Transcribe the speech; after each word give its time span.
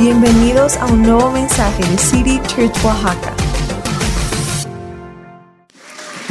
Bienvenidos 0.00 0.78
a 0.78 0.86
un 0.86 1.02
nuevo 1.02 1.30
mensaje 1.30 1.82
de 1.82 1.98
City 1.98 2.40
Church 2.48 2.72
Oaxaca. 2.82 3.34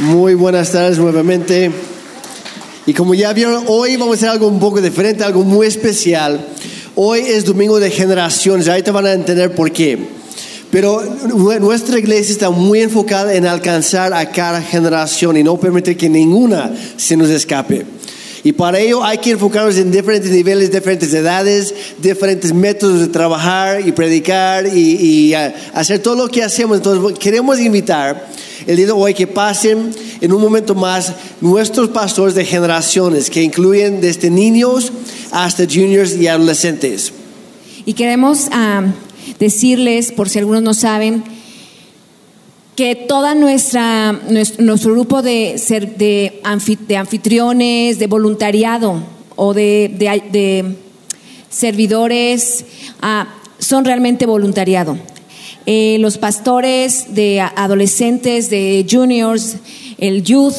Muy 0.00 0.34
buenas 0.34 0.72
tardes 0.72 0.98
nuevamente. 0.98 1.70
Y 2.84 2.92
como 2.94 3.14
ya 3.14 3.32
vieron, 3.32 3.62
hoy 3.68 3.94
vamos 3.96 4.14
a 4.14 4.16
hacer 4.16 4.28
algo 4.30 4.48
un 4.48 4.58
poco 4.58 4.80
diferente, 4.80 5.22
algo 5.22 5.44
muy 5.44 5.68
especial. 5.68 6.44
Hoy 6.96 7.20
es 7.20 7.44
domingo 7.44 7.78
de 7.78 7.92
generaciones, 7.92 8.66
ahorita 8.66 8.90
van 8.90 9.06
a 9.06 9.12
entender 9.12 9.54
por 9.54 9.70
qué. 9.70 9.96
Pero 10.72 11.00
nuestra 11.60 11.96
iglesia 11.96 12.32
está 12.32 12.50
muy 12.50 12.80
enfocada 12.80 13.34
en 13.34 13.46
alcanzar 13.46 14.12
a 14.12 14.32
cada 14.32 14.62
generación 14.62 15.36
y 15.36 15.44
no 15.44 15.60
permitir 15.60 15.96
que 15.96 16.08
ninguna 16.08 16.74
se 16.96 17.16
nos 17.16 17.30
escape. 17.30 17.86
Y 18.42 18.52
para 18.52 18.78
ello 18.78 19.04
hay 19.04 19.18
que 19.18 19.32
enfocarnos 19.32 19.76
en 19.76 19.90
diferentes 19.90 20.30
niveles, 20.30 20.72
diferentes 20.72 21.12
edades, 21.12 21.74
diferentes 21.98 22.54
métodos 22.54 23.00
de 23.00 23.08
trabajar 23.08 23.86
y 23.86 23.92
predicar 23.92 24.66
y, 24.66 25.34
uh, 25.34 25.52
hacer 25.74 25.98
todo 25.98 26.14
lo 26.14 26.28
que 26.28 26.42
hacemos. 26.42 26.78
Entonces 26.78 27.18
queremos 27.18 27.60
invitar 27.60 28.28
el 28.66 28.76
día 28.76 28.86
de 28.86 28.92
hoy 28.92 29.12
que 29.12 29.26
pasen 29.26 29.90
en 30.20 30.32
un 30.32 30.40
momento 30.40 30.74
más 30.74 31.12
nuestros 31.40 31.90
pastores 31.90 32.34
de 32.34 32.44
generaciones, 32.44 33.28
que 33.28 33.42
incluyen 33.42 34.00
desde 34.00 34.30
niños 34.30 34.90
hasta 35.30 35.64
juniors 35.64 36.16
y 36.16 36.26
adolescentes. 36.26 37.12
Y 37.84 37.92
queremos 37.92 38.46
uh, 38.48 38.90
decirles, 39.38 40.12
por 40.12 40.30
si 40.30 40.38
algunos 40.38 40.62
no 40.62 40.72
saben, 40.72 41.24
que 42.80 42.96
toda 42.96 43.34
nuestra 43.34 44.12
nuestro, 44.30 44.92
grupo 44.94 45.20
de, 45.20 45.60
de, 45.98 46.40
anfitriones, 46.42 47.98
de 47.98 48.06
voluntariado 48.06 49.02
o 49.36 49.52
de, 49.52 50.64
servidores 51.50 52.64
ah, 53.02 53.28
son 53.58 53.84
realmente 53.84 54.24
voluntariado. 54.24 54.96
Eh, 55.66 55.98
los 56.00 56.16
pastores 56.16 57.14
de 57.14 57.42
adolescentes, 57.42 58.48
de 58.48 58.86
juniors, 58.90 59.56
el 59.98 60.22
youth, 60.24 60.56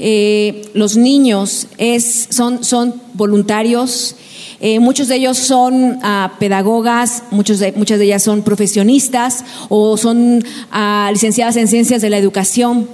eh, 0.00 0.62
los 0.74 0.96
niños 0.96 1.68
es, 1.78 2.26
son, 2.30 2.64
son 2.64 3.00
voluntarios 3.14 4.16
eh, 4.64 4.78
muchos 4.78 5.08
de 5.08 5.16
ellos 5.16 5.38
son 5.38 5.98
ah, 6.04 6.34
pedagogas, 6.38 7.24
muchos 7.32 7.58
de, 7.58 7.72
muchas 7.72 7.98
de 7.98 8.04
ellas 8.04 8.22
son 8.22 8.42
profesionistas 8.42 9.44
o 9.68 9.96
son 9.96 10.44
ah, 10.70 11.10
licenciadas 11.12 11.56
en 11.56 11.66
ciencias 11.66 12.00
de 12.00 12.08
la 12.08 12.16
educación. 12.16 12.86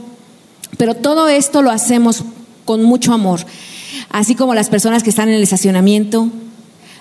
Pero 0.78 0.94
todo 0.94 1.28
esto 1.28 1.61
lo 1.61 1.70
hacemos 1.70 2.24
con 2.64 2.83
mucho 2.84 3.12
amor, 3.12 3.41
así 4.08 4.34
como 4.34 4.55
las 4.55 4.70
personas 4.70 5.02
que 5.02 5.11
están 5.11 5.28
en 5.28 5.34
el 5.34 5.42
estacionamiento, 5.42 6.30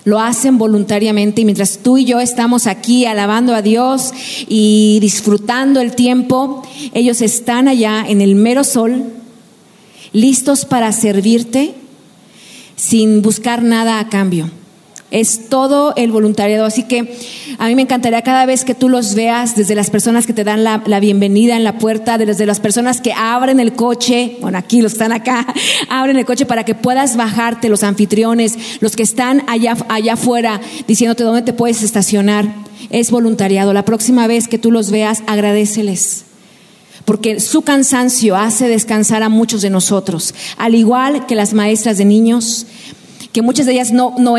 lo 0.04 0.20
hacen 0.20 0.58
voluntariamente 0.58 1.40
y 1.40 1.44
mientras 1.46 1.78
tú 1.78 1.96
y 1.96 2.04
yo 2.04 2.20
estamos 2.20 2.66
aquí 2.66 3.06
alabando 3.06 3.54
a 3.54 3.62
Dios 3.62 4.12
y 4.48 4.98
disfrutando 5.00 5.80
el 5.80 5.94
tiempo, 5.94 6.62
ellos 6.92 7.22
están 7.22 7.68
allá 7.68 8.04
en 8.06 8.20
el 8.20 8.34
mero 8.34 8.64
sol, 8.64 9.04
listos 10.12 10.66
para 10.66 10.92
servirte 10.92 11.74
sin 12.78 13.20
buscar 13.22 13.62
nada 13.62 13.98
a 13.98 14.08
cambio. 14.08 14.50
Es 15.10 15.48
todo 15.48 15.94
el 15.96 16.12
voluntariado. 16.12 16.66
Así 16.66 16.82
que 16.82 17.16
a 17.58 17.66
mí 17.66 17.74
me 17.74 17.82
encantaría 17.82 18.20
cada 18.20 18.44
vez 18.44 18.64
que 18.64 18.74
tú 18.74 18.90
los 18.90 19.14
veas, 19.14 19.56
desde 19.56 19.74
las 19.74 19.88
personas 19.88 20.26
que 20.26 20.34
te 20.34 20.44
dan 20.44 20.64
la, 20.64 21.00
bienvenida 21.00 21.56
en 21.56 21.64
la 21.64 21.78
puerta, 21.78 22.18
desde 22.18 22.44
las 22.44 22.60
personas 22.60 23.00
que 23.00 23.12
abren 23.14 23.58
el 23.58 23.72
coche, 23.72 24.36
bueno, 24.42 24.58
aquí 24.58 24.82
los 24.82 24.92
están 24.92 25.12
acá, 25.12 25.46
abren 25.88 26.18
el 26.18 26.26
coche 26.26 26.44
para 26.44 26.64
que 26.64 26.74
puedas 26.74 27.16
bajarte, 27.16 27.70
los 27.70 27.84
anfitriones, 27.84 28.58
los 28.80 28.96
que 28.96 29.02
están 29.02 29.44
allá, 29.48 29.76
allá 29.88 30.12
afuera, 30.12 30.60
diciéndote 30.86 31.24
dónde 31.24 31.42
te 31.42 31.54
puedes 31.54 31.82
estacionar. 31.82 32.46
Es 32.90 33.10
voluntariado. 33.10 33.72
La 33.72 33.84
próxima 33.84 34.26
vez 34.26 34.46
que 34.46 34.58
tú 34.58 34.70
los 34.70 34.90
veas, 34.90 35.22
agradeceles 35.26 36.27
porque 37.08 37.40
su 37.40 37.62
cansancio 37.62 38.36
hace 38.36 38.68
descansar 38.68 39.22
a 39.22 39.30
muchos 39.30 39.62
de 39.62 39.70
nosotros, 39.70 40.34
al 40.58 40.74
igual 40.74 41.24
que 41.24 41.34
las 41.34 41.54
maestras 41.54 41.96
de 41.96 42.04
niños, 42.04 42.66
que 43.32 43.40
muchas 43.40 43.64
de 43.64 43.72
ellas 43.72 43.92
no, 43.92 44.14
no, 44.18 44.36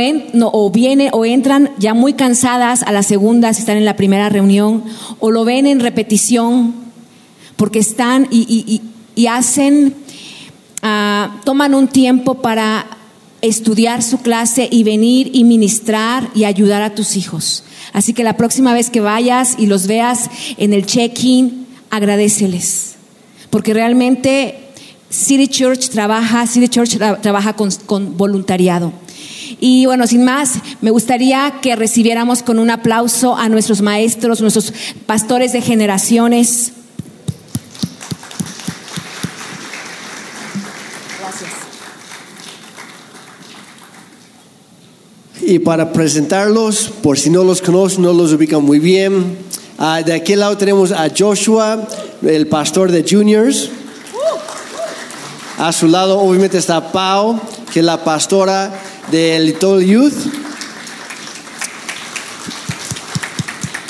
o 0.54 0.70
vienen 0.70 1.10
o 1.12 1.26
entran 1.26 1.72
ya 1.80 1.96
muy 1.96 2.14
cansadas 2.14 2.84
a 2.84 2.92
la 2.92 3.02
segunda 3.02 3.56
si 3.56 3.62
están 3.62 3.78
en 3.78 3.86
la 3.86 3.96
primera 3.96 4.30
reunión, 4.30 4.84
o 5.18 5.32
lo 5.32 5.46
ven 5.46 5.66
en 5.66 5.80
repetición, 5.80 6.76
porque 7.56 7.80
están 7.80 8.28
y, 8.30 8.82
hacen, 9.26 9.96
ah, 10.84 11.42
toman 11.46 11.74
un 11.74 11.88
tiempo 11.88 12.36
para 12.36 12.86
estudiar 13.42 14.04
su 14.04 14.20
clase 14.20 14.70
y 14.70 14.84
venir 14.84 15.32
y 15.34 15.44
ministrar 15.44 16.30
y 16.36 16.44
ayudar 16.44 16.84
a 16.84 16.94
tus 16.94 17.18
hijos. 17.18 17.64
Así 17.94 18.14
que 18.14 18.24
la 18.24 18.38
próxima 18.38 18.76
vez 18.76 18.92
que 18.92 19.02
vayas 19.02 19.56
y 19.58 19.66
los 19.66 19.88
veas 19.88 20.30
en 20.58 20.74
el 20.74 20.86
check-in, 20.86 21.59
agradeceles, 21.90 22.96
porque 23.50 23.74
realmente 23.74 24.70
City 25.10 25.48
Church 25.48 25.90
trabaja, 25.90 26.46
City 26.46 26.68
Church 26.68 26.98
trabaja 27.22 27.54
con, 27.54 28.18
voluntariado. 28.18 28.94
Y 29.60 29.86
bueno, 29.88 30.06
sin 30.06 30.24
más, 30.24 30.54
me 30.82 30.92
gustaría 30.92 31.56
que 31.62 31.76
recibiéramos 31.76 32.44
con 32.44 32.60
un 32.60 32.70
aplauso 32.70 33.36
a 33.36 33.50
nuestros 33.50 33.82
maestros, 33.82 34.42
nuestros 34.42 34.72
pastores 35.08 35.52
de 35.54 35.62
generaciones. 35.62 36.74
Gracias. 41.20 41.52
Y 45.42 45.60
para 45.60 45.92
presentarlos, 45.92 46.92
por 47.02 47.18
si 47.18 47.32
no 47.32 47.44
los 47.44 47.62
conocen, 47.62 48.04
no 48.04 48.14
los 48.14 48.32
ubican 48.34 48.64
muy 48.64 48.78
bien, 48.78 49.36
ah, 49.80 50.02
de 50.02 50.14
aquel 50.14 50.42
lado 50.42 50.58
tenemos 50.58 50.92
a 50.92 51.10
Joshua, 51.10 51.88
el 52.22 52.48
pastor 52.48 52.92
de 52.92 53.04
Juniors. 53.10 53.70
A 55.58 55.72
su 55.72 55.88
lado 55.88 56.20
obviamente 56.20 56.58
está 56.58 56.92
Pau, 56.92 57.40
que 57.74 57.80
es 57.80 57.86
la 57.86 58.04
pastora 58.04 58.72
del 59.12 59.48
Little 59.48 59.86
Youth. 59.86 60.14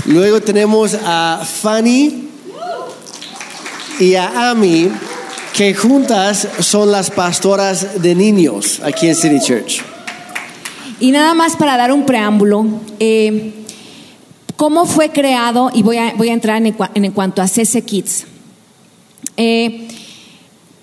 Luego 0.05 0.41
tenemos 0.41 0.97
a 1.05 1.45
Fanny 1.45 2.29
y 3.99 4.15
a 4.15 4.49
Amy, 4.49 4.89
que 5.53 5.75
juntas 5.75 6.47
son 6.61 6.91
las 6.91 7.11
pastoras 7.11 8.01
de 8.01 8.15
niños 8.15 8.81
aquí 8.83 9.07
en 9.07 9.15
City 9.15 9.39
Church. 9.39 9.81
Y 10.99 11.11
nada 11.11 11.33
más 11.33 11.55
para 11.55 11.77
dar 11.77 11.91
un 11.91 12.05
preámbulo, 12.05 12.65
eh, 12.99 13.53
¿cómo 14.59 14.85
fue 14.85 15.09
creado? 15.09 15.71
Y 15.73 15.83
voy 15.83 15.95
a, 15.95 16.13
voy 16.15 16.27
a 16.27 16.33
entrar 16.33 16.61
en, 16.61 16.75
en, 16.93 17.11
cuanto 17.13 17.41
a 17.41 17.47
CC 17.47 17.81
Kids. 17.81 18.25
Eh, 19.37 19.87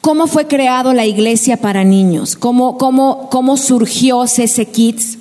cómo 0.01 0.27
fue 0.27 0.47
creado 0.47 0.95
la 0.95 1.05
iglesia 1.05 1.59
para 1.59 1.85
niños, 1.85 2.37
cómo, 2.37 2.79
cómo, 2.79 3.29
cómo 3.29 3.59
surgió 3.59 4.27
CC 4.27 4.65
Kids. 4.65 5.19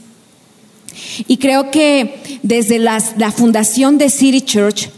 Y 1.27 1.35
creo 1.35 1.69
que 1.69 2.39
desde 2.43 2.79
la 2.79 3.01
fundación 3.35 3.97
de 3.97 4.09
City 4.09 4.39
Church, 4.39 4.89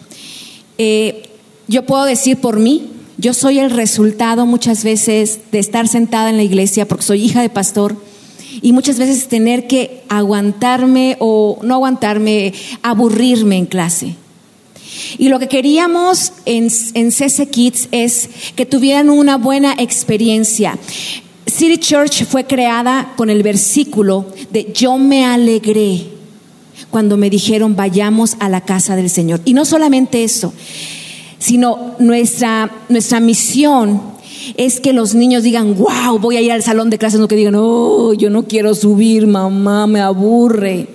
eh, 0.78 1.28
yo 1.68 1.84
puedo 1.84 2.04
decir 2.04 2.38
por 2.38 2.60
mí, 2.60 2.92
yo 3.18 3.34
soy 3.34 3.58
el 3.58 3.72
resultado 3.72 4.46
muchas 4.46 4.84
veces 4.84 5.40
de 5.52 5.58
estar 5.58 5.88
sentada 5.88 6.30
en 6.30 6.38
la 6.38 6.44
iglesia 6.44 6.88
porque 6.88 7.06
soy 7.06 7.24
hija 7.24 7.42
de 7.42 7.50
pastor 7.50 7.96
y 8.62 8.74
muchas 8.74 8.98
veces 8.98 9.28
tener 9.28 9.68
que 9.68 10.04
aguantarme 10.10 11.18
o 11.20 11.60
no 11.64 11.76
aguantarme, 11.76 12.54
aburrirme 12.82 13.58
en 13.58 13.66
clase. 13.66 14.16
Y 15.18 15.30
lo 15.30 15.40
que 15.40 15.48
queríamos 15.48 16.34
en, 16.46 16.70
en 16.94 17.12
CC 17.12 17.50
Kids 17.50 17.88
es 17.92 18.30
que 18.56 18.66
tuvieran 18.66 19.10
una 19.10 19.38
buena 19.38 19.76
experiencia. 19.78 20.78
City 21.46 21.78
Church 21.78 22.26
fue 22.26 22.46
creada 22.46 23.14
con 23.16 23.30
el 23.30 23.44
versículo 23.44 24.26
de 24.52 24.72
yo 24.74 24.98
me 24.98 25.26
alegré 25.26 26.06
cuando 26.90 27.18
me 27.18 27.30
dijeron 27.30 27.76
vayamos 27.76 28.38
a 28.40 28.50
la 28.50 28.62
casa 28.62 28.96
del 28.96 29.10
Señor. 29.10 29.42
Y 29.46 29.54
no 29.54 29.66
solamente 29.66 30.24
eso, 30.24 30.54
sino 31.40 31.96
nuestra, 32.00 32.72
nuestra 32.90 33.20
misión 33.20 34.17
es 34.56 34.80
que 34.80 34.94
los 34.94 35.16
niños 35.16 35.44
digan, 35.44 35.76
wow, 35.76 36.20
voy 36.20 36.38
a 36.38 36.42
ir 36.42 36.52
al 36.52 36.64
salón 36.64 36.90
de 36.90 36.98
clases, 36.98 37.20
no 37.20 37.28
que 37.28 37.36
digan, 37.36 37.56
oh, 37.58 38.14
yo 38.14 38.30
no 38.30 38.44
quiero 38.48 38.74
subir, 38.76 39.28
mamá, 39.28 39.88
me 39.88 40.00
aburre. 40.00 40.88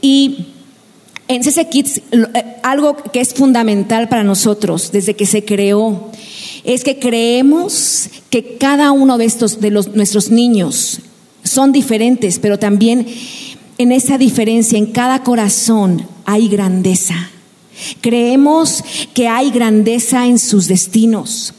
Y 0.00 0.46
en 1.28 1.44
CC 1.44 1.68
Kids, 1.68 2.02
eh, 2.10 2.56
algo 2.62 2.96
que 2.96 3.20
es 3.20 3.34
fundamental 3.34 4.08
para 4.08 4.24
nosotros 4.24 4.90
desde 4.92 5.14
que 5.14 5.26
se 5.26 5.44
creó, 5.44 6.10
es 6.64 6.84
que 6.84 6.98
creemos 6.98 8.08
que 8.30 8.56
cada 8.56 8.92
uno 8.92 9.18
de 9.18 9.24
estos, 9.24 9.60
de 9.60 9.70
los, 9.70 9.94
nuestros 9.94 10.30
niños, 10.30 11.00
son 11.44 11.72
diferentes, 11.72 12.38
pero 12.38 12.58
también 12.58 13.06
en 13.78 13.92
esa 13.92 14.18
diferencia, 14.18 14.78
en 14.78 14.86
cada 14.86 15.22
corazón 15.22 16.06
hay 16.24 16.48
grandeza. 16.48 17.30
Creemos 18.00 18.82
que 19.14 19.28
hay 19.28 19.50
grandeza 19.50 20.26
en 20.26 20.38
sus 20.38 20.68
destinos. 20.68 21.54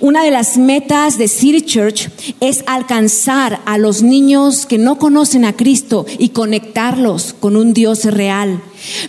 Una 0.00 0.22
de 0.22 0.30
las 0.30 0.56
metas 0.56 1.18
de 1.18 1.28
City 1.28 1.62
Church 1.62 2.08
es 2.40 2.62
alcanzar 2.66 3.60
a 3.66 3.78
los 3.78 4.02
niños 4.02 4.66
que 4.66 4.78
no 4.78 4.98
conocen 4.98 5.44
a 5.44 5.54
Cristo 5.54 6.06
y 6.18 6.30
conectarlos 6.30 7.34
con 7.38 7.56
un 7.56 7.72
Dios 7.74 8.04
real. 8.04 8.62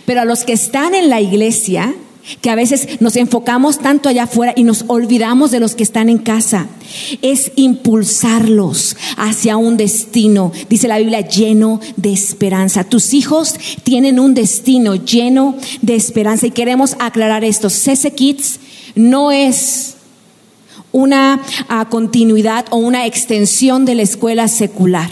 Pero 0.04 0.20
a 0.20 0.24
los 0.24 0.44
que 0.44 0.52
están 0.52 0.94
en 0.94 1.08
la 1.10 1.20
iglesia, 1.20 1.94
que 2.40 2.50
a 2.50 2.54
veces 2.54 3.00
nos 3.00 3.16
enfocamos 3.16 3.78
tanto 3.78 4.08
allá 4.08 4.24
afuera 4.24 4.52
y 4.56 4.64
nos 4.64 4.84
olvidamos 4.88 5.50
de 5.50 5.60
los 5.60 5.74
que 5.74 5.82
están 5.82 6.08
en 6.08 6.18
casa. 6.18 6.66
Es 7.22 7.52
impulsarlos 7.56 8.96
hacia 9.16 9.56
un 9.56 9.76
destino, 9.76 10.52
dice 10.68 10.88
la 10.88 10.98
Biblia, 10.98 11.20
lleno 11.20 11.80
de 11.96 12.12
esperanza. 12.12 12.84
Tus 12.84 13.14
hijos 13.14 13.54
tienen 13.82 14.20
un 14.20 14.34
destino 14.34 14.94
lleno 14.94 15.56
de 15.82 15.94
esperanza 15.94 16.46
y 16.46 16.50
queremos 16.50 16.96
aclarar 16.98 17.44
esto. 17.44 17.68
CC 17.70 18.12
Kids 18.14 18.60
no 18.94 19.30
es 19.32 19.94
una 20.92 21.40
ah, 21.68 21.86
continuidad 21.90 22.66
o 22.70 22.76
una 22.76 23.06
extensión 23.06 23.84
de 23.84 23.94
la 23.94 24.02
escuela 24.02 24.48
secular. 24.48 25.10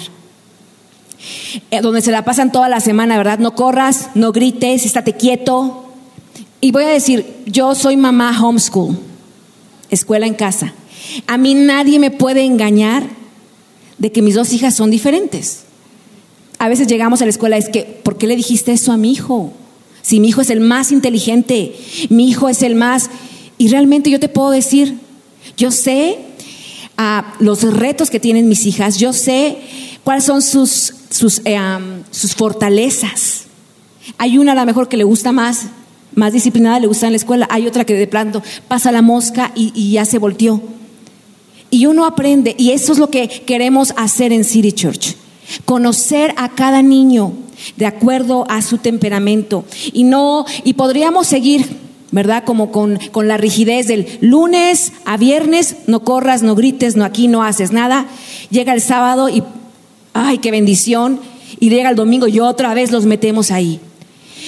Eh, 1.70 1.80
donde 1.80 2.02
se 2.02 2.12
la 2.12 2.24
pasan 2.24 2.52
toda 2.52 2.68
la 2.68 2.80
semana, 2.80 3.16
¿verdad? 3.16 3.38
No 3.38 3.54
corras, 3.54 4.10
no 4.14 4.32
grites, 4.32 4.84
estate 4.84 5.14
quieto, 5.14 5.85
y 6.60 6.70
voy 6.70 6.84
a 6.84 6.88
decir, 6.88 7.26
yo 7.46 7.74
soy 7.74 7.96
mamá 7.96 8.36
homeschool, 8.42 8.98
escuela 9.90 10.26
en 10.26 10.34
casa. 10.34 10.72
A 11.26 11.36
mí 11.36 11.54
nadie 11.54 11.98
me 11.98 12.10
puede 12.10 12.44
engañar 12.44 13.08
de 13.98 14.12
que 14.12 14.22
mis 14.22 14.34
dos 14.34 14.52
hijas 14.52 14.74
son 14.74 14.90
diferentes. 14.90 15.64
A 16.58 16.68
veces 16.68 16.88
llegamos 16.88 17.20
a 17.20 17.24
la 17.24 17.30
escuela, 17.30 17.56
es 17.56 17.68
que, 17.68 17.82
¿por 17.82 18.16
qué 18.16 18.26
le 18.26 18.36
dijiste 18.36 18.72
eso 18.72 18.92
a 18.92 18.96
mi 18.96 19.12
hijo? 19.12 19.52
Si 20.02 20.20
mi 20.20 20.28
hijo 20.28 20.40
es 20.40 20.50
el 20.50 20.60
más 20.60 20.92
inteligente, 20.92 21.74
mi 22.08 22.28
hijo 22.28 22.48
es 22.48 22.62
el 22.62 22.74
más... 22.74 23.10
Y 23.58 23.68
realmente 23.68 24.10
yo 24.10 24.20
te 24.20 24.28
puedo 24.28 24.50
decir, 24.50 24.98
yo 25.56 25.70
sé 25.70 26.18
ah, 26.96 27.34
los 27.38 27.62
retos 27.62 28.10
que 28.10 28.20
tienen 28.20 28.48
mis 28.48 28.66
hijas, 28.66 28.98
yo 28.98 29.12
sé 29.12 29.58
cuáles 30.04 30.24
son 30.24 30.42
sus, 30.42 30.94
sus, 31.10 31.40
eh, 31.44 31.58
sus 32.10 32.34
fortalezas. 32.34 33.44
Hay 34.18 34.38
una 34.38 34.52
a 34.52 34.54
lo 34.54 34.64
mejor 34.66 34.88
que 34.88 34.96
le 34.96 35.04
gusta 35.04 35.32
más 35.32 35.66
más 36.14 36.32
disciplinada 36.32 36.80
le 36.80 36.86
gusta 36.86 37.06
en 37.06 37.12
la 37.12 37.18
escuela, 37.18 37.46
hay 37.50 37.66
otra 37.66 37.84
que 37.84 37.94
de 37.94 38.06
pronto 38.06 38.42
pasa 38.68 38.90
la 38.90 39.02
mosca 39.02 39.52
y, 39.54 39.92
ya 39.92 40.04
se 40.04 40.18
volteó. 40.18 40.62
Y 41.70 41.86
uno 41.86 42.06
aprende, 42.06 42.54
y 42.58 42.70
eso 42.70 42.92
es 42.92 42.98
lo 42.98 43.10
que 43.10 43.28
queremos 43.28 43.92
hacer 43.96 44.32
en 44.32 44.44
City 44.44 44.72
Church, 44.72 45.14
conocer 45.64 46.32
a 46.36 46.50
cada 46.54 46.80
niño 46.80 47.32
de 47.76 47.86
acuerdo 47.86 48.46
a 48.48 48.62
su 48.62 48.78
temperamento. 48.78 49.64
Y 49.92 50.04
no, 50.04 50.46
y 50.64 50.74
podríamos 50.74 51.26
seguir, 51.26 51.66
¿verdad? 52.12 52.44
Como 52.44 52.72
con, 52.72 52.98
con 53.12 53.28
la 53.28 53.36
rigidez 53.36 53.88
del 53.88 54.06
lunes 54.20 54.92
a 55.04 55.16
viernes, 55.16 55.76
no 55.86 56.00
corras, 56.00 56.42
no 56.42 56.54
grites, 56.54 56.96
no 56.96 57.04
aquí 57.04 57.28
no 57.28 57.42
haces 57.42 57.72
nada. 57.72 58.06
Llega 58.50 58.72
el 58.72 58.80
sábado 58.80 59.28
y, 59.28 59.42
ay, 60.14 60.38
qué 60.38 60.50
bendición. 60.50 61.20
Y 61.58 61.68
llega 61.68 61.90
el 61.90 61.96
domingo 61.96 62.26
y 62.26 62.40
otra 62.40 62.74
vez 62.74 62.90
los 62.90 63.06
metemos 63.06 63.50
ahí 63.50 63.80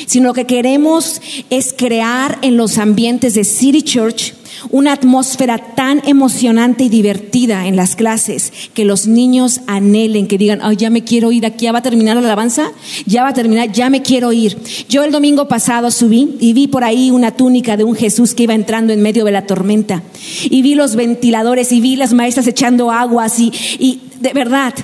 sino 0.06 0.28
lo 0.28 0.34
que 0.34 0.46
queremos 0.46 1.20
es 1.50 1.72
crear 1.72 2.38
en 2.42 2.56
los 2.56 2.78
ambientes 2.78 3.34
de 3.34 3.44
City 3.44 3.82
Church 3.82 4.34
una 4.70 4.92
atmósfera 4.92 5.58
tan 5.74 6.02
emocionante 6.06 6.84
y 6.84 6.88
divertida 6.88 7.66
en 7.66 7.76
las 7.76 7.96
clases 7.96 8.52
que 8.74 8.84
los 8.84 9.06
niños 9.06 9.60
anhelen, 9.66 10.26
que 10.26 10.38
digan, 10.38 10.60
ay, 10.62 10.76
ya 10.76 10.90
me 10.90 11.04
quiero 11.04 11.32
ir, 11.32 11.46
aquí 11.46 11.64
ya 11.64 11.72
va 11.72 11.78
a 11.78 11.82
terminar 11.82 12.16
la 12.16 12.22
alabanza, 12.22 12.72
ya 13.06 13.22
va 13.22 13.30
a 13.30 13.34
terminar, 13.34 13.72
ya 13.72 13.90
me 13.90 14.02
quiero 14.02 14.32
ir. 14.32 14.58
Yo 14.88 15.04
el 15.04 15.12
domingo 15.12 15.48
pasado 15.48 15.90
subí 15.90 16.36
y 16.40 16.52
vi 16.52 16.66
por 16.66 16.84
ahí 16.84 17.10
una 17.10 17.32
túnica 17.32 17.76
de 17.76 17.84
un 17.84 17.94
Jesús 17.94 18.34
que 18.34 18.44
iba 18.44 18.54
entrando 18.54 18.92
en 18.92 19.02
medio 19.02 19.24
de 19.24 19.32
la 19.32 19.46
tormenta 19.46 20.02
y 20.44 20.62
vi 20.62 20.74
los 20.74 20.96
ventiladores 20.96 21.72
y 21.72 21.80
vi 21.80 21.96
las 21.96 22.12
maestras 22.12 22.46
echando 22.46 22.90
aguas 22.90 23.38
y, 23.38 23.52
y 23.78 24.00
de 24.20 24.32
verdad, 24.32 24.74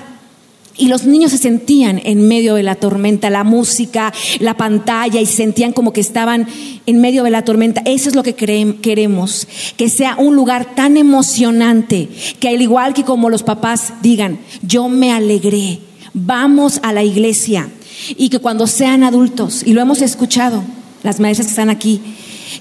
y 0.77 0.87
los 0.87 1.05
niños 1.05 1.31
se 1.31 1.37
sentían 1.37 2.01
en 2.03 2.27
medio 2.27 2.55
de 2.55 2.63
la 2.63 2.75
tormenta, 2.75 3.29
la 3.29 3.43
música, 3.43 4.13
la 4.39 4.57
pantalla, 4.57 5.21
y 5.21 5.25
se 5.25 5.37
sentían 5.37 5.73
como 5.73 5.93
que 5.93 6.01
estaban 6.01 6.47
en 6.85 7.01
medio 7.01 7.23
de 7.23 7.31
la 7.31 7.43
tormenta. 7.43 7.81
Eso 7.85 8.09
es 8.09 8.15
lo 8.15 8.23
que 8.23 8.35
queremos, 8.35 9.47
que 9.77 9.89
sea 9.89 10.17
un 10.17 10.35
lugar 10.35 10.75
tan 10.75 10.97
emocionante, 10.97 12.09
que 12.39 12.49
al 12.49 12.61
igual 12.61 12.93
que 12.93 13.03
como 13.03 13.29
los 13.29 13.43
papás 13.43 13.93
digan, 14.01 14.39
yo 14.61 14.89
me 14.89 15.11
alegré, 15.11 15.79
vamos 16.13 16.79
a 16.83 16.91
la 16.93 17.03
iglesia, 17.03 17.69
y 18.17 18.29
que 18.29 18.39
cuando 18.39 18.67
sean 18.67 19.03
adultos, 19.03 19.63
y 19.65 19.73
lo 19.73 19.81
hemos 19.81 20.01
escuchado, 20.01 20.63
las 21.03 21.19
maestras 21.19 21.47
que 21.47 21.51
están 21.51 21.69
aquí, 21.69 22.01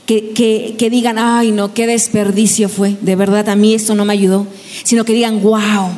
que, 0.07 0.31
que, 0.31 0.77
que 0.79 0.91
digan, 0.91 1.19
ay 1.19 1.51
no, 1.51 1.75
qué 1.75 1.87
desperdicio 1.87 2.69
fue, 2.69 2.97
de 3.01 3.17
verdad 3.17 3.49
a 3.49 3.57
mí 3.57 3.75
esto 3.75 3.95
no 3.95 4.05
me 4.05 4.13
ayudó, 4.13 4.47
sino 4.85 5.05
que 5.05 5.15
digan, 5.15 5.43
wow 5.43 5.91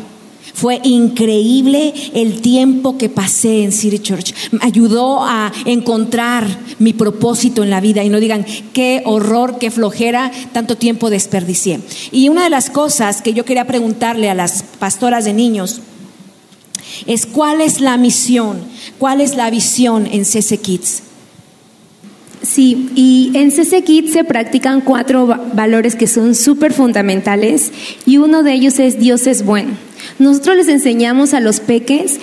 fue 0.56 0.80
increíble 0.84 1.92
el 2.14 2.40
tiempo 2.40 2.96
que 2.96 3.10
pasé 3.10 3.62
en 3.62 3.72
City 3.72 3.98
Church. 3.98 4.32
Me 4.52 4.60
ayudó 4.62 5.22
a 5.22 5.52
encontrar 5.66 6.46
mi 6.78 6.94
propósito 6.94 7.62
en 7.62 7.68
la 7.68 7.82
vida 7.82 8.02
y 8.02 8.08
no 8.08 8.20
digan 8.20 8.46
qué 8.72 9.02
horror, 9.04 9.58
qué 9.58 9.70
flojera, 9.70 10.32
tanto 10.54 10.78
tiempo 10.78 11.10
desperdicié. 11.10 11.80
Y 12.10 12.30
una 12.30 12.44
de 12.44 12.48
las 12.48 12.70
cosas 12.70 13.20
que 13.20 13.34
yo 13.34 13.44
quería 13.44 13.66
preguntarle 13.66 14.30
a 14.30 14.34
las 14.34 14.62
pastoras 14.78 15.26
de 15.26 15.34
niños 15.34 15.82
es 17.06 17.26
cuál 17.26 17.60
es 17.60 17.82
la 17.82 17.98
misión, 17.98 18.60
cuál 18.98 19.20
es 19.20 19.36
la 19.36 19.50
visión 19.50 20.06
en 20.06 20.24
CC 20.24 20.56
Kids. 20.56 21.02
Sí, 22.40 22.92
y 22.94 23.32
en 23.34 23.50
CC 23.50 23.84
Kids 23.84 24.14
se 24.14 24.24
practican 24.24 24.80
cuatro 24.80 25.26
valores 25.52 25.96
que 25.96 26.06
son 26.06 26.34
súper 26.34 26.72
fundamentales 26.72 27.72
y 28.06 28.16
uno 28.16 28.42
de 28.42 28.54
ellos 28.54 28.78
es 28.78 28.98
Dios 28.98 29.26
es 29.26 29.44
bueno. 29.44 29.85
Nosotros 30.18 30.56
les 30.56 30.68
enseñamos 30.68 31.34
a 31.34 31.40
los 31.40 31.60
peques 31.60 32.18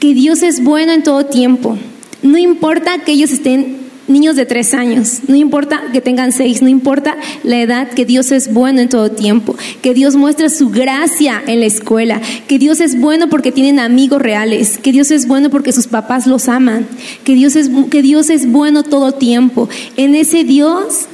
que 0.00 0.14
Dios 0.14 0.42
es 0.42 0.62
bueno 0.62 0.92
en 0.92 1.02
todo 1.02 1.26
tiempo. 1.26 1.76
No 2.22 2.38
importa 2.38 2.98
que 3.04 3.12
ellos 3.12 3.30
estén 3.32 3.88
niños 4.08 4.36
de 4.36 4.46
tres 4.46 4.74
años, 4.74 5.20
no 5.28 5.36
importa 5.36 5.82
que 5.92 6.00
tengan 6.00 6.32
seis, 6.32 6.62
no 6.62 6.68
importa 6.68 7.16
la 7.44 7.60
edad, 7.60 7.88
que 7.90 8.04
Dios 8.04 8.32
es 8.32 8.52
bueno 8.52 8.80
en 8.80 8.88
todo 8.88 9.10
tiempo, 9.10 9.54
que 9.82 9.94
Dios 9.94 10.16
muestra 10.16 10.48
su 10.48 10.70
gracia 10.70 11.42
en 11.46 11.60
la 11.60 11.66
escuela, 11.66 12.20
que 12.48 12.58
Dios 12.58 12.80
es 12.80 12.98
bueno 12.98 13.28
porque 13.28 13.52
tienen 13.52 13.78
amigos 13.78 14.20
reales, 14.20 14.78
que 14.78 14.92
Dios 14.92 15.10
es 15.10 15.28
bueno 15.28 15.50
porque 15.50 15.72
sus 15.72 15.86
papás 15.86 16.26
los 16.26 16.48
aman, 16.48 16.86
que 17.24 17.34
Dios 17.34 17.54
es, 17.54 17.70
que 17.90 18.02
Dios 18.02 18.30
es 18.30 18.50
bueno 18.50 18.82
todo 18.82 19.12
tiempo. 19.12 19.68
En 19.96 20.14
ese 20.14 20.44
Dios 20.44 21.06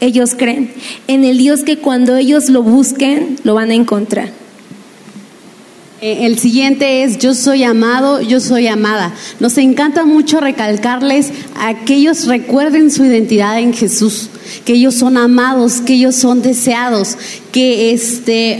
ellos 0.00 0.34
creen, 0.36 0.70
en 1.08 1.24
el 1.24 1.36
Dios 1.36 1.62
que 1.62 1.78
cuando 1.78 2.16
ellos 2.16 2.48
lo 2.48 2.62
busquen, 2.62 3.36
lo 3.44 3.54
van 3.54 3.70
a 3.70 3.74
encontrar. 3.74 4.39
Eh, 6.02 6.24
el 6.24 6.38
siguiente 6.38 7.02
es 7.02 7.18
yo 7.18 7.34
soy 7.34 7.62
amado, 7.62 8.22
yo 8.22 8.40
soy 8.40 8.68
amada. 8.68 9.12
Nos 9.38 9.58
encanta 9.58 10.06
mucho 10.06 10.40
recalcarles 10.40 11.30
a 11.56 11.84
que 11.84 11.96
ellos 11.96 12.26
recuerden 12.26 12.90
su 12.90 13.04
identidad 13.04 13.58
en 13.60 13.74
Jesús, 13.74 14.30
que 14.64 14.72
ellos 14.72 14.94
son 14.94 15.18
amados, 15.18 15.82
que 15.82 15.94
ellos 15.94 16.16
son 16.16 16.40
deseados, 16.40 17.18
que 17.52 17.92
este, 17.92 18.58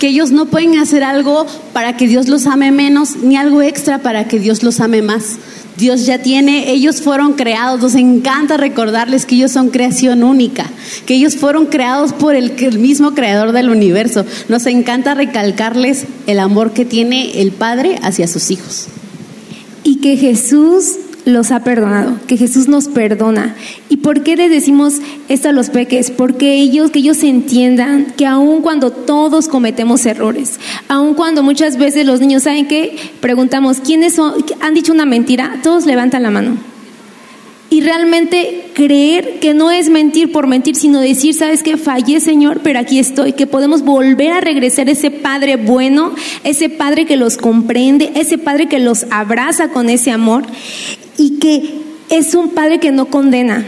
que 0.00 0.08
ellos 0.08 0.30
no 0.30 0.46
pueden 0.46 0.78
hacer 0.78 1.04
algo 1.04 1.46
para 1.74 1.98
que 1.98 2.08
Dios 2.08 2.26
los 2.26 2.46
ame 2.46 2.70
menos, 2.70 3.16
ni 3.16 3.36
algo 3.36 3.60
extra 3.60 3.98
para 3.98 4.26
que 4.26 4.38
Dios 4.38 4.62
los 4.62 4.80
ame 4.80 5.02
más. 5.02 5.36
Dios 5.78 6.06
ya 6.06 6.18
tiene, 6.18 6.72
ellos 6.72 7.00
fueron 7.00 7.34
creados, 7.34 7.80
nos 7.80 7.94
encanta 7.94 8.56
recordarles 8.56 9.26
que 9.26 9.36
ellos 9.36 9.52
son 9.52 9.70
creación 9.70 10.24
única, 10.24 10.66
que 11.06 11.14
ellos 11.14 11.36
fueron 11.36 11.66
creados 11.66 12.12
por 12.12 12.34
el, 12.34 12.52
mismo 12.80 13.14
creador 13.14 13.52
del 13.52 13.70
universo. 13.70 14.26
Nos 14.48 14.66
encanta 14.66 15.14
recalcarles 15.14 16.06
el 16.26 16.40
amor 16.40 16.72
que 16.72 16.84
tiene 16.84 17.40
el 17.40 17.52
Padre 17.52 18.00
hacia 18.02 18.26
sus 18.26 18.50
hijos. 18.50 18.86
Y 19.84 19.96
que 19.96 20.16
Jesús 20.16 20.96
los 21.28 21.50
ha 21.50 21.64
perdonado, 21.64 22.16
que 22.26 22.36
Jesús 22.36 22.68
nos 22.68 22.88
perdona. 22.88 23.54
¿Y 23.88 23.98
por 23.98 24.22
qué 24.22 24.36
les 24.36 24.50
decimos 24.50 24.94
esto 25.28 25.48
a 25.48 25.52
los 25.52 25.70
peques? 25.70 26.10
Porque 26.10 26.54
ellos, 26.54 26.90
que 26.90 27.00
ellos 27.00 27.22
entiendan 27.22 28.12
que 28.16 28.26
aun 28.26 28.62
cuando 28.62 28.90
todos 28.90 29.48
cometemos 29.48 30.04
errores, 30.06 30.58
aun 30.88 31.14
cuando 31.14 31.42
muchas 31.42 31.76
veces 31.76 32.06
los 32.06 32.20
niños 32.20 32.44
saben 32.44 32.66
que 32.66 32.96
preguntamos, 33.20 33.78
¿quiénes 33.80 34.14
son, 34.14 34.34
han 34.60 34.74
dicho 34.74 34.92
una 34.92 35.04
mentira? 35.04 35.60
Todos 35.62 35.86
levantan 35.86 36.22
la 36.22 36.30
mano. 36.30 36.77
Y 37.70 37.82
realmente 37.82 38.64
creer 38.72 39.40
que 39.40 39.52
no 39.52 39.70
es 39.70 39.90
mentir 39.90 40.32
por 40.32 40.46
mentir, 40.46 40.74
sino 40.74 41.00
decir, 41.00 41.34
sabes 41.34 41.62
que 41.62 41.76
fallé 41.76 42.18
Señor, 42.20 42.60
pero 42.62 42.78
aquí 42.78 42.98
estoy, 42.98 43.34
que 43.34 43.46
podemos 43.46 43.82
volver 43.82 44.32
a 44.32 44.40
regresar 44.40 44.88
ese 44.88 45.10
Padre 45.10 45.56
bueno, 45.56 46.14
ese 46.44 46.70
Padre 46.70 47.04
que 47.04 47.16
los 47.16 47.36
comprende, 47.36 48.12
ese 48.14 48.38
Padre 48.38 48.68
que 48.68 48.78
los 48.78 49.04
abraza 49.10 49.68
con 49.68 49.90
ese 49.90 50.10
amor 50.10 50.44
y 51.18 51.38
que 51.38 51.74
es 52.08 52.34
un 52.34 52.50
Padre 52.50 52.80
que 52.80 52.90
no 52.90 53.06
condena, 53.06 53.66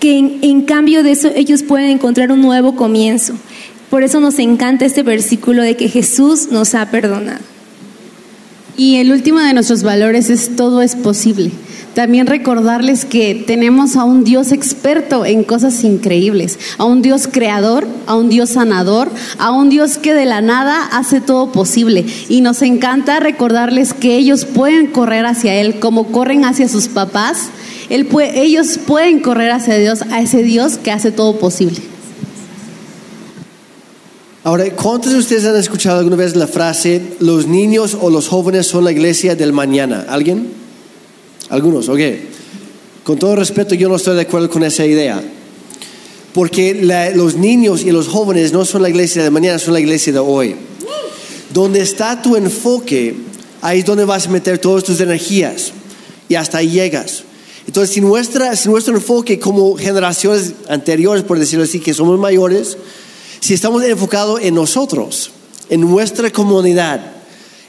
que 0.00 0.18
en, 0.18 0.62
cambio 0.62 1.02
de 1.02 1.12
eso 1.12 1.30
ellos 1.36 1.62
pueden 1.62 1.90
encontrar 1.90 2.32
un 2.32 2.40
nuevo 2.40 2.74
comienzo. 2.74 3.34
Por 3.88 4.02
eso 4.02 4.18
nos 4.18 4.38
encanta 4.38 4.84
este 4.84 5.02
versículo 5.02 5.62
de 5.62 5.76
que 5.76 5.88
Jesús 5.88 6.48
nos 6.50 6.74
ha 6.74 6.90
perdonado. 6.90 7.40
Y 8.80 8.96
el 8.96 9.12
último 9.12 9.40
de 9.40 9.52
nuestros 9.52 9.82
valores 9.82 10.30
es 10.30 10.56
todo 10.56 10.80
es 10.80 10.96
posible. 10.96 11.50
También 11.92 12.26
recordarles 12.26 13.04
que 13.04 13.34
tenemos 13.34 13.94
a 13.94 14.04
un 14.04 14.24
Dios 14.24 14.52
experto 14.52 15.26
en 15.26 15.44
cosas 15.44 15.84
increíbles, 15.84 16.58
a 16.78 16.86
un 16.86 17.02
Dios 17.02 17.28
creador, 17.30 17.86
a 18.06 18.16
un 18.16 18.30
Dios 18.30 18.48
sanador, 18.48 19.10
a 19.36 19.52
un 19.52 19.68
Dios 19.68 19.98
que 19.98 20.14
de 20.14 20.24
la 20.24 20.40
nada 20.40 20.82
hace 20.92 21.20
todo 21.20 21.52
posible. 21.52 22.06
Y 22.30 22.40
nos 22.40 22.62
encanta 22.62 23.20
recordarles 23.20 23.92
que 23.92 24.16
ellos 24.16 24.46
pueden 24.46 24.86
correr 24.86 25.26
hacia 25.26 25.56
Él 25.56 25.78
como 25.78 26.06
corren 26.06 26.46
hacia 26.46 26.66
sus 26.66 26.88
papás. 26.88 27.50
Ellos 27.90 28.78
pueden 28.86 29.20
correr 29.20 29.50
hacia 29.50 29.76
Dios, 29.76 30.00
a 30.10 30.22
ese 30.22 30.42
Dios 30.42 30.78
que 30.78 30.90
hace 30.90 31.12
todo 31.12 31.38
posible. 31.38 31.89
Ahora, 34.42 34.64
¿cuántos 34.74 35.12
de 35.12 35.18
ustedes 35.18 35.44
han 35.44 35.56
escuchado 35.56 35.98
alguna 35.98 36.16
vez 36.16 36.34
la 36.34 36.46
frase, 36.46 37.02
los 37.18 37.46
niños 37.46 37.94
o 38.00 38.08
los 38.08 38.28
jóvenes 38.28 38.66
son 38.66 38.84
la 38.84 38.90
iglesia 38.90 39.36
del 39.36 39.52
mañana? 39.52 40.06
¿Alguien? 40.08 40.48
Algunos, 41.50 41.90
ok. 41.90 42.00
Con 43.04 43.18
todo 43.18 43.36
respeto, 43.36 43.74
yo 43.74 43.90
no 43.90 43.96
estoy 43.96 44.14
de 44.14 44.22
acuerdo 44.22 44.48
con 44.48 44.62
esa 44.64 44.86
idea. 44.86 45.22
Porque 46.32 47.12
los 47.14 47.36
niños 47.36 47.82
y 47.82 47.90
los 47.90 48.08
jóvenes 48.08 48.54
no 48.54 48.64
son 48.64 48.80
la 48.80 48.88
iglesia 48.88 49.22
de 49.22 49.28
mañana, 49.28 49.58
son 49.58 49.74
la 49.74 49.80
iglesia 49.80 50.14
de 50.14 50.20
hoy. 50.20 50.56
Donde 51.52 51.82
está 51.82 52.22
tu 52.22 52.34
enfoque, 52.34 53.14
ahí 53.60 53.80
es 53.80 53.84
donde 53.84 54.06
vas 54.06 54.26
a 54.26 54.30
meter 54.30 54.58
todas 54.58 54.84
tus 54.84 55.00
energías. 55.00 55.72
Y 56.30 56.36
hasta 56.36 56.58
ahí 56.58 56.70
llegas. 56.70 57.24
Entonces, 57.66 57.94
si, 57.94 58.00
nuestra, 58.00 58.56
si 58.56 58.70
nuestro 58.70 58.94
enfoque 58.94 59.38
como 59.38 59.76
generaciones 59.76 60.54
anteriores, 60.66 61.24
por 61.24 61.38
decirlo 61.38 61.64
así, 61.64 61.78
que 61.78 61.92
somos 61.92 62.18
mayores, 62.18 62.78
si 63.40 63.54
estamos 63.54 63.82
enfocados 63.84 64.40
en 64.42 64.54
nosotros, 64.54 65.30
en 65.68 65.80
nuestra 65.80 66.30
comunidad, 66.30 67.00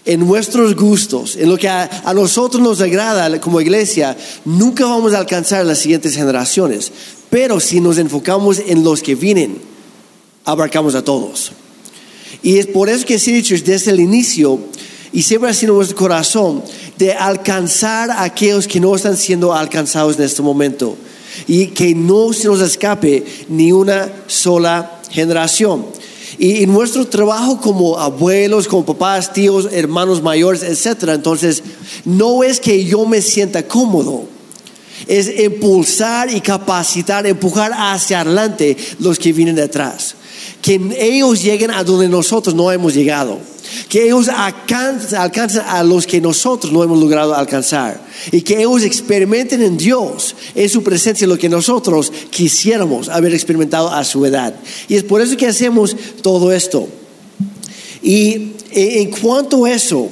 en 0.05 0.19
nuestros 0.19 0.75
gustos, 0.75 1.35
en 1.35 1.49
lo 1.49 1.57
que 1.57 1.69
a, 1.69 1.89
nosotros 2.13 2.61
nos 2.61 2.81
agrada 2.81 3.39
como 3.39 3.61
iglesia, 3.61 4.17
nunca 4.45 4.85
vamos 4.85 5.13
a 5.13 5.19
alcanzar 5.19 5.65
las 5.65 5.79
siguientes 5.79 6.15
generaciones. 6.15 6.91
Pero 7.29 7.59
si 7.59 7.79
nos 7.79 7.97
enfocamos 7.97 8.61
en 8.65 8.83
los 8.83 9.01
que 9.01 9.15
vienen, 9.15 9.59
abarcamos 10.43 10.95
a 10.95 11.03
todos. 11.03 11.51
Y 12.43 12.57
es 12.57 12.67
por 12.67 12.89
eso 12.89 13.05
que 13.05 13.19
City 13.19 13.43
Church 13.43 13.63
desde 13.63 13.91
el 13.91 13.99
inicio, 13.99 14.59
y 15.13 15.21
siempre 15.21 15.49
ha 15.49 15.53
sido 15.53 15.75
nuestro 15.75 15.97
corazón, 15.97 16.63
de 16.97 17.13
alcanzar 17.13 18.11
a 18.11 18.23
aquellos 18.23 18.67
que 18.67 18.79
no 18.79 18.95
están 18.95 19.15
siendo 19.15 19.53
alcanzados 19.53 20.17
en 20.17 20.25
este 20.25 20.41
momento. 20.41 20.97
Y 21.47 21.67
que 21.67 21.95
no 21.95 22.33
se 22.33 22.47
nos 22.47 22.59
escape 22.59 23.23
ni 23.47 23.71
una 23.71 24.11
sola 24.27 25.00
generación. 25.11 25.85
Y, 26.37 26.65
nuestro 26.65 27.05
trabajo 27.07 27.59
como 27.59 27.99
abuelos, 27.99 28.67
como 28.67 28.85
papás, 28.85 29.33
tíos, 29.33 29.67
hermanos 29.71 30.21
mayores, 30.21 30.63
etcétera, 30.63 31.13
entonces 31.13 31.61
no 32.05 32.43
es 32.43 32.59
que 32.59 32.85
yo 32.85 33.05
me 33.05 33.21
sienta 33.21 33.67
cómodo, 33.67 34.23
es 35.07 35.39
impulsar 35.39 36.33
y 36.33 36.41
capacitar, 36.41 37.27
empujar 37.27 37.71
hacia 37.75 38.21
adelante 38.21 38.77
los 38.99 39.19
que 39.19 39.33
vienen 39.33 39.55
detrás. 39.55 40.15
Que 40.61 40.79
ellos 40.99 41.41
lleguen 41.41 41.71
a 41.71 41.83
donde 41.83 42.07
nosotros 42.07 42.55
no 42.55 42.71
hemos 42.71 42.93
llegado. 42.93 43.39
Que 43.89 44.05
ellos 44.05 44.27
alcancen, 44.27 45.63
a 45.65 45.83
los 45.83 46.05
que 46.05 46.21
nosotros 46.21 46.71
no 46.71 46.83
hemos 46.83 46.99
logrado 46.99 47.33
alcanzar. 47.35 47.99
Y 48.31 48.41
que 48.41 48.59
ellos 48.59 48.83
experimenten 48.83 49.61
en 49.61 49.77
Dios, 49.77 50.35
en 50.53 50.69
su 50.69 50.83
presencia, 50.83 51.27
lo 51.27 51.37
que 51.37 51.49
nosotros 51.49 52.11
quisiéramos 52.29 53.09
haber 53.09 53.33
experimentado 53.33 53.89
a 53.89 54.03
su 54.03 54.25
edad. 54.25 54.53
Y 54.87 54.95
es 54.95 55.03
por 55.03 55.21
eso 55.21 55.35
que 55.37 55.47
hacemos 55.47 55.95
todo 56.21 56.51
esto. 56.51 56.87
Y 58.03 58.53
en 58.71 59.11
cuanto 59.11 59.65
a 59.65 59.71
eso, 59.71 60.09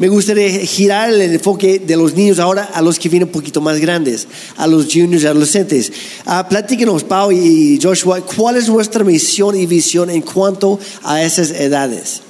me 0.00 0.08
gustaría 0.08 0.48
girar 0.64 1.10
el 1.10 1.20
enfoque 1.20 1.78
de 1.78 1.94
los 1.94 2.14
niños 2.14 2.38
ahora 2.38 2.70
a 2.72 2.80
los 2.80 2.98
que 2.98 3.10
vienen 3.10 3.28
un 3.28 3.32
poquito 3.32 3.60
más 3.60 3.78
grandes, 3.78 4.26
a 4.56 4.66
los 4.66 4.86
juniors 4.86 5.26
adolescentes. 5.26 5.92
Ah, 6.24 6.48
platíquenos, 6.48 7.04
Pau 7.04 7.30
y 7.30 7.78
Joshua, 7.80 8.22
¿cuál 8.22 8.56
es 8.56 8.66
nuestra 8.66 9.04
misión 9.04 9.54
y 9.60 9.66
visión 9.66 10.08
en 10.08 10.22
cuanto 10.22 10.78
a 11.02 11.22
esas 11.22 11.50
edades? 11.50 12.22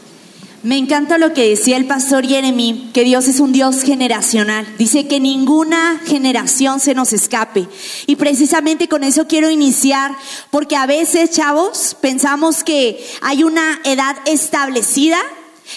Me 0.65 0.79
encanta 0.79 1.17
lo 1.17 1.33
que 1.33 1.49
decía 1.49 1.77
el 1.77 1.87
pastor 1.87 2.27
Jeremy, 2.27 2.91
que 2.93 3.05
Dios 3.05 3.29
es 3.29 3.39
un 3.39 3.53
Dios 3.53 3.83
generacional. 3.85 4.67
Dice 4.77 5.07
que 5.07 5.21
ninguna 5.21 6.01
generación 6.05 6.81
se 6.81 6.97
nos 6.97 7.13
escape. 7.13 7.69
Y 8.09 8.17
precisamente 8.17 8.89
con 8.89 9.05
eso 9.05 9.29
quiero 9.29 9.49
iniciar, 9.49 10.11
porque 10.51 10.75
a 10.75 10.87
veces, 10.87 11.31
chavos, 11.31 11.97
pensamos 12.01 12.65
que 12.65 13.03
hay 13.23 13.45
una 13.45 13.81
edad 13.85 14.17
establecida. 14.27 15.19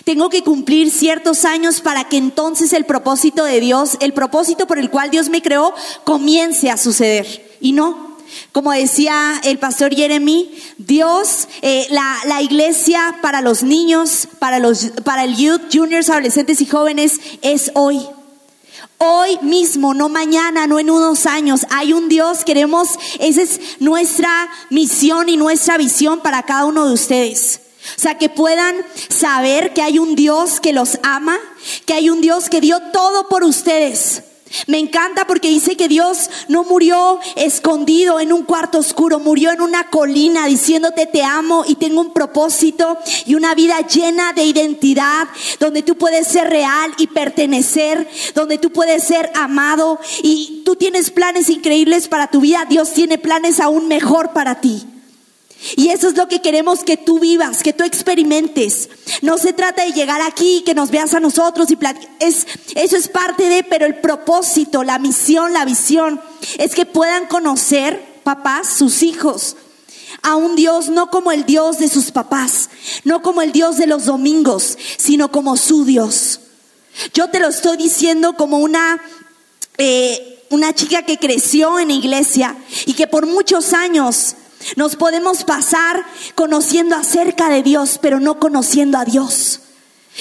Tengo 0.03 0.29
que 0.29 0.43
cumplir 0.43 0.91
ciertos 0.91 1.45
años 1.45 1.81
para 1.81 2.09
que 2.09 2.17
entonces 2.17 2.73
el 2.73 2.85
propósito 2.85 3.45
de 3.45 3.59
Dios, 3.59 3.97
el 3.99 4.13
propósito 4.13 4.67
por 4.67 4.79
el 4.79 4.89
cual 4.89 5.11
Dios 5.11 5.29
me 5.29 5.41
creó, 5.41 5.73
comience 6.03 6.69
a 6.69 6.77
suceder. 6.77 7.57
Y 7.61 7.71
no, 7.71 8.17
como 8.51 8.71
decía 8.71 9.39
el 9.43 9.59
pastor 9.59 9.95
Jeremy, 9.95 10.51
Dios, 10.77 11.47
eh, 11.61 11.87
la, 11.89 12.17
la, 12.25 12.41
iglesia 12.41 13.17
para 13.21 13.41
los 13.41 13.63
niños, 13.63 14.27
para, 14.39 14.59
los, 14.59 14.91
para 15.03 15.23
el 15.23 15.35
youth, 15.35 15.61
juniors, 15.71 16.09
adolescentes 16.09 16.61
y 16.61 16.65
jóvenes 16.65 17.19
es 17.41 17.71
hoy. 17.75 18.01
Hoy 18.97 19.37
mismo, 19.41 19.93
no 19.93 20.07
mañana, 20.07 20.65
no 20.65 20.79
en 20.79 20.89
unos 20.89 21.25
años. 21.25 21.65
Hay 21.69 21.93
un 21.93 22.09
Dios, 22.09 22.45
queremos, 22.45 22.87
esa 23.19 23.41
es 23.41 23.59
nuestra 23.79 24.49
misión 24.69 25.29
y 25.29 25.37
nuestra 25.37 25.77
visión 25.77 26.21
para 26.21 26.43
cada 26.43 26.65
uno 26.65 26.87
de 26.87 26.93
ustedes. 26.93 27.62
O 27.97 27.99
sea, 27.99 28.17
que 28.17 28.29
puedan 28.29 28.75
saber 29.09 29.73
que 29.73 29.81
hay 29.81 29.99
un 29.99 30.15
Dios 30.15 30.59
que 30.59 30.73
los 30.73 30.99
ama, 31.03 31.37
que 31.85 31.93
hay 31.93 32.09
un 32.09 32.21
Dios 32.21 32.49
que 32.49 32.61
dio 32.61 32.79
todo 32.91 33.27
por 33.27 33.43
ustedes. 33.43 34.23
Me 34.67 34.77
encanta 34.77 35.25
porque 35.25 35.49
dice 35.49 35.75
que 35.75 35.87
Dios 35.87 36.29
no 36.47 36.63
murió 36.63 37.19
escondido 37.35 38.19
en 38.19 38.31
un 38.31 38.43
cuarto 38.43 38.77
oscuro, 38.77 39.19
murió 39.19 39.51
en 39.51 39.61
una 39.61 39.89
colina 39.89 40.45
diciéndote 40.45 41.07
te 41.07 41.23
amo 41.23 41.63
y 41.67 41.75
tengo 41.75 42.01
un 42.01 42.13
propósito 42.13 42.97
y 43.25 43.33
una 43.33 43.55
vida 43.55 43.79
llena 43.87 44.31
de 44.33 44.43
identidad, 44.43 45.27
donde 45.59 45.81
tú 45.81 45.97
puedes 45.97 46.27
ser 46.27 46.49
real 46.49 46.93
y 46.97 47.07
pertenecer, 47.07 48.07
donde 48.35 48.59
tú 48.59 48.71
puedes 48.71 49.03
ser 49.03 49.31
amado 49.33 49.99
y 50.21 50.61
tú 50.63 50.75
tienes 50.75 51.09
planes 51.09 51.49
increíbles 51.49 52.07
para 52.07 52.29
tu 52.29 52.39
vida, 52.39 52.65
Dios 52.69 52.93
tiene 52.93 53.17
planes 53.17 53.59
aún 53.59 53.87
mejor 53.87 54.33
para 54.33 54.61
ti. 54.61 54.85
Y 55.75 55.89
eso 55.89 56.09
es 56.09 56.17
lo 56.17 56.27
que 56.27 56.41
queremos 56.41 56.83
que 56.83 56.97
tú 56.97 57.19
vivas, 57.19 57.63
que 57.63 57.73
tú 57.73 57.83
experimentes. 57.83 58.89
No 59.21 59.37
se 59.37 59.53
trata 59.53 59.83
de 59.83 59.93
llegar 59.93 60.21
aquí, 60.21 60.63
que 60.65 60.73
nos 60.73 60.91
veas 60.91 61.13
a 61.13 61.19
nosotros 61.19 61.71
y 61.71 61.77
es 62.19 62.45
eso 62.75 62.97
es 62.97 63.07
parte 63.07 63.47
de, 63.47 63.63
pero 63.63 63.85
el 63.85 63.95
propósito, 63.95 64.83
la 64.83 64.99
misión, 64.99 65.53
la 65.53 65.65
visión 65.65 66.21
es 66.57 66.75
que 66.75 66.85
puedan 66.85 67.27
conocer 67.27 68.03
papás, 68.23 68.67
sus 68.77 69.03
hijos, 69.03 69.55
a 70.21 70.35
un 70.35 70.55
Dios 70.55 70.89
no 70.89 71.09
como 71.09 71.31
el 71.31 71.45
Dios 71.45 71.79
de 71.79 71.87
sus 71.87 72.11
papás, 72.11 72.69
no 73.03 73.21
como 73.21 73.41
el 73.41 73.51
Dios 73.51 73.77
de 73.77 73.87
los 73.87 74.05
domingos, 74.05 74.77
sino 74.97 75.31
como 75.31 75.55
su 75.55 75.85
Dios. 75.85 76.41
Yo 77.13 77.29
te 77.29 77.39
lo 77.39 77.47
estoy 77.47 77.77
diciendo 77.77 78.33
como 78.33 78.57
una 78.57 79.01
eh, 79.77 80.33
una 80.49 80.73
chica 80.73 81.01
que 81.03 81.17
creció 81.17 81.79
en 81.79 81.89
iglesia 81.89 82.55
y 82.85 82.93
que 82.93 83.07
por 83.07 83.25
muchos 83.25 83.73
años 83.73 84.35
nos 84.75 84.95
podemos 84.95 85.43
pasar 85.43 86.05
conociendo 86.35 86.95
acerca 86.95 87.49
de 87.49 87.63
Dios, 87.63 87.99
pero 88.01 88.19
no 88.19 88.39
conociendo 88.39 88.97
a 88.97 89.05
Dios. 89.05 89.61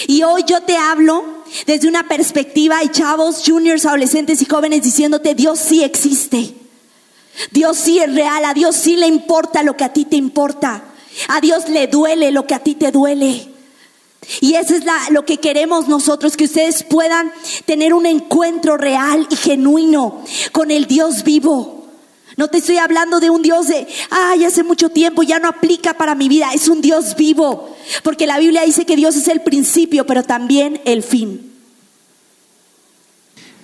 Y 0.06 0.22
hoy 0.22 0.44
yo 0.46 0.62
te 0.62 0.76
hablo 0.76 1.24
desde 1.66 1.88
una 1.88 2.08
perspectiva, 2.08 2.82
y 2.82 2.88
chavos, 2.88 3.42
juniors, 3.46 3.84
adolescentes 3.84 4.40
y 4.40 4.46
jóvenes, 4.46 4.82
diciéndote, 4.82 5.34
Dios 5.34 5.58
sí 5.58 5.82
existe. 5.82 6.54
Dios 7.50 7.76
sí 7.76 7.98
es 7.98 8.14
real, 8.14 8.44
a 8.44 8.54
Dios 8.54 8.76
sí 8.76 8.96
le 8.96 9.06
importa 9.06 9.62
lo 9.62 9.76
que 9.76 9.84
a 9.84 9.92
ti 9.92 10.04
te 10.04 10.16
importa. 10.16 10.84
A 11.28 11.40
Dios 11.40 11.68
le 11.68 11.86
duele 11.86 12.30
lo 12.30 12.46
que 12.46 12.54
a 12.54 12.60
ti 12.60 12.74
te 12.74 12.90
duele. 12.90 13.48
Y 14.40 14.54
eso 14.54 14.74
es 14.74 14.84
lo 15.10 15.24
que 15.24 15.38
queremos 15.38 15.88
nosotros, 15.88 16.36
que 16.36 16.44
ustedes 16.44 16.84
puedan 16.84 17.32
tener 17.64 17.92
un 17.92 18.06
encuentro 18.06 18.76
real 18.76 19.26
y 19.30 19.36
genuino 19.36 20.22
con 20.52 20.70
el 20.70 20.86
Dios 20.86 21.24
vivo. 21.24 21.81
No 22.36 22.48
te 22.48 22.58
estoy 22.58 22.78
hablando 22.78 23.20
de 23.20 23.30
un 23.30 23.42
Dios 23.42 23.68
de, 23.68 23.86
ay, 24.10 24.44
hace 24.44 24.62
mucho 24.62 24.88
tiempo, 24.88 25.22
ya 25.22 25.38
no 25.38 25.48
aplica 25.48 25.94
para 25.94 26.14
mi 26.14 26.28
vida. 26.28 26.50
Es 26.54 26.68
un 26.68 26.80
Dios 26.80 27.16
vivo. 27.16 27.76
Porque 28.02 28.26
la 28.26 28.38
Biblia 28.38 28.62
dice 28.62 28.84
que 28.86 28.96
Dios 28.96 29.16
es 29.16 29.28
el 29.28 29.40
principio, 29.42 30.06
pero 30.06 30.22
también 30.22 30.80
el 30.84 31.02
fin. 31.02 31.52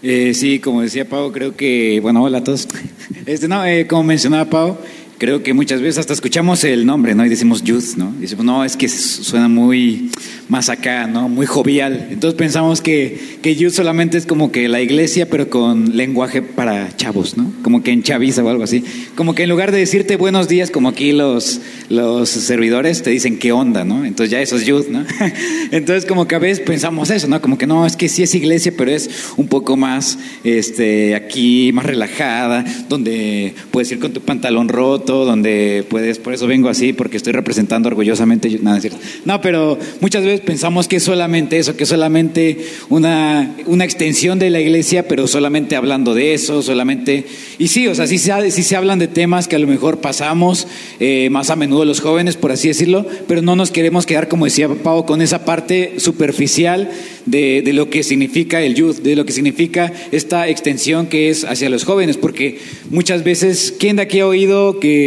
Eh, 0.02 0.32
sí, 0.34 0.60
como 0.60 0.82
decía 0.82 1.08
Pau, 1.08 1.32
creo 1.32 1.56
que, 1.56 1.98
bueno, 2.00 2.22
hola 2.22 2.38
a 2.38 2.44
todos. 2.44 2.68
Este, 3.26 3.48
no, 3.48 3.64
eh, 3.64 3.86
como 3.86 4.04
mencionaba 4.04 4.48
Pau, 4.48 4.78
creo 5.18 5.42
que 5.42 5.52
muchas 5.52 5.80
veces 5.80 5.98
hasta 5.98 6.12
escuchamos 6.12 6.64
el 6.64 6.86
nombre, 6.86 7.14
¿no? 7.14 7.26
Y 7.26 7.28
decimos 7.28 7.62
youth, 7.64 7.96
¿no? 7.96 8.14
Y 8.18 8.22
decimos, 8.22 8.44
no, 8.44 8.64
es 8.64 8.76
que 8.76 8.88
suena 8.88 9.48
muy 9.48 10.10
más 10.48 10.68
acá, 10.68 11.06
¿no? 11.06 11.28
Muy 11.28 11.44
jovial. 11.44 12.08
Entonces 12.10 12.38
pensamos 12.38 12.80
que, 12.80 13.18
que 13.42 13.56
youth 13.56 13.72
solamente 13.72 14.16
es 14.16 14.26
como 14.26 14.52
que 14.52 14.68
la 14.68 14.80
iglesia, 14.80 15.28
pero 15.28 15.50
con 15.50 15.96
lenguaje 15.96 16.40
para 16.40 16.96
chavos, 16.96 17.36
¿no? 17.36 17.52
Como 17.62 17.82
que 17.82 17.90
en 17.90 18.02
chaviza 18.02 18.42
o 18.42 18.48
algo 18.48 18.62
así. 18.62 18.84
Como 19.16 19.34
que 19.34 19.42
en 19.42 19.50
lugar 19.50 19.72
de 19.72 19.78
decirte 19.78 20.16
buenos 20.16 20.48
días, 20.48 20.70
como 20.70 20.88
aquí 20.88 21.12
los, 21.12 21.60
los 21.88 22.28
servidores 22.28 23.02
te 23.02 23.10
dicen 23.10 23.38
qué 23.38 23.52
onda, 23.52 23.84
¿no? 23.84 24.04
Entonces 24.04 24.30
ya 24.30 24.40
eso 24.40 24.56
es 24.56 24.64
youth, 24.64 24.86
¿no? 24.88 25.04
Entonces 25.72 26.06
como 26.06 26.28
que 26.28 26.36
a 26.36 26.38
veces 26.38 26.60
pensamos 26.60 27.10
eso, 27.10 27.26
¿no? 27.26 27.42
Como 27.42 27.58
que 27.58 27.66
no, 27.66 27.84
es 27.84 27.96
que 27.96 28.08
sí 28.08 28.22
es 28.22 28.34
iglesia, 28.34 28.72
pero 28.76 28.92
es 28.92 29.10
un 29.36 29.48
poco 29.48 29.76
más, 29.76 30.18
este, 30.44 31.16
aquí, 31.16 31.72
más 31.72 31.84
relajada, 31.84 32.64
donde 32.88 33.54
puedes 33.72 33.90
ir 33.90 33.98
con 33.98 34.12
tu 34.12 34.20
pantalón 34.20 34.68
roto, 34.68 35.07
donde 35.14 35.84
puedes, 35.88 36.18
por 36.18 36.34
eso 36.34 36.46
vengo 36.46 36.68
así, 36.68 36.92
porque 36.92 37.16
estoy 37.16 37.32
representando 37.32 37.88
orgullosamente, 37.88 38.48
nada, 38.62 38.76
es 38.76 38.82
cierto. 38.82 38.98
No, 39.24 39.40
pero 39.40 39.78
muchas 40.00 40.24
veces 40.24 40.40
pensamos 40.40 40.88
que 40.88 40.96
es 40.96 41.02
solamente 41.02 41.58
eso, 41.58 41.76
que 41.76 41.84
es 41.84 41.88
solamente 41.88 42.58
una, 42.88 43.56
una 43.66 43.84
extensión 43.84 44.38
de 44.38 44.50
la 44.50 44.60
iglesia, 44.60 45.08
pero 45.08 45.26
solamente 45.26 45.76
hablando 45.76 46.14
de 46.14 46.34
eso, 46.34 46.62
solamente... 46.62 47.24
Y 47.58 47.68
sí, 47.68 47.86
o 47.88 47.94
sea, 47.94 48.06
sí 48.06 48.18
se, 48.18 48.50
sí 48.50 48.62
se 48.62 48.76
hablan 48.76 48.98
de 48.98 49.08
temas 49.08 49.48
que 49.48 49.56
a 49.56 49.58
lo 49.58 49.66
mejor 49.66 50.00
pasamos 50.00 50.66
eh, 51.00 51.28
más 51.30 51.50
a 51.50 51.56
menudo 51.56 51.84
los 51.84 52.00
jóvenes, 52.00 52.36
por 52.36 52.52
así 52.52 52.68
decirlo, 52.68 53.06
pero 53.26 53.42
no 53.42 53.56
nos 53.56 53.70
queremos 53.70 54.06
quedar, 54.06 54.28
como 54.28 54.44
decía 54.44 54.68
Pau, 54.68 55.06
con 55.06 55.22
esa 55.22 55.44
parte 55.44 55.94
superficial 55.98 56.90
de, 57.26 57.62
de 57.62 57.72
lo 57.72 57.90
que 57.90 58.02
significa 58.02 58.60
el 58.60 58.74
youth, 58.74 58.96
de 58.96 59.16
lo 59.16 59.24
que 59.24 59.32
significa 59.32 59.92
esta 60.12 60.48
extensión 60.48 61.06
que 61.06 61.30
es 61.30 61.44
hacia 61.44 61.70
los 61.70 61.84
jóvenes, 61.84 62.16
porque 62.16 62.58
muchas 62.90 63.24
veces, 63.24 63.74
¿quién 63.78 63.96
de 63.96 64.02
aquí 64.02 64.20
ha 64.20 64.26
oído 64.26 64.80
que 64.80 64.97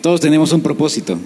todos 0.00 0.20
tenemos 0.20 0.52
un 0.52 0.60
propósito? 0.60 1.18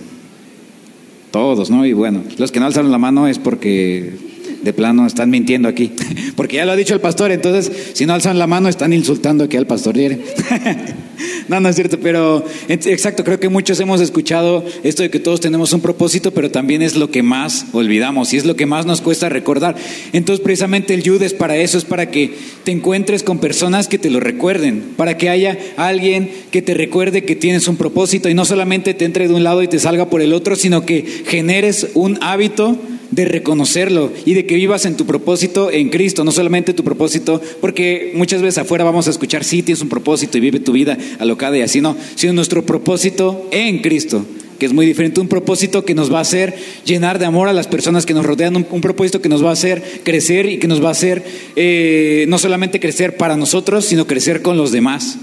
Todos, 1.30 1.70
¿no? 1.70 1.86
Y 1.86 1.92
bueno, 1.92 2.22
los 2.38 2.52
que 2.52 2.60
no 2.60 2.66
alzaron 2.66 2.90
la 2.90 2.98
mano 2.98 3.26
es 3.26 3.38
porque 3.38 4.31
de 4.62 4.72
plano 4.72 5.06
están 5.06 5.30
mintiendo 5.30 5.68
aquí, 5.68 5.92
porque 6.36 6.56
ya 6.56 6.64
lo 6.64 6.72
ha 6.72 6.76
dicho 6.76 6.94
el 6.94 7.00
pastor, 7.00 7.32
entonces 7.32 7.70
si 7.92 8.06
no 8.06 8.14
alzan 8.14 8.38
la 8.38 8.46
mano 8.46 8.68
están 8.68 8.92
insultando 8.92 9.44
aquí 9.44 9.56
al 9.56 9.66
pastor. 9.66 9.92
no, 11.48 11.60
no 11.60 11.68
es 11.68 11.76
cierto, 11.76 11.98
pero 12.00 12.44
exacto, 12.68 13.24
creo 13.24 13.38
que 13.38 13.48
muchos 13.48 13.78
hemos 13.80 14.00
escuchado 14.00 14.64
esto 14.82 15.02
de 15.02 15.10
que 15.10 15.20
todos 15.20 15.40
tenemos 15.40 15.72
un 15.72 15.80
propósito, 15.80 16.32
pero 16.32 16.50
también 16.50 16.82
es 16.82 16.96
lo 16.96 17.10
que 17.10 17.22
más 17.22 17.66
olvidamos 17.72 18.32
y 18.32 18.38
es 18.38 18.46
lo 18.46 18.56
que 18.56 18.66
más 18.66 18.86
nos 18.86 19.00
cuesta 19.00 19.28
recordar. 19.28 19.76
Entonces 20.12 20.42
precisamente 20.42 20.94
el 20.94 21.02
Yud 21.02 21.22
es 21.22 21.34
para 21.34 21.56
eso, 21.56 21.78
es 21.78 21.84
para 21.84 22.10
que 22.10 22.34
te 22.64 22.72
encuentres 22.72 23.22
con 23.22 23.38
personas 23.38 23.88
que 23.88 23.98
te 23.98 24.10
lo 24.10 24.20
recuerden, 24.20 24.82
para 24.96 25.18
que 25.18 25.28
haya 25.28 25.58
alguien 25.76 26.30
que 26.50 26.62
te 26.62 26.74
recuerde 26.74 27.24
que 27.24 27.36
tienes 27.36 27.68
un 27.68 27.76
propósito 27.76 28.28
y 28.28 28.34
no 28.34 28.44
solamente 28.44 28.94
te 28.94 29.04
entre 29.04 29.28
de 29.28 29.34
un 29.34 29.44
lado 29.44 29.62
y 29.62 29.68
te 29.68 29.78
salga 29.78 30.08
por 30.08 30.22
el 30.22 30.32
otro, 30.32 30.56
sino 30.56 30.86
que 30.86 31.04
generes 31.26 31.88
un 31.94 32.18
hábito 32.22 32.78
de 33.12 33.26
reconocerlo 33.26 34.10
y 34.26 34.34
de 34.34 34.46
que 34.46 34.56
vivas 34.56 34.84
en 34.86 34.96
tu 34.96 35.06
propósito 35.06 35.70
en 35.70 35.90
Cristo, 35.90 36.24
no 36.24 36.32
solamente 36.32 36.72
tu 36.72 36.82
propósito, 36.82 37.40
porque 37.60 38.10
muchas 38.14 38.42
veces 38.42 38.58
afuera 38.58 38.84
vamos 38.84 39.06
a 39.06 39.10
escuchar, 39.10 39.44
sí, 39.44 39.62
tienes 39.62 39.82
un 39.82 39.88
propósito 39.88 40.38
y 40.38 40.40
vive 40.40 40.58
tu 40.58 40.72
vida 40.72 40.98
alocada 41.20 41.56
y 41.56 41.62
así 41.62 41.80
no, 41.80 41.94
sino 42.16 42.32
nuestro 42.32 42.66
propósito 42.66 43.48
en 43.52 43.80
Cristo 43.80 44.24
que 44.58 44.66
es 44.66 44.72
muy 44.72 44.86
diferente, 44.86 45.20
un 45.20 45.26
propósito 45.26 45.84
que 45.84 45.92
nos 45.92 46.12
va 46.12 46.18
a 46.18 46.20
hacer 46.20 46.54
llenar 46.84 47.18
de 47.18 47.24
amor 47.24 47.48
a 47.48 47.52
las 47.52 47.66
personas 47.66 48.06
que 48.06 48.14
nos 48.14 48.24
rodean, 48.24 48.54
un, 48.54 48.80
propósito 48.80 49.20
que 49.20 49.28
nos 49.28 49.44
va 49.44 49.50
a 49.50 49.54
hacer 49.54 49.82
crecer 50.04 50.46
y 50.46 50.60
que 50.60 50.68
nos 50.68 50.80
va 50.80 50.86
a 50.86 50.92
hacer 50.92 51.24
eh, 51.56 52.26
no 52.28 52.38
solamente 52.38 52.78
crecer 52.78 53.16
para 53.16 53.36
nosotros, 53.36 53.84
sino 53.84 54.06
crecer 54.06 54.40
con 54.40 54.56
los 54.56 54.70
demás. 54.70 55.18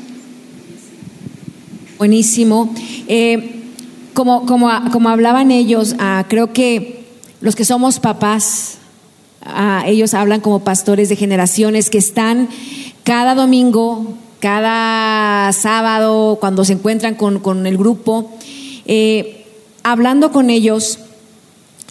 Buenísimo. 1.98 2.76
Eh, 3.08 3.52
como, 4.14 4.46
como, 4.46 4.70
como 4.92 5.08
hablaban 5.08 5.52
ellos, 5.52 5.96
ah, 6.00 6.26
creo 6.28 6.52
que 6.52 6.99
los 7.42 7.56
que 7.56 7.64
somos 7.66 8.00
papás, 8.00 8.78
ah, 9.42 9.84
ellos 9.88 10.14
hablan 10.14 10.42
como 10.42 10.64
pastores 10.64 11.10
de 11.10 11.16
generaciones 11.16 11.90
que 11.90 11.98
están 11.98 12.50
cada 13.04 13.34
domingo, 13.34 14.14
cada 14.40 15.52
sábado, 15.54 16.38
cuando 16.40 16.66
se 16.66 16.74
encuentran 16.74 17.16
con, 17.16 17.66
el 17.66 17.78
grupo, 17.78 18.32
eh, 18.86 19.46
hablando 19.84 20.32
con 20.32 20.50
ellos. 20.50 21.00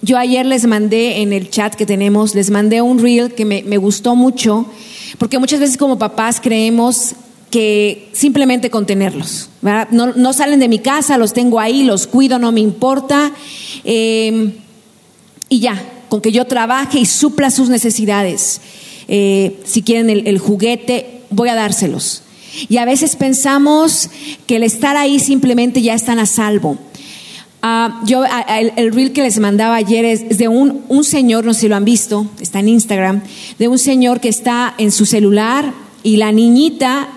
Yo 0.00 0.16
ayer 0.16 0.46
les 0.46 0.66
mandé 0.66 1.22
en 1.22 1.32
el 1.32 1.50
chat 1.50 1.74
que 1.74 1.86
tenemos, 1.86 2.34
les 2.34 2.50
mandé 2.50 2.82
un 2.82 2.98
reel 3.00 3.34
que 3.34 3.44
me, 3.44 3.76
gustó 3.78 4.14
mucho, 4.14 4.66
porque 5.18 5.38
muchas 5.38 5.60
veces 5.60 5.76
como 5.76 5.98
papás 5.98 6.40
creemos 6.40 7.14
que 7.50 8.10
simplemente 8.12 8.70
contenerlos, 8.70 9.48
no, 9.90 10.12
no, 10.14 10.32
salen 10.34 10.60
de 10.60 10.68
mi 10.68 10.78
casa, 10.78 11.16
los 11.16 11.32
tengo 11.32 11.58
ahí, 11.58 11.82
los 11.82 12.06
cuido, 12.06 12.38
no 12.38 12.52
me 12.52 12.60
importa. 12.60 13.32
Eh, 13.84 14.52
y 15.48 15.60
ya, 15.60 15.82
con 16.08 16.20
que 16.20 16.32
yo 16.32 16.46
trabaje 16.46 16.98
y 16.98 17.06
supla 17.06 17.50
sus 17.50 17.68
necesidades. 17.68 18.60
Eh, 19.08 19.60
si 19.64 19.82
quieren 19.82 20.10
el, 20.10 20.38
juguete, 20.38 21.22
voy 21.30 21.48
a 21.48 21.54
dárselos. 21.54 22.22
Y 22.68 22.78
a 22.78 22.84
veces 22.84 23.16
pensamos 23.16 24.10
que 24.46 24.56
el 24.56 24.62
estar 24.62 24.96
ahí 24.96 25.18
simplemente 25.18 25.82
ya 25.82 25.94
están 25.94 26.18
a 26.18 26.26
salvo. 26.26 26.78
Ah, 27.60 28.02
yo, 28.06 28.24
el, 28.76 28.92
reel 28.92 29.12
que 29.12 29.22
les 29.22 29.38
mandaba 29.38 29.76
ayer 29.76 30.04
es, 30.04 30.38
de 30.38 30.48
un, 30.48 30.84
un, 30.88 31.04
señor, 31.04 31.44
no 31.44 31.54
sé 31.54 31.62
si 31.62 31.68
lo 31.68 31.76
han 31.76 31.84
visto, 31.84 32.26
está 32.40 32.60
en 32.60 32.68
Instagram, 32.68 33.22
de 33.58 33.68
un 33.68 33.78
señor 33.78 34.20
que 34.20 34.28
está 34.28 34.74
en 34.78 34.92
su 34.92 35.06
celular 35.06 35.72
y 36.02 36.18
la 36.18 36.30
niñita 36.30 37.08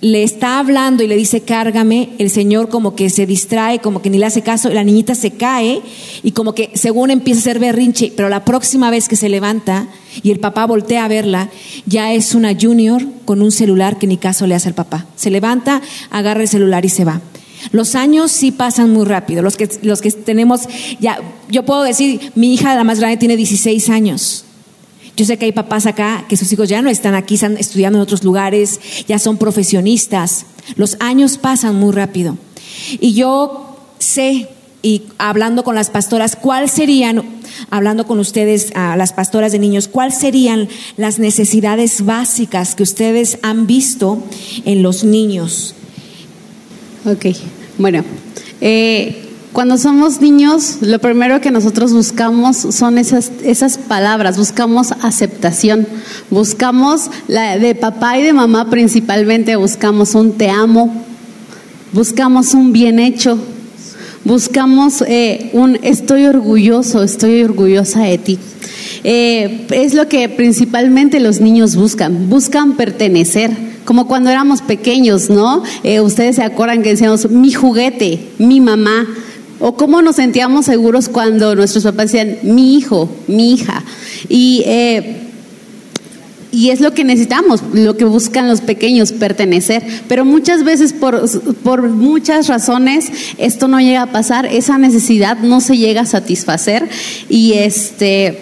le 0.00 0.22
está 0.22 0.58
hablando 0.58 1.02
y 1.02 1.06
le 1.06 1.16
dice, 1.16 1.40
cárgame, 1.40 2.10
el 2.18 2.30
señor 2.30 2.68
como 2.68 2.94
que 2.94 3.08
se 3.10 3.26
distrae, 3.26 3.78
como 3.78 4.02
que 4.02 4.10
ni 4.10 4.18
le 4.18 4.26
hace 4.26 4.42
caso, 4.42 4.68
la 4.68 4.84
niñita 4.84 5.14
se 5.14 5.32
cae 5.32 5.80
y 6.22 6.32
como 6.32 6.54
que 6.54 6.70
según 6.74 7.10
empieza 7.10 7.40
a 7.40 7.44
ser 7.44 7.58
berrinche, 7.58 8.12
pero 8.14 8.28
la 8.28 8.44
próxima 8.44 8.90
vez 8.90 9.08
que 9.08 9.16
se 9.16 9.28
levanta 9.28 9.88
y 10.22 10.30
el 10.30 10.40
papá 10.40 10.66
voltea 10.66 11.04
a 11.04 11.08
verla, 11.08 11.50
ya 11.86 12.12
es 12.12 12.34
una 12.34 12.54
junior 12.58 13.02
con 13.24 13.42
un 13.42 13.52
celular 13.52 13.98
que 13.98 14.06
ni 14.06 14.16
caso 14.16 14.46
le 14.46 14.54
hace 14.54 14.68
al 14.68 14.74
papá. 14.74 15.06
Se 15.16 15.30
levanta, 15.30 15.80
agarra 16.10 16.42
el 16.42 16.48
celular 16.48 16.84
y 16.84 16.88
se 16.90 17.04
va. 17.04 17.20
Los 17.72 17.94
años 17.94 18.30
sí 18.30 18.52
pasan 18.52 18.90
muy 18.90 19.04
rápido. 19.04 19.42
Los 19.42 19.56
que, 19.56 19.68
los 19.82 20.00
que 20.00 20.10
tenemos, 20.12 20.62
ya, 21.00 21.18
yo 21.48 21.64
puedo 21.64 21.82
decir, 21.82 22.32
mi 22.34 22.54
hija 22.54 22.74
la 22.76 22.84
más 22.84 23.00
grande 23.00 23.16
tiene 23.16 23.36
16 23.36 23.88
años. 23.88 24.45
Yo 25.16 25.24
sé 25.24 25.38
que 25.38 25.46
hay 25.46 25.52
papás 25.52 25.86
acá 25.86 26.26
que 26.28 26.36
sus 26.36 26.52
hijos 26.52 26.68
ya 26.68 26.82
no 26.82 26.90
están 26.90 27.14
aquí, 27.14 27.36
están 27.36 27.56
estudiando 27.56 27.98
en 27.98 28.02
otros 28.02 28.22
lugares, 28.22 28.80
ya 29.08 29.18
son 29.18 29.38
profesionistas. 29.38 30.44
Los 30.76 30.96
años 31.00 31.38
pasan 31.38 31.76
muy 31.76 31.92
rápido. 31.92 32.36
Y 33.00 33.14
yo 33.14 33.78
sé, 33.98 34.48
y 34.82 35.04
hablando 35.16 35.64
con 35.64 35.74
las 35.74 35.88
pastoras, 35.88 36.36
¿cuál 36.36 36.68
serían, 36.68 37.24
hablando 37.70 38.06
con 38.06 38.18
ustedes, 38.18 38.72
las 38.74 39.14
pastoras 39.14 39.52
de 39.52 39.58
niños, 39.58 39.88
cuáles 39.88 40.18
serían 40.18 40.68
las 40.98 41.18
necesidades 41.18 42.04
básicas 42.04 42.74
que 42.74 42.82
ustedes 42.82 43.38
han 43.42 43.66
visto 43.66 44.22
en 44.64 44.82
los 44.82 45.02
niños? 45.02 45.74
Ok, 47.06 47.26
bueno. 47.78 48.04
Eh, 48.60 49.25
cuando 49.56 49.78
somos 49.78 50.20
niños, 50.20 50.80
lo 50.82 50.98
primero 50.98 51.40
que 51.40 51.50
nosotros 51.50 51.94
buscamos 51.94 52.58
son 52.58 52.98
esas, 52.98 53.78
palabras, 53.88 54.36
buscamos 54.36 54.92
aceptación, 55.00 55.88
buscamos 56.28 57.10
la 57.26 57.56
de 57.56 57.74
papá 57.74 58.18
y 58.18 58.22
de 58.22 58.34
mamá 58.34 58.68
principalmente, 58.68 59.56
buscamos 59.56 60.14
un 60.14 60.32
te 60.32 60.50
amo, 60.50 61.02
buscamos 61.94 62.52
un 62.52 62.74
bien 62.74 62.98
hecho, 62.98 63.38
buscamos 64.26 65.02
eh, 65.08 65.48
un 65.54 65.78
estoy 65.80 66.26
orgulloso, 66.26 67.02
estoy 67.02 67.42
orgullosa 67.42 68.02
de 68.02 68.18
ti. 68.18 68.38
Eh, 69.04 69.66
es 69.70 69.94
lo 69.94 70.06
que 70.06 70.28
principalmente 70.28 71.18
los 71.18 71.40
niños 71.40 71.76
buscan, 71.76 72.28
buscan 72.28 72.76
pertenecer, 72.76 73.52
como 73.86 74.06
cuando 74.06 74.28
éramos 74.28 74.60
pequeños, 74.60 75.30
¿no? 75.30 75.62
Eh, 75.82 76.02
ustedes 76.02 76.36
se 76.36 76.42
acuerdan 76.42 76.82
que 76.82 76.90
decíamos 76.90 77.30
mi 77.30 77.54
juguete, 77.54 78.20
mi 78.36 78.60
mamá, 78.60 79.06
o 79.60 79.76
cómo 79.76 80.02
nos 80.02 80.16
sentíamos 80.16 80.66
seguros 80.66 81.08
cuando 81.08 81.54
nuestros 81.54 81.84
papás 81.84 82.12
decían, 82.12 82.38
mi 82.42 82.76
hijo, 82.76 83.08
mi 83.26 83.54
hija. 83.54 83.82
Y, 84.28 84.62
eh, 84.66 85.26
y 86.52 86.70
es 86.70 86.80
lo 86.80 86.94
que 86.94 87.04
necesitamos, 87.04 87.62
lo 87.72 87.96
que 87.96 88.04
buscan 88.04 88.48
los 88.48 88.60
pequeños, 88.60 89.12
pertenecer. 89.12 89.82
Pero 90.08 90.24
muchas 90.24 90.64
veces, 90.64 90.92
por, 90.92 91.28
por 91.62 91.88
muchas 91.88 92.48
razones, 92.48 93.10
esto 93.38 93.68
no 93.68 93.80
llega 93.80 94.02
a 94.02 94.12
pasar, 94.12 94.46
esa 94.46 94.78
necesidad 94.78 95.38
no 95.38 95.60
se 95.60 95.76
llega 95.76 96.02
a 96.02 96.06
satisfacer. 96.06 96.88
Y 97.28 97.54
este, 97.54 98.40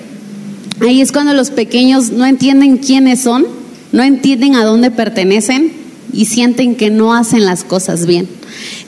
ahí 0.81 1.01
es 1.01 1.13
cuando 1.13 1.33
los 1.35 1.51
pequeños 1.51 2.11
no 2.11 2.27
entienden 2.27 2.79
quiénes 2.79 3.21
son, 3.21 3.47
no 3.93 4.03
entienden 4.03 4.57
a 4.57 4.65
dónde 4.65 4.91
pertenecen 4.91 5.73
y 6.13 6.27
sienten 6.27 6.77
que 6.77 6.91
no 6.91 7.15
hacen 7.15 7.45
las 7.45 7.65
cosas 7.65 8.07
bien. 8.07 8.29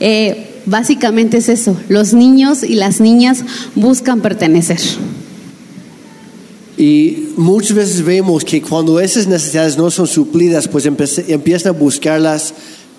Eh, 0.01 0.56
Básicamente 0.67 1.37
es 1.39 1.49
eso, 1.49 1.77
los 1.89 2.13
niños 2.13 2.63
y 2.65 2.75
las 2.75 3.01
niñas 3.01 3.45
buscan 3.77 4.21
pertenecer. 4.21 4.81
Y 6.77 7.29
muchas 7.37 7.75
veces 7.75 8.05
vemos 8.05 8.45
que 8.45 8.61
cuando 8.61 9.01
esas 9.01 9.27
necesidades 9.27 9.79
no 9.79 9.91
son 9.91 10.07
suplidas, 10.07 10.69
pues 10.69 10.85
empiezan 10.87 11.75
a 11.75 11.79
buscarlas 11.79 12.53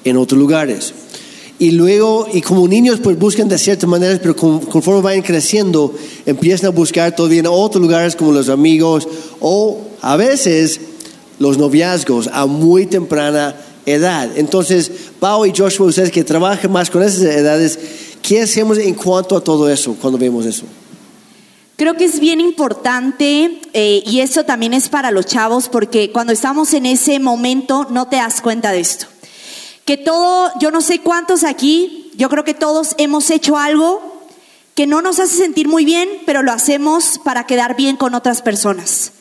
en 0.03 0.17
otros 0.17 0.39
lugares. 0.39 0.93
Y 1.59 1.71
luego, 1.71 2.27
y 2.33 2.41
como 2.41 2.67
niños, 2.67 2.99
pues 3.01 3.17
buscan 3.19 3.49
de 3.49 3.57
ciertas 3.57 3.89
maneras, 3.89 4.19
pero 4.19 4.35
con- 4.35 4.59
conforme 4.61 5.01
vayan 5.01 5.23
creciendo, 5.23 5.93
empiezan 6.25 6.67
a 6.67 6.69
buscar 6.69 7.15
todavía 7.15 7.39
en 7.39 7.47
otros 7.47 7.81
lugares 7.81 8.15
como 8.15 8.31
los 8.31 8.49
amigos 8.49 9.07
o 9.39 9.81
a 10.01 10.15
veces 10.17 10.79
los 11.39 11.57
noviazgos 11.57 12.29
a 12.31 12.45
muy 12.45 12.85
temprana 12.85 13.55
edad. 13.87 14.29
Entonces, 14.37 14.91
Pau 15.19 15.45
y 15.45 15.53
Joshua, 15.55 15.87
ustedes 15.87 16.11
que 16.11 16.23
trabajan 16.23 16.71
más 16.71 16.89
con 16.89 17.03
esas 17.03 17.21
edades, 17.21 17.79
¿qué 18.21 18.41
hacemos 18.41 18.77
en 18.77 18.93
cuanto 18.93 19.35
a 19.35 19.43
todo 19.43 19.69
eso 19.69 19.95
cuando 19.99 20.17
vemos 20.17 20.45
eso? 20.45 20.65
Creo 21.75 21.95
que 21.95 22.05
es 22.05 22.19
bien 22.19 22.41
importante 22.41 23.61
eh, 23.73 24.03
y 24.05 24.21
eso 24.21 24.45
también 24.45 24.73
es 24.73 24.89
para 24.89 25.11
los 25.11 25.27
chavos 25.27 25.69
porque 25.69 26.11
cuando 26.11 26.33
estamos 26.33 26.73
en 26.73 26.87
ese 26.87 27.19
momento 27.19 27.85
no 27.91 28.07
te 28.07 28.15
das 28.15 28.41
cuenta 28.41 28.71
de 28.71 28.79
esto. 28.79 29.05
Que 29.85 29.95
todo, 29.95 30.51
yo 30.59 30.71
no 30.71 30.81
sé 30.81 30.99
cuántos 30.99 31.43
aquí, 31.43 32.11
yo 32.15 32.29
creo 32.29 32.43
que 32.43 32.55
todos 32.55 32.95
hemos 32.97 33.29
hecho 33.29 33.57
algo 33.57 34.17
que 34.73 34.87
no 34.87 35.01
nos 35.01 35.19
hace 35.19 35.35
sentir 35.35 35.67
muy 35.67 35.85
bien, 35.85 36.09
pero 36.25 36.43
lo 36.43 36.51
hacemos 36.51 37.19
para 37.23 37.45
quedar 37.45 37.75
bien 37.75 37.95
con 37.95 38.15
otras 38.15 38.41
personas, 38.41 39.11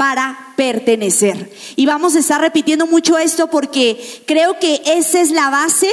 para 0.00 0.54
pertenecer. 0.56 1.52
Y 1.76 1.84
vamos 1.84 2.16
a 2.16 2.20
estar 2.20 2.40
repitiendo 2.40 2.86
mucho 2.86 3.18
esto 3.18 3.50
porque 3.50 4.22
creo 4.26 4.58
que 4.58 4.80
esa 4.86 5.20
es 5.20 5.30
la 5.30 5.50
base 5.50 5.90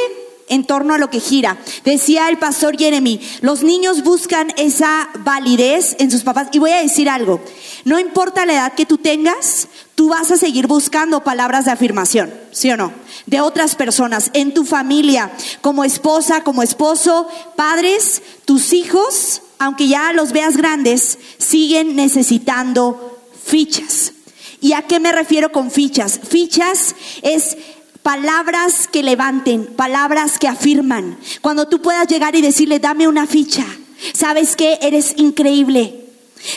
en 0.48 0.64
torno 0.64 0.94
a 0.94 0.98
lo 0.98 1.10
que 1.10 1.20
gira. 1.20 1.58
Decía 1.84 2.30
el 2.30 2.38
pastor 2.38 2.78
Jeremy, 2.78 3.20
los 3.42 3.64
niños 3.64 4.06
buscan 4.06 4.54
esa 4.56 5.10
validez 5.26 5.98
en 6.00 6.10
sus 6.10 6.24
papás. 6.24 6.48
Y 6.54 6.60
voy 6.60 6.72
a 6.72 6.82
decir 6.82 7.10
algo, 7.10 7.42
no 7.84 8.00
importa 8.00 8.46
la 8.46 8.54
edad 8.54 8.74
que 8.76 8.86
tú 8.86 8.98
tengas, 8.98 9.68
tú 9.96 10.08
vas 10.08 10.32
a 10.32 10.38
seguir 10.38 10.68
buscando 10.68 11.26
palabras 11.26 11.66
de 11.66 11.72
afirmación, 11.72 12.34
¿sí 12.54 12.72
o 12.72 12.78
no? 12.78 12.94
De 13.26 13.42
otras 13.42 13.76
personas, 13.76 14.32
en 14.34 14.54
tu 14.54 14.64
familia, 14.64 15.34
como 15.60 15.84
esposa, 15.84 16.46
como 16.46 16.64
esposo, 16.64 17.28
padres, 17.58 18.22
tus 18.46 18.72
hijos, 18.72 19.42
aunque 19.60 19.90
ya 19.90 20.14
los 20.14 20.32
veas 20.32 20.56
grandes, 20.56 21.18
siguen 21.40 21.98
necesitando 21.98 23.17
fichas. 23.48 24.14
¿Y 24.60 24.74
a 24.74 24.82
qué 24.84 25.00
me 25.00 25.12
refiero 25.12 25.52
con 25.52 25.72
fichas? 25.72 26.20
Fichas 26.28 26.96
es 27.22 27.58
palabras 28.04 28.88
que 28.92 29.04
levanten, 29.04 29.66
palabras 29.66 30.38
que 30.38 30.48
afirman. 30.48 31.18
Cuando 31.42 31.68
tú 31.68 31.82
puedas 31.82 32.08
llegar 32.08 32.36
y 32.36 32.42
decirle, 32.42 32.80
dame 32.80 33.08
una 33.08 33.28
ficha, 33.28 33.66
sabes 34.14 34.56
que 34.56 34.80
eres 34.82 35.14
increíble. 35.18 36.04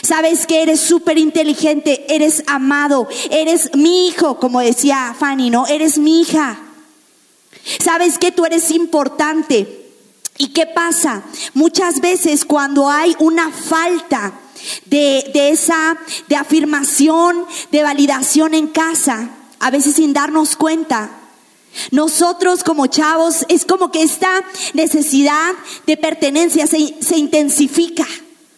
Sabes 0.03 0.45
que 0.45 0.61
eres 0.61 0.79
súper 0.79 1.17
inteligente, 1.17 2.05
eres 2.13 2.43
amado, 2.45 3.07
eres 3.31 3.71
mi 3.73 4.07
hijo, 4.07 4.39
como 4.39 4.61
decía 4.61 5.15
Fanny, 5.17 5.49
¿no? 5.49 5.65
Eres 5.65 5.97
mi 5.97 6.21
hija. 6.21 6.59
Sabes 7.83 8.19
que 8.19 8.31
tú 8.31 8.45
eres 8.45 8.69
importante. 8.69 9.81
¿Y 10.37 10.49
qué 10.49 10.67
pasa? 10.67 11.23
Muchas 11.53 11.99
veces 11.99 12.45
cuando 12.45 12.89
hay 12.89 13.15
una 13.19 13.51
falta 13.51 14.33
de, 14.85 15.29
de 15.33 15.49
esa, 15.49 15.97
de 16.27 16.35
afirmación, 16.35 17.45
de 17.71 17.83
validación 17.83 18.53
en 18.53 18.67
casa, 18.67 19.29
a 19.59 19.69
veces 19.69 19.95
sin 19.95 20.13
darnos 20.13 20.55
cuenta, 20.55 21.11
nosotros 21.91 22.63
como 22.63 22.87
chavos 22.87 23.45
es 23.47 23.65
como 23.65 23.91
que 23.91 24.03
esta 24.03 24.43
necesidad 24.73 25.53
de 25.87 25.97
pertenencia 25.97 26.67
se, 26.67 26.95
se 27.01 27.17
intensifica. 27.17 28.05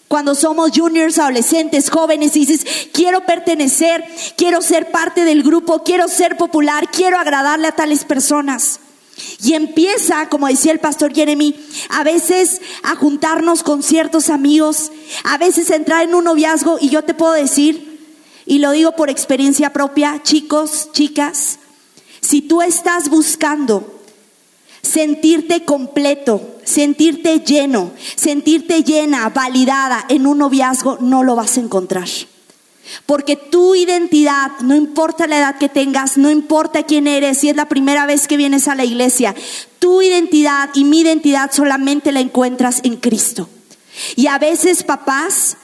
Cuando 0.07 0.35
somos 0.35 0.71
juniors, 0.75 1.17
adolescentes, 1.17 1.89
jóvenes, 1.89 2.35
y 2.35 2.45
dices, 2.45 2.89
quiero 2.91 3.25
pertenecer, 3.25 4.03
quiero 4.37 4.61
ser 4.61 4.91
parte 4.91 5.23
del 5.23 5.41
grupo, 5.41 5.83
quiero 5.83 6.07
ser 6.07 6.37
popular, 6.37 6.89
quiero 6.91 7.17
agradarle 7.17 7.67
a 7.67 7.71
tales 7.71 8.03
personas. 8.03 8.79
Y 9.43 9.53
empieza, 9.53 10.29
como 10.29 10.47
decía 10.47 10.71
el 10.71 10.79
pastor 10.79 11.13
Jeremy, 11.13 11.55
a 11.89 12.03
veces 12.03 12.61
a 12.81 12.95
juntarnos 12.95 13.63
con 13.63 13.83
ciertos 13.83 14.29
amigos, 14.29 14.91
a 15.23 15.37
veces 15.37 15.69
a 15.69 15.75
entrar 15.75 16.03
en 16.03 16.15
un 16.15 16.23
noviazgo, 16.23 16.77
y 16.79 16.89
yo 16.89 17.03
te 17.03 17.13
puedo 17.13 17.33
decir, 17.33 17.93
y 18.45 18.59
lo 18.59 18.71
digo 18.71 18.93
por 18.93 19.09
experiencia 19.09 19.71
propia, 19.71 20.21
chicos, 20.23 20.89
chicas, 20.91 21.59
si 22.21 22.41
tú 22.41 22.61
estás 22.61 23.09
buscando 23.09 24.01
sentirte 24.81 25.63
completo, 25.63 26.57
sentirte 26.63 27.39
lleno, 27.39 27.91
sentirte 28.15 28.83
llena, 28.83 29.29
validada 29.29 30.05
en 30.09 30.27
un 30.27 30.39
noviazgo, 30.39 30.97
no 30.99 31.23
lo 31.23 31.35
vas 31.35 31.57
a 31.57 31.61
encontrar. 31.61 32.07
Porque 33.05 33.35
tu 33.35 33.75
identidad, 33.75 34.51
no 34.61 34.75
importa 34.75 35.27
la 35.27 35.39
edad 35.39 35.57
que 35.57 35.69
tengas, 35.69 36.17
no 36.17 36.29
importa 36.29 36.83
quién 36.83 37.07
eres, 37.07 37.39
si 37.39 37.49
es 37.49 37.55
la 37.55 37.69
primera 37.69 38.05
vez 38.05 38.27
que 38.27 38.37
vienes 38.37 38.67
a 38.67 38.75
la 38.75 38.85
iglesia, 38.85 39.35
tu 39.79 40.01
identidad 40.01 40.69
y 40.73 40.83
mi 40.83 41.01
identidad 41.01 41.51
solamente 41.51 42.11
la 42.11 42.19
encuentras 42.19 42.81
en 42.83 42.97
Cristo. 42.97 43.49
Y 44.15 44.27
a 44.27 44.37
veces 44.37 44.83
papás, 44.83 45.57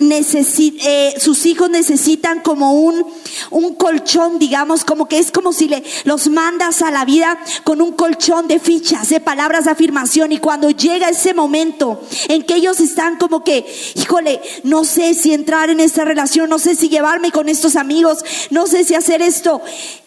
necesi- 0.00 0.76
eh, 0.84 1.14
sus 1.18 1.46
hijos 1.46 1.70
necesitan 1.70 2.40
como 2.40 2.72
un, 2.72 3.06
un 3.50 3.74
colchón, 3.74 4.38
digamos, 4.38 4.84
como 4.84 5.06
que 5.06 5.18
es 5.18 5.30
como 5.30 5.52
si 5.52 5.68
le, 5.68 5.82
los 6.04 6.28
mandas 6.28 6.82
a 6.82 6.90
la 6.90 7.04
vida 7.04 7.38
con 7.64 7.80
un 7.80 7.92
colchón 7.92 8.48
de 8.48 8.58
fichas, 8.58 9.08
de 9.10 9.20
palabras 9.20 9.64
de 9.64 9.70
afirmación. 9.70 10.32
Y 10.32 10.38
cuando 10.38 10.70
llega 10.70 11.08
ese 11.08 11.34
momento 11.34 12.00
en 12.28 12.42
que 12.42 12.56
ellos 12.56 12.80
están 12.80 13.16
como 13.16 13.44
que, 13.44 13.64
híjole, 13.94 14.40
no 14.64 14.84
sé 14.84 15.14
si 15.14 15.32
entrar 15.32 15.70
en 15.70 15.80
esta 15.80 16.04
relación, 16.04 16.50
no 16.50 16.58
sé 16.58 16.74
si 16.74 16.88
llevarme 16.88 17.30
con 17.30 17.48
estos 17.48 17.76
amigos, 17.76 18.18
no 18.50 18.66
sé 18.66 18.84
si 18.84 18.94
hacer 18.94 19.22
esto, 19.22 19.60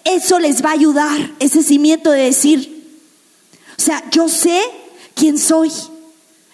eso 0.04 0.40
les 0.40 0.64
va 0.64 0.70
a 0.70 0.74
ayudar, 0.74 1.32
ese 1.40 1.64
cimiento 1.64 2.12
de 2.12 2.24
decir, 2.24 2.84
o 3.78 3.82
sea, 3.82 4.04
yo 4.12 4.28
sé 4.28 4.60
quién 5.16 5.38
soy 5.38 5.72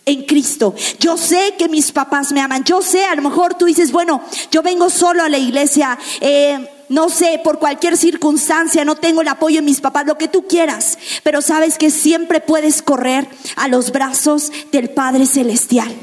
en 0.10 0.24
Cristo. 0.24 0.74
Yo 1.00 1.18
sé 1.18 1.56
que 1.58 1.70
mis 1.70 1.92
papás 1.92 2.32
me 2.32 2.42
aman. 2.42 2.64
Yo 2.64 2.82
sé, 2.82 3.06
a 3.06 3.16
lo 3.16 3.22
mejor 3.22 3.54
tú 3.56 3.66
dices, 3.66 3.92
bueno, 3.92 4.22
yo 4.52 4.62
vengo 4.62 4.90
solo 4.90 5.24
a 5.24 5.30
la 5.30 5.38
iglesia. 5.38 5.98
eh, 6.22 6.70
no 6.90 7.10
sé, 7.10 7.40
por 7.44 7.60
cualquier 7.60 7.98
circunstancia, 7.98 8.84
no 8.84 8.96
tengo 8.96 9.22
el 9.22 9.28
apoyo 9.28 9.58
de 9.58 9.62
mis 9.62 9.80
papás, 9.80 10.08
lo 10.08 10.18
que 10.18 10.28
tú 10.28 10.48
quieras, 10.48 10.98
pero 11.22 11.40
sabes 11.40 11.78
que 11.78 11.92
siempre 11.92 12.42
puedes 12.42 12.82
correr 12.82 13.28
a 13.58 13.68
los 13.68 13.92
brazos 13.92 14.52
del 14.72 14.90
Padre 14.90 15.28
Celestial. 15.28 15.96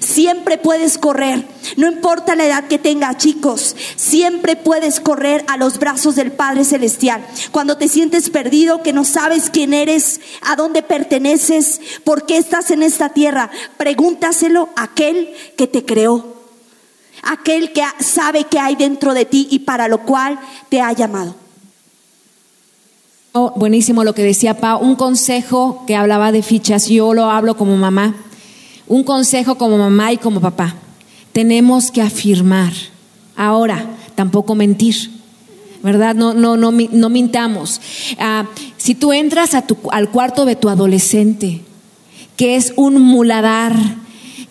Siempre 0.00 0.58
puedes 0.58 0.96
correr, 0.96 1.44
no 1.76 1.90
importa 1.90 2.36
la 2.36 2.46
edad 2.46 2.68
que 2.68 2.78
tengas, 2.78 3.18
chicos, 3.18 3.74
siempre 3.96 4.54
puedes 4.54 5.00
correr 5.00 5.44
a 5.48 5.56
los 5.56 5.78
brazos 5.78 6.14
del 6.14 6.32
Padre 6.32 6.64
Celestial. 6.64 7.24
Cuando 7.50 7.76
te 7.76 7.88
sientes 7.88 8.30
perdido, 8.30 8.82
que 8.82 8.92
no 8.92 9.04
sabes 9.04 9.50
quién 9.50 9.74
eres, 9.74 10.20
a 10.40 10.56
dónde 10.56 10.82
perteneces, 10.82 11.80
por 12.04 12.26
qué 12.26 12.36
estás 12.36 12.70
en 12.70 12.82
esta 12.82 13.08
tierra, 13.08 13.50
pregúntaselo 13.76 14.68
a 14.76 14.84
aquel 14.84 15.34
que 15.56 15.66
te 15.66 15.84
creó, 15.84 16.36
aquel 17.22 17.72
que 17.72 17.82
sabe 18.00 18.44
qué 18.44 18.58
hay 18.58 18.76
dentro 18.76 19.14
de 19.14 19.24
ti 19.24 19.48
y 19.50 19.60
para 19.60 19.88
lo 19.88 20.02
cual 20.02 20.38
te 20.68 20.80
ha 20.80 20.92
llamado. 20.92 21.34
Oh, 23.34 23.52
buenísimo 23.56 24.04
lo 24.04 24.14
que 24.14 24.22
decía 24.22 24.58
Pa. 24.58 24.76
Un 24.76 24.94
consejo 24.94 25.84
que 25.86 25.96
hablaba 25.96 26.32
de 26.32 26.42
fichas, 26.42 26.88
yo 26.88 27.14
lo 27.14 27.30
hablo 27.30 27.56
como 27.56 27.76
mamá. 27.78 28.14
Un 28.86 29.04
consejo 29.04 29.56
como 29.56 29.78
mamá 29.78 30.12
y 30.12 30.16
como 30.16 30.40
papá. 30.40 30.74
Tenemos 31.32 31.90
que 31.90 32.02
afirmar. 32.02 32.72
Ahora, 33.36 33.86
tampoco 34.14 34.54
mentir. 34.54 35.10
¿Verdad? 35.82 36.14
No, 36.14 36.32
no, 36.32 36.56
no, 36.56 36.70
no 36.70 37.08
mintamos. 37.08 37.80
Ah, 38.18 38.46
si 38.76 38.94
tú 38.94 39.12
entras 39.12 39.50
al 39.54 40.10
cuarto 40.10 40.44
de 40.44 40.54
tu 40.54 40.68
adolescente, 40.68 41.62
que 42.36 42.56
es 42.56 42.72
un 42.76 43.00
muladar, 43.00 43.74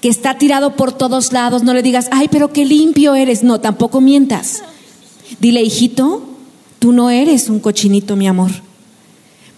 que 0.02 0.10
está 0.10 0.38
tirado 0.38 0.76
por 0.76 0.91
todos 0.91 1.32
lados, 1.32 1.63
no 1.63 1.74
le 1.74 1.84
digas, 1.84 2.10
ay, 2.12 2.28
pero 2.30 2.52
qué 2.52 2.65
limpio 2.65 3.15
eres. 3.15 3.44
No, 3.44 3.62
tampoco 3.62 4.02
mientas. 4.02 4.63
Dile, 5.39 5.62
hijito, 5.62 6.24
tú 6.80 6.91
no 6.91 7.10
eres 7.10 7.50
un 7.50 7.60
cochinito, 7.60 8.15
mi 8.15 8.28
amor. 8.28 8.52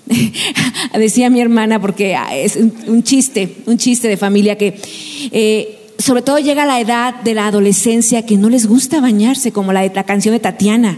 Decía 0.94 1.30
mi 1.30 1.42
hermana, 1.42 1.82
porque 1.82 2.18
es 2.34 2.56
un, 2.56 2.74
un 2.88 3.04
chiste, 3.04 3.58
un 3.66 3.78
chiste 3.78 4.08
de 4.08 4.18
familia 4.18 4.58
que 4.58 4.80
eh, 5.32 5.84
sobre 6.00 6.22
todo 6.22 6.40
llega 6.40 6.66
la 6.66 6.80
edad 6.80 7.16
de 7.22 7.34
la 7.34 7.48
adolescencia 7.48 8.26
que 8.26 8.38
no 8.38 8.50
les 8.50 8.68
gusta 8.68 9.00
bañarse, 9.00 9.52
como 9.52 9.74
la 9.74 9.82
de 9.82 9.92
la 9.94 10.04
canción 10.04 10.34
de 10.34 10.40
Tatiana. 10.40 10.98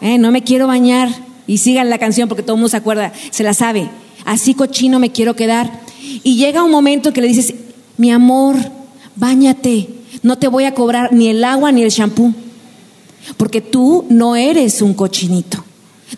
Eh, 0.00 0.18
no 0.18 0.30
me 0.30 0.42
quiero 0.42 0.66
bañar. 0.66 1.08
Y 1.46 1.58
sigan 1.58 1.90
la 1.90 1.98
canción 1.98 2.28
porque 2.28 2.42
todo 2.42 2.54
el 2.54 2.58
mundo 2.58 2.70
se 2.70 2.76
acuerda, 2.76 3.12
se 3.30 3.44
la 3.44 3.54
sabe. 3.54 3.88
Así 4.24 4.54
cochino 4.54 4.98
me 4.98 5.12
quiero 5.12 5.36
quedar. 5.36 5.80
Y 6.24 6.36
llega 6.36 6.64
un 6.64 6.72
momento 6.72 7.12
que 7.12 7.20
le 7.20 7.28
dices, 7.28 7.54
mi 7.96 8.10
amor, 8.10 8.56
báñate. 9.14 9.88
No 10.22 10.36
te 10.38 10.48
voy 10.48 10.64
a 10.64 10.74
cobrar 10.74 11.12
ni 11.12 11.28
el 11.28 11.44
agua 11.44 11.70
ni 11.70 11.82
el 11.82 11.90
shampoo. 11.90 12.34
Porque 13.36 13.60
tú 13.60 14.04
no 14.08 14.34
eres 14.34 14.82
un 14.82 14.92
cochinito. 14.92 15.64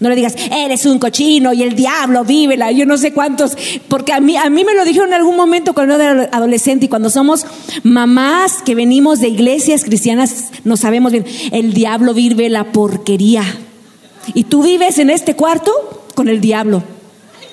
No 0.00 0.10
le 0.10 0.16
digas, 0.16 0.36
eres 0.52 0.84
un 0.84 0.98
cochino 0.98 1.54
y 1.54 1.62
el 1.62 1.74
diablo, 1.74 2.22
vívela, 2.22 2.70
yo 2.70 2.84
no 2.84 2.98
sé 2.98 3.12
cuántos, 3.12 3.56
porque 3.88 4.12
a 4.12 4.20
mí, 4.20 4.36
a 4.36 4.50
mí 4.50 4.62
me 4.62 4.74
lo 4.74 4.84
dijeron 4.84 5.08
en 5.08 5.14
algún 5.14 5.34
momento 5.34 5.72
cuando 5.72 5.94
era 5.94 6.28
adolescente 6.30 6.84
y 6.84 6.88
cuando 6.88 7.08
somos 7.08 7.46
mamás 7.84 8.62
que 8.62 8.74
venimos 8.74 9.20
de 9.20 9.28
iglesias 9.28 9.84
cristianas, 9.84 10.50
no 10.64 10.76
sabemos 10.76 11.12
bien, 11.12 11.24
el 11.52 11.72
diablo 11.72 12.12
vive 12.12 12.50
la 12.50 12.64
porquería. 12.64 13.42
Y 14.34 14.44
tú 14.44 14.62
vives 14.62 14.98
en 14.98 15.08
este 15.08 15.34
cuarto 15.34 15.72
con 16.14 16.28
el 16.28 16.42
diablo, 16.42 16.82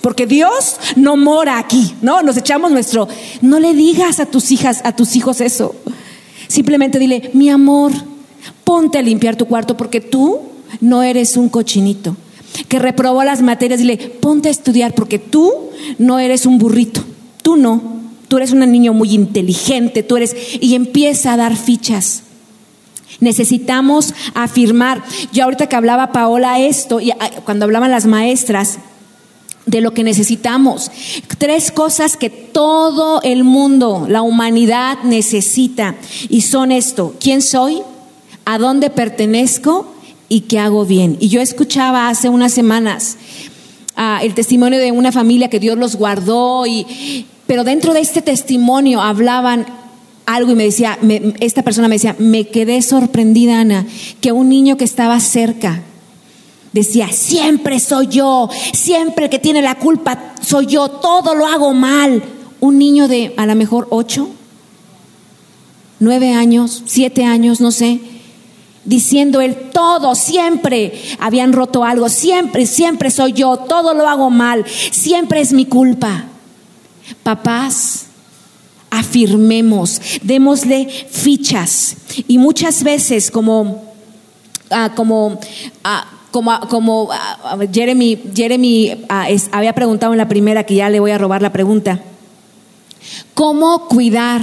porque 0.01 0.27
Dios 0.27 0.75
no 0.97 1.15
mora 1.15 1.57
aquí, 1.57 1.95
¿no? 2.01 2.21
Nos 2.21 2.35
echamos 2.35 2.69
nuestro, 2.69 3.07
no 3.41 3.61
le 3.61 3.73
digas 3.73 4.19
a 4.19 4.25
tus 4.25 4.51
hijas, 4.51 4.81
a 4.83 4.93
tus 4.93 5.15
hijos 5.15 5.39
eso. 5.39 5.73
Simplemente 6.49 6.99
dile, 6.99 7.31
mi 7.33 7.49
amor, 7.49 7.93
ponte 8.65 8.97
a 8.97 9.01
limpiar 9.01 9.37
tu 9.37 9.45
cuarto 9.45 9.77
porque 9.77 10.01
tú 10.01 10.41
no 10.81 11.01
eres 11.01 11.37
un 11.37 11.47
cochinito. 11.47 12.17
Que 12.67 12.79
reprobó 12.79 13.23
las 13.23 13.41
materias, 13.41 13.79
dile, 13.79 13.97
ponte 13.97 14.49
a 14.49 14.51
estudiar 14.51 14.93
porque 14.93 15.19
tú 15.19 15.51
no 15.97 16.19
eres 16.19 16.45
un 16.45 16.57
burrito. 16.57 17.03
Tú 17.41 17.57
no. 17.57 17.81
Tú 18.27 18.37
eres 18.37 18.51
un 18.51 18.59
niño 18.71 18.93
muy 18.93 19.13
inteligente, 19.13 20.03
tú 20.03 20.17
eres... 20.17 20.35
Y 20.59 20.75
empieza 20.75 21.33
a 21.33 21.37
dar 21.37 21.55
fichas. 21.55 22.23
Necesitamos 23.19 24.13
afirmar. 24.33 25.03
Yo 25.31 25.43
ahorita 25.43 25.67
que 25.67 25.75
hablaba 25.75 26.11
Paola 26.11 26.59
esto, 26.59 26.99
y 26.99 27.11
ah, 27.11 27.29
cuando 27.43 27.65
hablaban 27.65 27.91
las 27.91 28.05
maestras, 28.05 28.79
de 29.65 29.81
lo 29.81 29.93
que 29.93 30.03
necesitamos. 30.03 30.91
Tres 31.37 31.71
cosas 31.71 32.17
que 32.17 32.29
todo 32.29 33.21
el 33.23 33.43
mundo, 33.43 34.05
la 34.07 34.21
humanidad 34.21 34.99
necesita. 35.03 35.95
Y 36.29 36.41
son 36.41 36.71
esto, 36.71 37.15
¿quién 37.19 37.41
soy? 37.41 37.81
¿A 38.45 38.57
dónde 38.57 38.89
pertenezco? 38.89 39.94
¿Y 40.35 40.41
qué 40.41 40.59
hago 40.59 40.83
bien? 40.83 41.15
Y 41.21 41.29
yo 41.29 41.39
escuchaba 41.39 42.09
hace 42.09 42.27
unas 42.27 42.51
semanas 42.51 43.15
ah, 43.95 44.19
el 44.21 44.33
testimonio 44.33 44.79
de 44.79 44.91
una 44.91 45.13
familia 45.13 45.49
que 45.49 45.61
Dios 45.61 45.77
los 45.77 45.95
guardó, 45.95 46.67
y, 46.67 47.25
pero 47.47 47.63
dentro 47.63 47.93
de 47.93 48.01
este 48.01 48.21
testimonio 48.21 49.01
hablaban 49.01 49.65
algo 50.25 50.51
y 50.51 50.55
me 50.55 50.65
decía, 50.65 50.99
esta 51.39 51.63
persona 51.63 51.87
me 51.87 51.95
decía, 51.95 52.17
me 52.19 52.49
quedé 52.49 52.81
sorprendida, 52.81 53.61
Ana, 53.61 53.87
que 54.19 54.33
un 54.33 54.49
niño 54.49 54.75
que 54.75 54.83
estaba 54.83 55.17
cerca 55.21 55.83
decía, 56.73 57.07
siempre 57.13 57.79
soy 57.79 58.07
yo, 58.07 58.49
siempre 58.73 59.29
que 59.29 59.39
tiene 59.39 59.61
la 59.61 59.75
culpa 59.75 60.33
soy 60.41 60.65
yo, 60.65 60.89
todo 60.89 61.33
lo 61.33 61.47
hago 61.47 61.73
mal. 61.73 62.21
Un 62.59 62.77
niño 62.77 63.07
de 63.07 63.33
a 63.37 63.45
lo 63.45 63.55
mejor 63.55 63.87
ocho, 63.89 64.27
nueve 66.01 66.33
años, 66.33 66.83
siete 66.87 67.23
años, 67.23 67.61
no 67.61 67.71
sé, 67.71 68.01
diciendo 68.85 69.41
él, 69.41 69.71
todo, 69.73 70.15
siempre 70.15 70.93
habían 71.19 71.53
roto 71.53 71.83
algo, 71.83 72.07
siempre, 72.09 72.65
siempre 72.65 73.09
soy 73.09 73.33
yo, 73.33 73.57
todo 73.57 73.93
lo 73.93 74.07
hago 74.07 74.29
mal, 74.29 74.65
siempre 74.91 75.41
es 75.41 75.51
mi 75.51 75.65
culpa. 75.65 76.25
Papás, 77.23 78.05
afirmemos, 78.89 80.01
démosle 80.21 80.87
fichas. 81.09 81.97
Y 82.27 82.37
muchas 82.37 82.83
veces, 82.83 83.31
como, 83.31 83.83
ah, 84.69 84.93
como, 84.95 85.39
ah, 85.83 86.05
como, 86.31 86.59
como 86.69 87.09
ah, 87.11 87.57
Jeremy, 87.71 88.19
Jeremy 88.33 89.05
había 89.51 89.73
preguntado 89.73 90.13
en 90.13 90.17
la 90.17 90.27
primera, 90.27 90.63
que 90.63 90.75
ya 90.75 90.89
le 90.89 90.99
voy 90.99 91.11
a 91.11 91.17
robar 91.17 91.41
la 91.41 91.51
pregunta, 91.51 92.01
¿cómo 93.33 93.87
cuidar, 93.87 94.41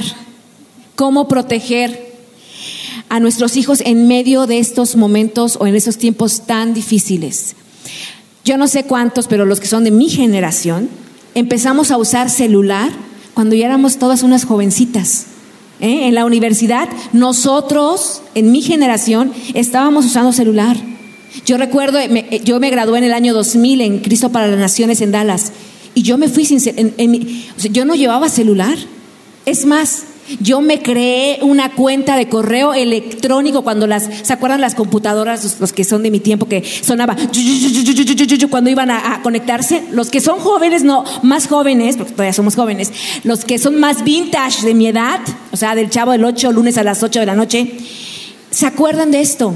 cómo 0.94 1.28
proteger 1.28 2.12
a 3.09 3.20
nuestros 3.20 3.57
hijos 3.57 3.83
en 3.85 4.09
medio 4.09 4.46
de 4.46 4.59
estos 4.59 4.96
momentos 4.96 5.57
o 5.61 5.66
en 5.66 5.74
esos 5.74 5.98
tiempos 5.98 6.42
tan 6.46 6.74
difíciles? 6.74 7.55
Yo 8.44 8.57
no 8.57 8.66
sé 8.66 8.85
cuántos, 8.85 9.28
pero 9.28 9.44
los 9.44 9.61
que 9.61 9.66
son 9.66 9.85
de 9.85 9.90
mi 9.90 10.09
generación, 10.09 10.88
empezamos 11.35 11.90
a 11.90 11.96
usar 11.96 12.28
celular 12.28 12.90
cuando 13.35 13.55
ya 13.55 13.66
éramos 13.66 13.98
todas 13.98 14.22
unas 14.22 14.44
jovencitas. 14.44 15.26
¿eh? 15.81 16.09
En 16.09 16.14
la 16.14 16.24
universidad, 16.24 16.88
nosotros, 17.12 18.22
en 18.35 18.52
mi 18.52 18.62
generación, 18.62 19.33
estábamos 19.55 20.07
usando 20.07 20.33
celular. 20.33 20.76
Yo 21.46 21.57
recuerdo, 21.57 21.98
yo 22.44 22.61
me 22.61 22.70
gradué 22.70 22.98
en 22.98 23.05
el 23.05 23.12
año 23.12 23.33
2000 23.33 23.81
en 23.81 23.98
Cristo 24.00 24.31
para 24.31 24.48
las 24.48 24.59
Naciones 24.59 25.00
en 25.00 25.12
Dallas 25.12 25.52
y 25.94 26.02
yo 26.02 26.18
me 26.18 26.28
fui 26.28 26.44
sin, 26.44 26.61
yo 27.70 27.85
no 27.85 27.94
llevaba 27.94 28.28
celular. 28.28 28.76
Es 29.46 29.64
más, 29.66 30.05
yo 30.40 30.61
me 30.61 30.82
creé 30.82 31.38
una 31.42 31.72
cuenta 31.72 32.16
de 32.16 32.28
correo 32.28 32.74
electrónico 32.74 33.62
cuando 33.62 33.87
las, 33.87 34.08
¿se 34.22 34.32
acuerdan 34.32 34.61
las 34.61 34.74
computadoras, 34.74 35.61
los, 35.61 35.72
que 35.72 35.85
son 35.85 36.02
de 36.02 36.11
mi 36.11 36.20
tiempo, 36.20 36.46
que 36.46 36.62
sonaba 36.62 37.16
cuando 38.50 38.70
iban 38.70 38.90
a, 38.90 39.20
conectarse? 39.22 39.85
Los 39.90 40.11
que 40.11 40.20
son 40.20 40.38
jóvenes, 40.38 40.85
no, 40.85 41.04
más 41.22 41.48
jóvenes, 41.48 41.96
porque 41.96 42.12
todavía 42.12 42.32
somos 42.32 42.54
jóvenes, 42.54 42.92
los 43.24 43.44
que 43.44 43.58
son 43.58 43.78
más 43.80 44.04
vintage 44.04 44.64
de 44.64 44.74
mi 44.74 44.87
edad, 44.87 45.20
o 45.50 45.56
sea, 45.56 45.74
del 45.74 45.90
chavo 45.90 46.12
del 46.12 46.24
8, 46.24 46.52
lunes 46.52 46.78
a 46.78 46.85
las 46.85 47.02
8 47.02 47.20
de 47.20 47.26
la 47.26 47.35
noche, 47.35 47.76
¿se 48.50 48.66
acuerdan 48.66 49.11
de 49.11 49.20
esto? 49.20 49.52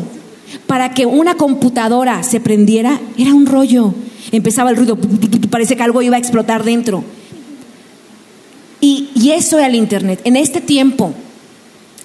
Para 0.67 0.95
que 0.95 1.07
una 1.07 1.37
computadora 1.37 2.23
se 2.23 2.41
prendiera, 2.41 3.01
era 3.17 3.35
un 3.35 3.47
rollo. 3.47 3.95
Empezaba 4.33 4.71
el 4.71 4.77
ruido, 4.77 4.99
parece 5.51 5.77
que 5.77 5.83
algo 5.83 6.03
iba 6.03 6.17
a 6.17 6.19
explotar 6.19 6.65
dentro. 6.65 7.05
Y, 9.17 9.31
eso 9.31 9.59
era 9.59 9.67
el 9.67 9.75
Internet. 9.75 10.21
En 10.25 10.37
este 10.37 10.61
tiempo, 10.61 11.15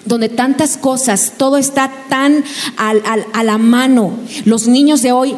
donde 0.04 0.28
tantas 0.28 0.76
cosas, 0.76 1.34
todo 1.36 1.58
está 1.58 1.92
tan 2.08 2.42
a 2.76 3.44
la 3.44 3.58
mano, 3.58 4.18
los 4.44 4.66
niños 4.66 5.02
de 5.02 5.12
hoy 5.12 5.36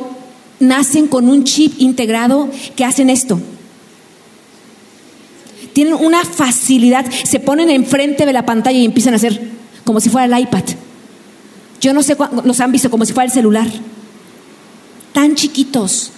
nacen 0.60 1.08
con 1.08 1.28
un 1.28 1.44
chip 1.44 1.74
integrado 1.78 2.48
que 2.76 2.84
hacen 2.84 3.10
esto. 3.10 3.40
Tienen 5.72 5.94
una 5.94 6.24
facilidad, 6.24 7.04
se 7.24 7.40
ponen 7.40 7.68
enfrente 7.68 8.26
de 8.26 8.32
la 8.32 8.46
pantalla 8.46 8.78
y 8.78 8.84
empiezan 8.84 9.14
a 9.14 9.16
hacer 9.16 9.50
como 9.84 10.00
si 10.00 10.08
fuera 10.08 10.26
el 10.26 10.42
iPad. 10.42 10.62
Yo 11.80 11.92
no 11.92 12.02
sé 12.02 12.16
los 12.44 12.60
han 12.60 12.72
visto 12.72 12.90
como 12.90 13.04
si 13.04 13.12
fuera 13.12 13.26
el 13.26 13.32
celular. 13.32 13.66
Tan 15.12 15.34
chiquitos. 15.34 16.12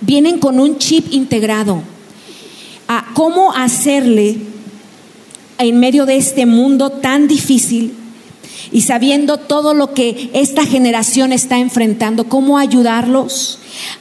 Vienen 0.00 0.38
con 0.38 0.60
un 0.60 0.78
chip 0.78 1.06
integrado 1.12 1.82
a 2.88 3.06
cómo 3.14 3.54
hacerle 3.54 4.36
en 5.58 5.80
medio 5.80 6.06
de 6.06 6.16
este 6.16 6.46
mundo 6.46 6.90
tan 6.90 7.28
difícil 7.28 7.94
y 8.72 8.82
sabiendo 8.82 9.38
todo 9.38 9.74
lo 9.74 9.94
que 9.94 10.30
esta 10.32 10.64
generación 10.64 11.32
está 11.32 11.58
enfrentando, 11.58 12.28
cómo 12.28 12.58
ayudarlos 12.58 13.58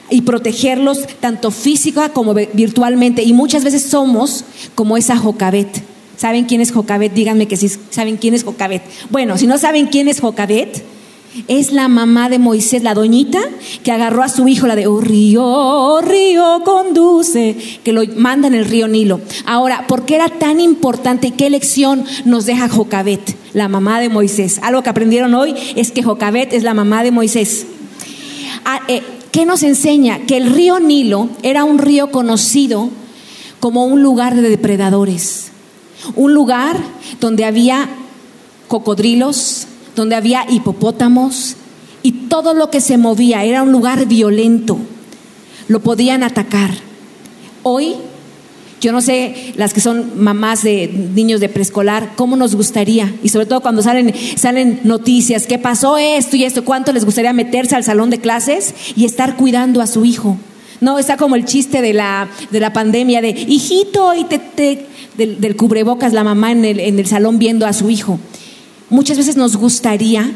y 0.10 0.22
protegerlos 0.22 1.06
tanto 1.20 1.52
física 1.52 2.10
como 2.10 2.34
virtualmente. 2.34 3.24
Y 3.24 3.34
muchas 3.34 3.64
veces 3.64 3.84
somos 3.84 4.44
como 4.74 4.98
esa 4.98 5.18
Jocabet. 5.18 5.84
¿Saben 6.18 6.46
quién 6.46 6.62
es 6.62 6.72
Jocabet? 6.72 7.14
Díganme 7.14 7.48
que 7.48 7.58
sí 7.58 7.70
saben 7.90 8.18
quién 8.18 8.34
es 8.34 8.44
Jocabet. 8.44 8.82
Bueno, 9.10 9.38
si 9.38 9.48
no 9.48 9.58
saben 9.58 9.88
quién 9.88 10.08
es 10.08 10.22
Jocabet, 10.22 10.84
es 11.48 11.72
la 11.72 11.88
mamá 11.88 12.30
de 12.30 12.40
Moisés, 12.40 12.84
la 12.84 12.94
doñita, 12.94 13.40
que 13.84 13.92
agarró 13.92 14.24
a 14.24 14.30
su 14.30 14.48
hijo, 14.48 14.68
la 14.68 14.76
de, 14.76 14.88
oh 14.88 15.02
río, 15.02 15.44
oh 15.44 16.02
río, 16.02 16.62
conduce, 16.64 17.56
que 17.84 17.94
lo 17.94 18.04
manda 18.16 18.48
en 18.48 18.56
el 18.56 18.66
río 18.66 18.88
Nilo. 18.88 19.20
Ahora, 19.46 19.88
¿por 19.88 20.06
qué 20.06 20.16
era 20.16 20.30
tan 20.30 20.60
importante 20.60 21.28
y 21.28 21.32
qué 21.32 21.50
lección 21.50 22.06
nos 22.26 22.46
deja 22.46 22.70
Jocabet, 22.70 23.36
la 23.54 23.68
mamá 23.68 24.00
de 24.00 24.10
Moisés? 24.10 24.60
Algo 24.64 24.84
que 24.84 24.90
aprendieron 24.90 25.34
hoy 25.34 25.54
es 25.76 25.92
que 25.92 26.04
Jocabet 26.04 26.54
es 26.54 26.64
la 26.64 26.74
mamá 26.74 27.04
de 27.04 27.12
Moisés. 27.12 27.66
Ah, 28.64 28.82
eh, 28.88 29.02
¿Qué 29.32 29.46
nos 29.46 29.64
enseña? 29.64 30.26
Que 30.26 30.38
el 30.38 30.50
río 30.52 30.80
Nilo 30.80 31.30
era 31.44 31.66
un 31.66 31.78
río 31.78 32.10
conocido 32.10 32.90
como 33.60 33.86
un 33.86 34.02
lugar 34.02 34.36
de 34.36 34.48
depredadores, 34.48 35.52
un 36.16 36.34
lugar 36.34 36.78
donde 37.20 37.44
había 37.44 37.90
cocodrilos, 38.68 39.68
donde 39.96 40.16
había 40.16 40.46
hipopótamos 40.50 41.56
y 42.04 42.12
todo 42.12 42.54
lo 42.54 42.70
que 42.70 42.82
se 42.82 42.98
movía 42.98 43.44
era 43.44 43.64
un 43.64 43.72
lugar 43.72 44.06
violento. 44.06 44.78
Lo 45.68 45.80
podían 45.80 46.22
atacar. 46.22 46.72
Hoy, 47.64 47.96
yo 48.80 48.92
no 48.92 49.02
sé, 49.02 49.54
las 49.56 49.74
que 49.74 49.82
son 49.82 50.22
mamás 50.22 50.62
de 50.62 50.88
niños 50.88 51.40
de 51.40 51.50
preescolar, 51.50 52.12
cómo 52.16 52.36
nos 52.36 52.54
gustaría, 52.54 53.12
y 53.24 53.30
sobre 53.30 53.48
todo 53.48 53.62
cuando 53.62 53.82
salen, 53.82 54.14
salen 54.36 54.82
noticias, 54.84 55.48
¿qué 55.48 55.58
pasó 55.58 55.98
esto 55.98 56.36
y 56.36 56.44
esto? 56.44 56.64
¿Cuánto 56.64 56.94
les 56.94 57.06
gustaría 57.06 57.34
meterse 57.34 57.76
al 57.76 57.84
salón 57.84 58.12
de 58.12 58.20
clases 58.20 58.76
y 58.96 59.06
estar 59.06 59.36
cuidando 59.36 59.82
a 59.82 59.88
su 59.88 60.06
hijo? 60.06 60.38
No, 60.82 61.00
está 61.00 61.18
como 61.18 61.36
el 61.36 61.46
chiste 61.46 61.82
de 61.82 61.94
la, 61.94 62.30
de 62.52 62.60
la 62.60 62.74
pandemia 62.74 63.22
de 63.22 63.30
hijito 63.30 64.14
y 64.14 64.26
te, 64.26 64.86
del, 65.18 65.56
cubrebocas, 65.56 66.14
la 66.14 66.24
mamá 66.24 66.52
en 66.52 66.66
el, 66.66 66.80
en 66.80 67.00
el 67.00 67.08
salón 67.08 67.40
viendo 67.40 67.66
a 67.66 67.74
su 67.74 67.90
hijo. 67.90 68.20
Muchas 68.90 69.18
veces 69.18 69.36
nos 69.36 69.56
gustaría 69.56 70.32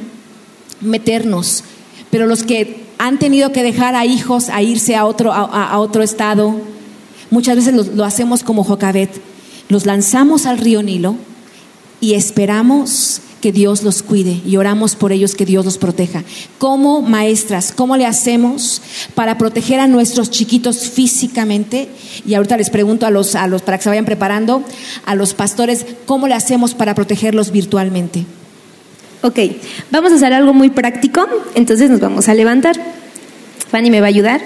meternos, 0.81 1.63
pero 2.09 2.25
los 2.25 2.43
que 2.43 2.83
han 2.97 3.19
tenido 3.19 3.51
que 3.51 3.63
dejar 3.63 3.95
a 3.95 4.05
hijos 4.05 4.49
a 4.49 4.61
irse 4.61 4.95
a 4.95 5.05
otro, 5.05 5.31
a, 5.31 5.79
otro 5.79 6.03
estado, 6.03 6.59
muchas 7.31 7.55
veces 7.55 7.73
lo, 7.73 7.83
lo 7.83 8.05
hacemos 8.05 8.43
como 8.43 8.63
Jocabet. 8.63 9.09
Los 9.69 9.85
lanzamos 9.85 10.45
al 10.45 10.57
río 10.57 10.81
Nilo 10.81 11.15
y 12.01 12.15
esperamos 12.15 13.21
que 13.39 13.51
Dios 13.51 13.83
los 13.83 14.03
cuide 14.03 14.41
y 14.45 14.57
oramos 14.57 14.95
por 14.95 15.11
ellos 15.11 15.35
que 15.35 15.45
Dios 15.45 15.65
los 15.65 15.77
proteja. 15.77 16.23
Como 16.57 17.01
maestras, 17.01 17.71
¿cómo 17.71 17.97
le 17.97 18.05
hacemos 18.05 18.81
para 19.15 19.37
proteger 19.37 19.79
a 19.79 19.87
nuestros 19.87 20.29
chiquitos 20.29 20.89
físicamente? 20.89 21.89
Y 22.25 22.33
ahorita 22.33 22.57
les 22.57 22.69
pregunto 22.69 23.05
a 23.05 23.11
los, 23.11 23.35
a 23.35 23.47
los 23.47 23.61
para 23.61 23.77
que 23.77 23.83
se 23.83 23.89
vayan 23.89 24.05
preparando, 24.05 24.63
a 25.05 25.15
los 25.15 25.33
pastores, 25.33 25.85
¿cómo 26.05 26.27
le 26.27 26.33
hacemos 26.33 26.73
para 26.73 26.95
protegerlos 26.95 27.51
virtualmente? 27.51 28.25
Ok, 29.21 29.37
vamos 29.91 30.11
a 30.13 30.15
hacer 30.15 30.33
algo 30.33 30.53
muy 30.53 30.69
práctico, 30.69 31.27
entonces 31.55 31.89
nos 31.89 31.99
vamos 31.99 32.29
a 32.29 32.33
levantar. 32.33 32.75
Fanny 33.69 33.91
me 33.91 33.99
va 33.99 34.07
a 34.07 34.09
ayudar. 34.09 34.41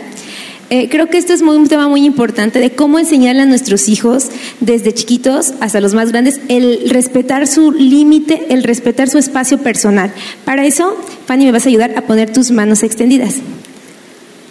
Eh, 0.69 0.89
creo 0.89 1.07
que 1.07 1.19
esto 1.19 1.33
es 1.33 1.43
muy- 1.43 1.55
un 1.57 1.67
tema 1.67 1.87
muy 1.87 2.03
importante 2.05 2.59
de 2.59 2.71
cómo 2.71 2.97
enseñarle 2.97 3.43
a 3.43 3.45
nuestros 3.45 3.87
hijos 3.89 4.29
desde 4.59 4.93
chiquitos 4.93 5.53
hasta 5.59 5.79
los 5.79 5.93
más 5.93 6.11
grandes 6.11 6.39
el 6.47 6.89
respetar 6.89 7.45
su 7.45 7.71
límite, 7.71 8.47
el 8.49 8.63
respetar 8.63 9.09
su 9.09 9.19
espacio 9.19 9.59
personal. 9.59 10.11
Para 10.45 10.65
eso, 10.65 10.97
Fanny, 11.27 11.45
me 11.45 11.51
vas 11.51 11.65
a 11.65 11.69
ayudar 11.69 11.93
a 11.95 12.01
poner 12.01 12.33
tus 12.33 12.49
manos 12.49 12.81
extendidas. 12.81 13.35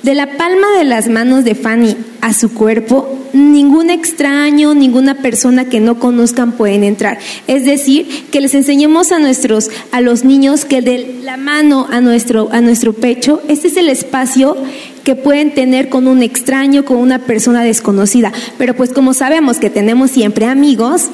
De 0.03 0.17
la 0.17 0.37
palma 0.37 0.67
de 0.77 0.85
las 0.85 1.09
manos 1.09 1.45
de 1.45 1.55
Fanny 1.55 1.97
a 2.21 2.33
su 2.35 2.53
cuerpo, 2.53 3.23
ningún 3.33 3.89
extraño, 3.89 4.75
ninguna 4.75 5.15
persona 5.19 5.67
que 5.67 5.79
no 5.79 6.01
conozcan 6.01 6.53
pueden 6.53 6.83
entrar. 6.83 7.19
Es 7.47 7.65
decir, 7.65 8.27
que 8.33 8.41
les 8.41 8.55
enseñemos 8.55 9.13
a 9.13 9.21
nuestros, 9.21 9.71
a 9.93 10.01
los 10.01 10.25
niños 10.25 10.65
que 10.65 10.83
de 10.83 11.21
la 11.23 11.37
mano 11.37 11.87
a 11.89 12.01
nuestro, 12.01 12.49
a 12.51 12.61
nuestro 12.61 12.95
pecho, 12.95 13.43
este 13.49 13.69
es 13.69 13.77
el 13.77 13.89
espacio 13.89 14.57
que 15.05 15.15
pueden 15.15 15.55
tener 15.55 15.89
con 15.89 16.09
un 16.09 16.23
extraño, 16.23 16.85
con 16.85 16.97
una 16.97 17.21
persona 17.21 17.63
desconocida. 17.63 18.33
Pero 18.59 18.75
pues 18.75 18.93
como 18.93 19.15
sabemos 19.15 19.59
que 19.59 19.71
tenemos 19.71 20.11
siempre 20.11 20.47
amigos, 20.47 21.11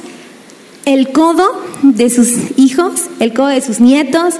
el 0.88 1.12
codo 1.12 1.44
de 1.82 2.08
sus 2.08 2.28
hijos, 2.56 3.02
el 3.20 3.34
codo 3.34 3.48
de 3.48 3.60
sus 3.60 3.78
nietos, 3.78 4.34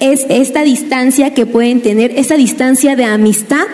es 0.00 0.26
esta 0.28 0.64
distancia 0.64 1.32
que 1.32 1.46
pueden 1.46 1.80
tener, 1.80 2.18
esa 2.18 2.36
distancia 2.36 2.96
de 2.96 3.04
amistad 3.04 3.64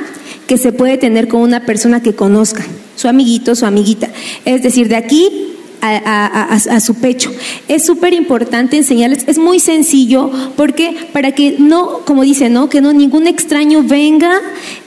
que 0.47 0.59
se 0.59 0.73
puede 0.73 0.99
tener 0.99 1.29
con 1.29 1.41
una 1.41 1.65
persona 1.65 2.03
que 2.03 2.15
conozca, 2.15 2.67
su 2.97 3.09
amiguito, 3.09 3.55
su 3.55 3.65
amiguita. 3.65 4.11
Es 4.45 4.63
decir, 4.63 4.89
de 4.89 4.97
aquí 4.97 5.58
a, 5.81 6.81
su 6.81 6.95
pecho. 6.95 7.33
Es 7.69 7.85
súper 7.85 8.13
importante 8.13 8.77
enseñarles, 8.77 9.25
es 9.27 9.39
muy 9.39 9.61
sencillo, 9.61 10.31
porque 10.57 10.95
para 11.13 11.33
que 11.33 11.57
no, 11.59 12.01
como 12.05 12.23
dice, 12.23 12.49
¿no? 12.49 12.69
Que 12.69 12.81
no 12.81 12.93
ningún 12.93 13.27
extraño 13.27 13.83
venga 13.83 14.41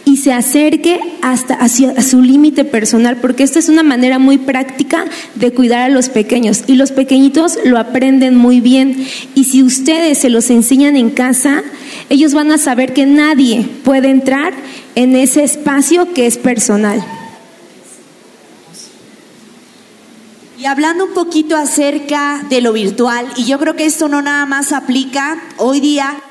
y 0.06 0.18
se 0.18 0.34
acerque 0.34 1.00
hasta 1.22 1.54
hacia 1.56 2.02
su 2.02 2.22
límite 2.22 2.66
personal, 2.66 3.18
porque 3.18 3.44
esto 3.44 3.60
es 3.60 3.70
una 3.70 3.84
manera 3.84 4.20
muy 4.20 4.38
práctica 4.38 5.06
de 5.36 5.52
cuidar 5.52 5.82
a 5.82 5.90
los 5.90 6.10
pequeños 6.10 6.64
y 6.68 6.76
los 6.76 6.92
pequeñitos 6.92 7.58
lo 7.66 7.78
aprenden 7.78 8.36
muy 8.36 8.62
bien 8.62 9.06
y 9.36 9.46
si 9.46 9.64
ustedes 9.64 10.18
se 10.18 10.30
los 10.30 10.50
enseñan 10.50 10.96
en 10.96 11.12
casa, 11.12 11.64
ellos 12.10 12.34
van 12.34 12.52
a 12.52 12.58
saber 12.58 12.94
que 12.94 13.06
nadie 13.06 13.66
puede 13.84 14.10
entrar 14.10 14.54
en 14.96 15.16
ese 15.16 15.44
espacio 15.44 16.14
que 16.14 16.26
es 16.26 16.38
personal. 16.38 17.04
Y 20.62 20.68
hablando 20.68 21.06
un 21.06 21.14
poquito 21.16 21.58
acerca 21.58 22.46
de 22.48 22.62
lo 22.62 22.72
virtual, 22.72 23.28
y 23.36 23.46
yo 23.46 23.58
creo 23.58 23.76
que 23.76 23.88
esto 23.88 24.08
no 24.08 24.22
nada 24.22 24.46
más 24.46 24.74
aplica 24.74 25.42
hoy 25.58 25.80
día 25.80 26.22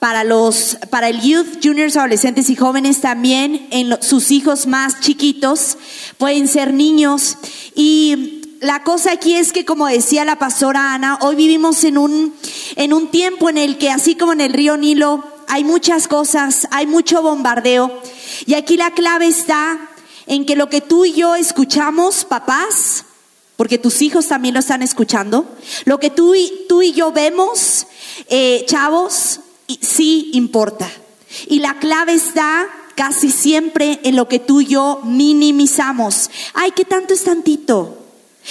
para 0.00 0.24
los, 0.24 0.76
para 0.90 1.08
el 1.08 1.20
youth, 1.20 1.60
juniors, 1.62 1.96
adolescentes 1.96 2.50
y 2.50 2.56
jóvenes 2.56 3.00
también, 3.00 3.68
en 3.70 3.96
sus 4.02 4.32
hijos 4.32 4.66
más 4.66 4.98
chiquitos, 4.98 5.78
pueden 6.18 6.48
ser 6.48 6.74
niños. 6.74 7.38
Y 7.76 8.56
la 8.60 8.82
cosa 8.82 9.12
aquí 9.12 9.36
es 9.36 9.52
que, 9.52 9.64
como 9.64 9.86
decía 9.86 10.24
la 10.24 10.36
pastora 10.36 10.92
Ana, 10.92 11.20
hoy 11.20 11.36
vivimos 11.36 11.84
en 11.84 11.96
un, 11.96 12.34
en 12.74 12.92
un 12.92 13.12
tiempo 13.12 13.50
en 13.50 13.56
el 13.56 13.78
que, 13.78 13.92
así 13.92 14.16
como 14.16 14.32
en 14.32 14.40
el 14.40 14.52
río 14.52 14.76
Nilo, 14.76 15.22
hay 15.46 15.62
muchas 15.62 16.08
cosas, 16.08 16.66
hay 16.72 16.88
mucho 16.88 17.22
bombardeo. 17.22 18.02
Y 18.46 18.54
aquí 18.54 18.76
la 18.76 18.90
clave 18.90 19.28
está 19.28 19.78
en 20.26 20.44
que 20.44 20.56
lo 20.56 20.68
que 20.68 20.80
tú 20.80 21.04
y 21.04 21.12
yo 21.12 21.36
escuchamos, 21.36 22.24
papás, 22.24 23.05
porque 23.56 23.78
tus 23.78 24.02
hijos 24.02 24.28
también 24.28 24.54
lo 24.54 24.60
están 24.60 24.82
escuchando. 24.82 25.46
Lo 25.84 25.98
que 25.98 26.10
tú 26.10 26.34
y, 26.34 26.66
tú 26.68 26.82
y 26.82 26.92
yo 26.92 27.10
vemos, 27.10 27.86
eh, 28.28 28.64
chavos, 28.68 29.40
sí 29.80 30.30
importa. 30.34 30.90
Y 31.48 31.60
la 31.60 31.78
clave 31.78 32.14
está 32.14 32.68
casi 32.94 33.30
siempre 33.30 34.00
en 34.04 34.16
lo 34.16 34.28
que 34.28 34.38
tú 34.38 34.60
y 34.60 34.66
yo 34.66 35.00
minimizamos. 35.04 36.30
Ay, 36.54 36.72
¿qué 36.72 36.84
tanto 36.84 37.14
es 37.14 37.24
tantito? 37.24 37.98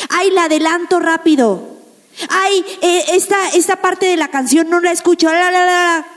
Ay, 0.10 0.32
la 0.32 0.46
adelanto 0.46 1.00
rápido. 1.00 1.76
Ay, 2.30 2.63
eh, 2.82 3.06
esta, 3.13 3.50
esta 3.50 3.82
parte 3.82 4.08
de 4.08 4.18
la 4.18 4.30
canción 4.30 4.70
no 4.70 4.80
la 4.80 4.91
escucho. 4.91 5.32
La, 5.32 5.52
la. 5.52 6.08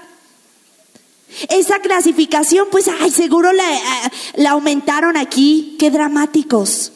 Esa 1.50 1.80
clasificación, 1.80 2.68
pues, 2.70 2.88
ay, 3.00 3.10
seguro 3.10 3.52
la, 3.52 3.74
eh, 3.74 3.80
la 4.36 4.50
aumentaron 4.50 5.16
aquí. 5.16 5.76
Qué 5.78 5.90
dramáticos. 5.90 6.92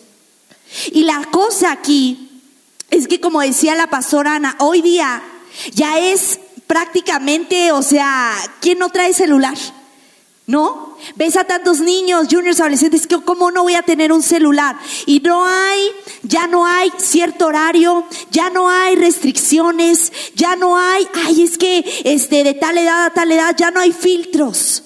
Y 0.92 1.04
la 1.04 1.24
cosa 1.30 1.72
aquí 1.72 2.28
es 2.90 3.08
que, 3.08 3.20
como 3.20 3.40
decía 3.40 3.74
la 3.74 3.88
pastora 3.88 4.36
Ana, 4.36 4.56
hoy 4.58 4.82
día 4.82 5.22
ya 5.72 5.98
es 5.98 6.40
prácticamente, 6.66 7.72
o 7.72 7.82
sea, 7.82 8.34
¿quién 8.60 8.78
no 8.78 8.90
trae 8.90 9.14
celular? 9.14 9.56
¿No? 10.46 10.96
Ves 11.16 11.36
a 11.36 11.44
tantos 11.44 11.80
niños, 11.80 12.26
juniors, 12.30 12.60
adolescentes, 12.60 13.06
que 13.06 13.22
cómo 13.22 13.50
no 13.50 13.62
voy 13.62 13.74
a 13.74 13.82
tener 13.82 14.12
un 14.12 14.22
celular. 14.22 14.76
Y 15.06 15.20
no 15.20 15.46
hay, 15.46 15.90
ya 16.22 16.46
no 16.46 16.66
hay 16.66 16.92
cierto 16.98 17.46
horario, 17.46 18.04
ya 18.30 18.50
no 18.50 18.68
hay 18.68 18.96
restricciones, 18.96 20.12
ya 20.34 20.56
no 20.56 20.76
hay, 20.76 21.06
ay, 21.26 21.42
es 21.42 21.58
que 21.58 22.02
este, 22.04 22.44
de 22.44 22.54
tal 22.54 22.76
edad 22.76 23.06
a 23.06 23.10
tal 23.10 23.32
edad, 23.32 23.54
ya 23.56 23.70
no 23.70 23.80
hay 23.80 23.92
filtros. 23.92 24.82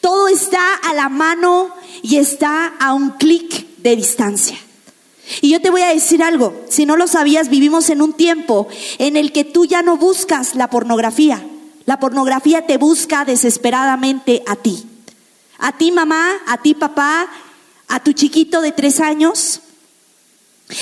Todo 0.00 0.28
está 0.28 0.76
a 0.76 0.94
la 0.94 1.08
mano 1.08 1.74
y 2.02 2.16
está 2.16 2.74
a 2.78 2.94
un 2.94 3.10
clic 3.10 3.76
de 3.78 3.96
distancia. 3.96 4.58
Y 5.40 5.50
yo 5.50 5.60
te 5.60 5.70
voy 5.70 5.82
a 5.82 5.94
decir 5.94 6.22
algo, 6.22 6.64
si 6.68 6.86
no 6.86 6.96
lo 6.96 7.06
sabías, 7.06 7.48
vivimos 7.48 7.90
en 7.90 8.02
un 8.02 8.12
tiempo 8.12 8.68
en 8.98 9.16
el 9.16 9.32
que 9.32 9.44
tú 9.44 9.64
ya 9.64 9.82
no 9.82 9.96
buscas 9.96 10.54
la 10.54 10.70
pornografía. 10.70 11.44
La 11.86 11.98
pornografía 11.98 12.66
te 12.66 12.76
busca 12.76 13.24
desesperadamente 13.24 14.42
a 14.46 14.56
ti. 14.56 14.86
A 15.58 15.72
ti 15.72 15.92
mamá, 15.92 16.32
a 16.46 16.58
ti 16.58 16.74
papá, 16.74 17.28
a 17.88 18.02
tu 18.02 18.12
chiquito 18.12 18.60
de 18.60 18.72
tres 18.72 19.00
años, 19.00 19.60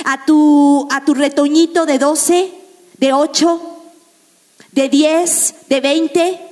a 0.05 0.25
tu, 0.25 0.87
a 0.91 1.05
tu 1.05 1.15
retoñito 1.15 1.87
de 1.87 1.99
12, 1.99 2.53
de 2.99 3.13
8, 3.13 3.61
de 4.73 4.89
10, 4.89 5.55
de 5.69 5.81
20. 5.81 6.48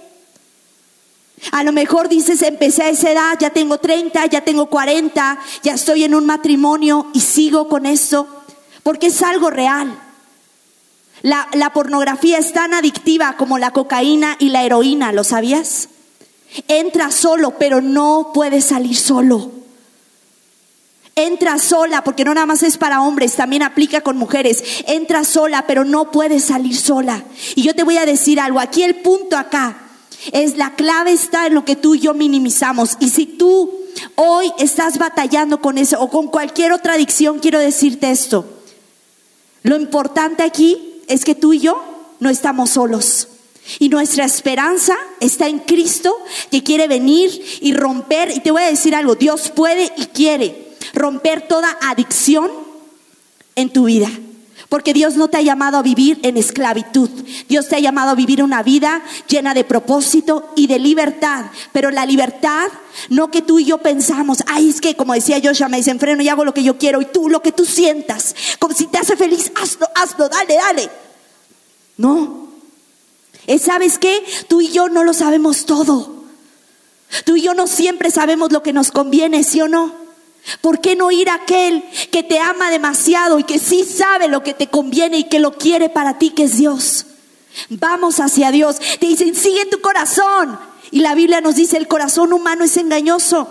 A 1.52 1.62
lo 1.62 1.72
mejor 1.72 2.08
dices, 2.08 2.42
empecé 2.42 2.82
a 2.82 2.88
esa 2.88 3.10
edad, 3.10 3.38
ya 3.38 3.50
tengo 3.50 3.78
30, 3.78 4.26
ya 4.26 4.40
tengo 4.40 4.66
40, 4.66 5.38
ya 5.62 5.74
estoy 5.74 6.04
en 6.04 6.14
un 6.14 6.26
matrimonio 6.26 7.08
y 7.12 7.20
sigo 7.20 7.68
con 7.68 7.86
eso, 7.86 8.26
porque 8.82 9.08
es 9.08 9.22
algo 9.22 9.50
real. 9.50 9.98
La, 11.22 11.48
la 11.52 11.72
pornografía 11.72 12.38
es 12.38 12.52
tan 12.52 12.74
adictiva 12.74 13.36
como 13.36 13.58
la 13.58 13.70
cocaína 13.70 14.36
y 14.38 14.48
la 14.48 14.64
heroína, 14.64 15.12
¿lo 15.12 15.24
sabías? 15.24 15.88
Entra 16.68 17.10
solo, 17.10 17.58
pero 17.58 17.80
no 17.80 18.30
puede 18.32 18.60
salir 18.60 18.96
solo. 18.96 19.50
Entra 21.14 21.58
sola, 21.58 22.04
porque 22.04 22.24
no 22.24 22.34
nada 22.34 22.46
más 22.46 22.62
es 22.62 22.76
para 22.76 23.00
hombres, 23.00 23.36
también 23.36 23.62
aplica 23.62 24.02
con 24.02 24.18
mujeres. 24.18 24.62
Entra 24.86 25.24
sola, 25.24 25.66
pero 25.66 25.84
no 25.84 26.10
puede 26.10 26.40
salir 26.40 26.76
sola. 26.76 27.24
Y 27.54 27.62
yo 27.62 27.74
te 27.74 27.84
voy 27.84 27.96
a 27.96 28.04
decir 28.04 28.38
algo, 28.38 28.60
aquí 28.60 28.82
el 28.82 28.96
punto 28.96 29.38
acá 29.38 29.85
es 30.32 30.56
la 30.56 30.74
clave 30.74 31.12
está 31.12 31.46
en 31.46 31.54
lo 31.54 31.64
que 31.64 31.76
tú 31.76 31.94
y 31.94 32.00
yo 32.00 32.14
minimizamos. 32.14 32.96
Y 33.00 33.10
si 33.10 33.26
tú 33.26 33.72
hoy 34.14 34.52
estás 34.58 34.98
batallando 34.98 35.60
con 35.60 35.78
eso 35.78 36.00
o 36.00 36.08
con 36.08 36.28
cualquier 36.28 36.72
otra 36.72 36.94
adicción, 36.94 37.38
quiero 37.38 37.58
decirte 37.58 38.10
esto. 38.10 38.44
Lo 39.62 39.76
importante 39.76 40.42
aquí 40.42 41.02
es 41.08 41.24
que 41.24 41.34
tú 41.34 41.52
y 41.52 41.60
yo 41.60 41.82
no 42.20 42.30
estamos 42.30 42.70
solos. 42.70 43.28
Y 43.78 43.88
nuestra 43.88 44.24
esperanza 44.24 44.94
está 45.20 45.48
en 45.48 45.58
Cristo 45.58 46.16
que 46.50 46.62
quiere 46.62 46.86
venir 46.86 47.30
y 47.60 47.74
romper. 47.74 48.30
Y 48.30 48.40
te 48.40 48.52
voy 48.52 48.62
a 48.62 48.70
decir 48.70 48.94
algo, 48.94 49.16
Dios 49.16 49.50
puede 49.50 49.92
y 49.96 50.06
quiere 50.06 50.76
romper 50.94 51.48
toda 51.48 51.76
adicción 51.82 52.50
en 53.56 53.72
tu 53.72 53.84
vida. 53.84 54.08
Porque 54.68 54.92
Dios 54.92 55.16
no 55.16 55.28
te 55.28 55.36
ha 55.36 55.42
llamado 55.42 55.78
a 55.78 55.82
vivir 55.82 56.18
en 56.22 56.36
esclavitud. 56.36 57.08
Dios 57.48 57.68
te 57.68 57.76
ha 57.76 57.80
llamado 57.80 58.10
a 58.10 58.14
vivir 58.14 58.42
una 58.42 58.62
vida 58.62 59.02
llena 59.28 59.54
de 59.54 59.64
propósito 59.64 60.52
y 60.56 60.66
de 60.66 60.78
libertad. 60.78 61.46
Pero 61.72 61.90
la 61.90 62.04
libertad, 62.04 62.68
no 63.08 63.30
que 63.30 63.42
tú 63.42 63.58
y 63.60 63.64
yo 63.64 63.78
pensamos, 63.78 64.42
ay, 64.46 64.68
es 64.68 64.80
que 64.80 64.96
como 64.96 65.14
decía 65.14 65.40
Joshua, 65.42 65.68
me 65.68 65.76
desenfreno 65.76 66.22
y 66.22 66.28
hago 66.28 66.44
lo 66.44 66.54
que 66.54 66.64
yo 66.64 66.78
quiero 66.78 67.00
y 67.00 67.06
tú 67.06 67.28
lo 67.28 67.42
que 67.42 67.52
tú 67.52 67.64
sientas. 67.64 68.34
Como 68.58 68.74
si 68.74 68.86
te 68.86 68.98
hace 68.98 69.16
feliz, 69.16 69.52
hazlo, 69.54 69.88
hazlo, 69.94 70.28
dale, 70.28 70.54
dale. 70.54 70.90
No. 71.96 72.48
Es, 73.46 73.62
¿sabes 73.62 73.98
qué? 73.98 74.24
Tú 74.48 74.60
y 74.60 74.68
yo 74.70 74.88
no 74.88 75.04
lo 75.04 75.12
sabemos 75.12 75.64
todo. 75.64 76.16
Tú 77.24 77.36
y 77.36 77.42
yo 77.42 77.54
no 77.54 77.68
siempre 77.68 78.10
sabemos 78.10 78.50
lo 78.50 78.62
que 78.62 78.72
nos 78.72 78.90
conviene, 78.90 79.44
¿sí 79.44 79.60
o 79.60 79.68
no? 79.68 80.05
¿Por 80.60 80.80
qué 80.80 80.96
no 80.96 81.10
ir 81.10 81.28
a 81.28 81.34
aquel 81.34 81.82
que 82.10 82.22
te 82.22 82.38
ama 82.38 82.70
demasiado 82.70 83.38
y 83.38 83.44
que 83.44 83.58
sí 83.58 83.84
sabe 83.84 84.28
lo 84.28 84.42
que 84.42 84.54
te 84.54 84.68
conviene 84.68 85.18
y 85.18 85.24
que 85.24 85.40
lo 85.40 85.52
quiere 85.58 85.88
para 85.88 86.18
ti, 86.18 86.30
que 86.30 86.44
es 86.44 86.56
Dios? 86.56 87.06
Vamos 87.68 88.20
hacia 88.20 88.50
Dios. 88.50 88.76
Te 89.00 89.06
dicen, 89.06 89.34
sigue 89.34 89.66
tu 89.66 89.80
corazón. 89.80 90.58
Y 90.90 91.00
la 91.00 91.14
Biblia 91.14 91.40
nos 91.40 91.56
dice, 91.56 91.76
el 91.76 91.88
corazón 91.88 92.32
humano 92.32 92.64
es 92.64 92.76
engañoso. 92.76 93.48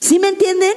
¿Sí 0.00 0.18
me 0.18 0.28
entienden? 0.28 0.74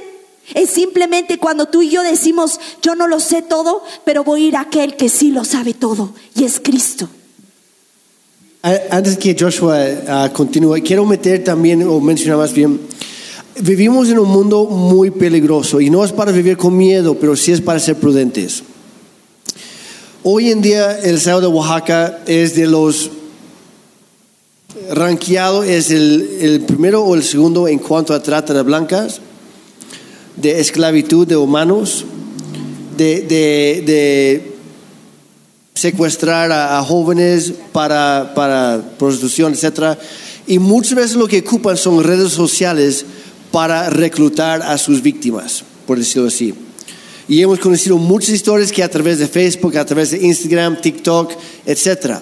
Es 0.53 0.71
simplemente 0.71 1.37
cuando 1.37 1.67
tú 1.67 1.81
y 1.81 1.89
yo 1.89 2.01
decimos, 2.01 2.59
yo 2.81 2.95
no 2.95 3.07
lo 3.07 3.19
sé 3.19 3.41
todo, 3.41 3.83
pero 4.03 4.23
voy 4.23 4.45
a 4.45 4.47
ir 4.47 4.55
a 4.57 4.61
aquel 4.61 4.97
que 4.97 5.09
sí 5.09 5.31
lo 5.31 5.45
sabe 5.45 5.73
todo, 5.73 6.13
y 6.35 6.43
es 6.43 6.59
Cristo. 6.59 7.07
Antes 8.63 9.17
que 9.17 9.35
Joshua 9.37 9.77
ah, 10.07 10.29
continúe, 10.31 10.81
quiero 10.83 11.05
meter 11.05 11.43
también, 11.43 11.81
o 11.87 11.99
mencionar 11.99 12.37
más 12.37 12.53
bien, 12.53 12.79
Vivimos 13.59 14.07
en 14.09 14.17
un 14.17 14.29
mundo 14.29 14.65
muy 14.65 15.11
peligroso 15.11 15.81
y 15.81 15.89
no 15.89 16.05
es 16.05 16.13
para 16.13 16.31
vivir 16.31 16.55
con 16.55 16.75
miedo, 16.75 17.15
pero 17.19 17.35
sí 17.35 17.51
es 17.51 17.59
para 17.59 17.79
ser 17.81 17.97
prudentes. 17.97 18.63
Hoy 20.23 20.51
en 20.51 20.61
día 20.61 20.97
el 20.99 21.15
estado 21.15 21.41
de 21.41 21.47
Oaxaca 21.47 22.21
es 22.25 22.55
de 22.55 22.65
los 22.67 23.11
ranqueado, 24.91 25.63
es 25.63 25.91
el, 25.91 26.37
el 26.39 26.61
primero 26.61 27.03
o 27.03 27.13
el 27.13 27.23
segundo 27.23 27.67
en 27.67 27.79
cuanto 27.79 28.13
a 28.13 28.23
trata 28.23 28.53
de 28.53 28.61
blancas, 28.63 29.19
de 30.37 30.61
esclavitud 30.61 31.27
de 31.27 31.35
humanos, 31.35 32.05
de- 32.97 33.21
de 33.21 34.50
secuestrar 35.73 36.51
a, 36.51 36.77
a 36.77 36.83
jóvenes 36.83 37.53
para, 37.71 38.33
para 38.35 38.81
prostitución, 38.97 39.53
etc. 39.53 39.97
Y 40.47 40.59
muchas 40.59 40.95
veces 40.95 41.15
lo 41.15 41.27
que 41.27 41.39
ocupan 41.39 41.77
son 41.77 42.03
redes 42.03 42.31
sociales 42.33 43.05
para 43.51 43.89
reclutar 43.89 44.61
a 44.61 44.77
sus 44.77 45.01
víctimas, 45.01 45.63
por 45.85 45.97
decirlo 45.97 46.27
así. 46.27 46.53
Y 47.27 47.41
hemos 47.41 47.59
conocido 47.59 47.97
muchas 47.97 48.31
historias 48.31 48.71
que 48.71 48.83
a 48.83 48.89
través 48.89 49.19
de 49.19 49.27
Facebook, 49.27 49.77
a 49.77 49.85
través 49.85 50.11
de 50.11 50.17
Instagram, 50.25 50.81
TikTok, 50.81 51.31
etc. 51.65 52.17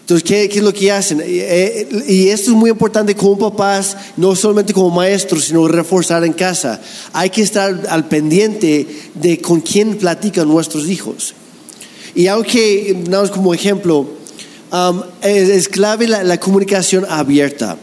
Entonces, 0.00 0.24
¿qué, 0.24 0.48
qué 0.48 0.58
es 0.58 0.64
lo 0.64 0.72
que 0.72 0.90
hacen? 0.90 1.20
Eh, 1.20 1.26
eh, 1.26 2.04
Y 2.08 2.28
esto 2.28 2.50
es 2.50 2.56
muy 2.56 2.70
importante 2.70 3.14
como 3.14 3.38
papás, 3.38 3.96
no 4.16 4.34
solamente 4.34 4.72
como 4.72 4.90
maestros, 4.90 5.44
sino 5.44 5.68
reforzar 5.68 6.24
en 6.24 6.32
casa. 6.32 6.80
Hay 7.12 7.30
que 7.30 7.42
estar 7.42 7.86
al 7.90 8.08
pendiente 8.08 8.86
de 9.14 9.38
con 9.40 9.60
quién 9.60 9.98
platican 9.98 10.48
nuestros 10.48 10.88
hijos. 10.88 11.34
Y 12.18 12.26
aunque, 12.26 13.04
damos 13.08 13.30
como 13.30 13.54
ejemplo, 13.54 14.04
um, 14.72 15.02
es, 15.22 15.48
es 15.50 15.68
clave 15.68 16.08
la, 16.08 16.24
la 16.24 16.40
comunicación 16.40 17.06
abierta. 17.08 17.76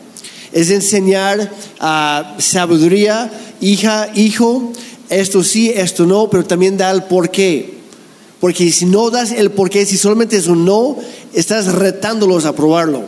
Es 0.51 0.71
enseñar 0.71 1.49
ah, 1.79 2.35
sabiduría, 2.37 3.31
hija, 3.61 4.09
hijo, 4.13 4.73
esto 5.09 5.41
sí, 5.41 5.71
esto 5.73 6.05
no, 6.05 6.29
pero 6.29 6.43
también 6.43 6.75
da 6.75 6.91
el 6.91 7.03
por 7.03 7.31
qué. 7.31 7.75
Porque 8.41 8.73
si 8.73 8.83
no 8.83 9.09
das 9.09 9.31
el 9.31 9.51
por 9.51 9.69
qué, 9.69 9.85
si 9.85 9.95
solamente 9.95 10.35
es 10.35 10.47
un 10.47 10.65
no, 10.65 10.97
estás 11.33 11.67
retándolos 11.67 12.43
a 12.43 12.53
probarlo. 12.53 13.05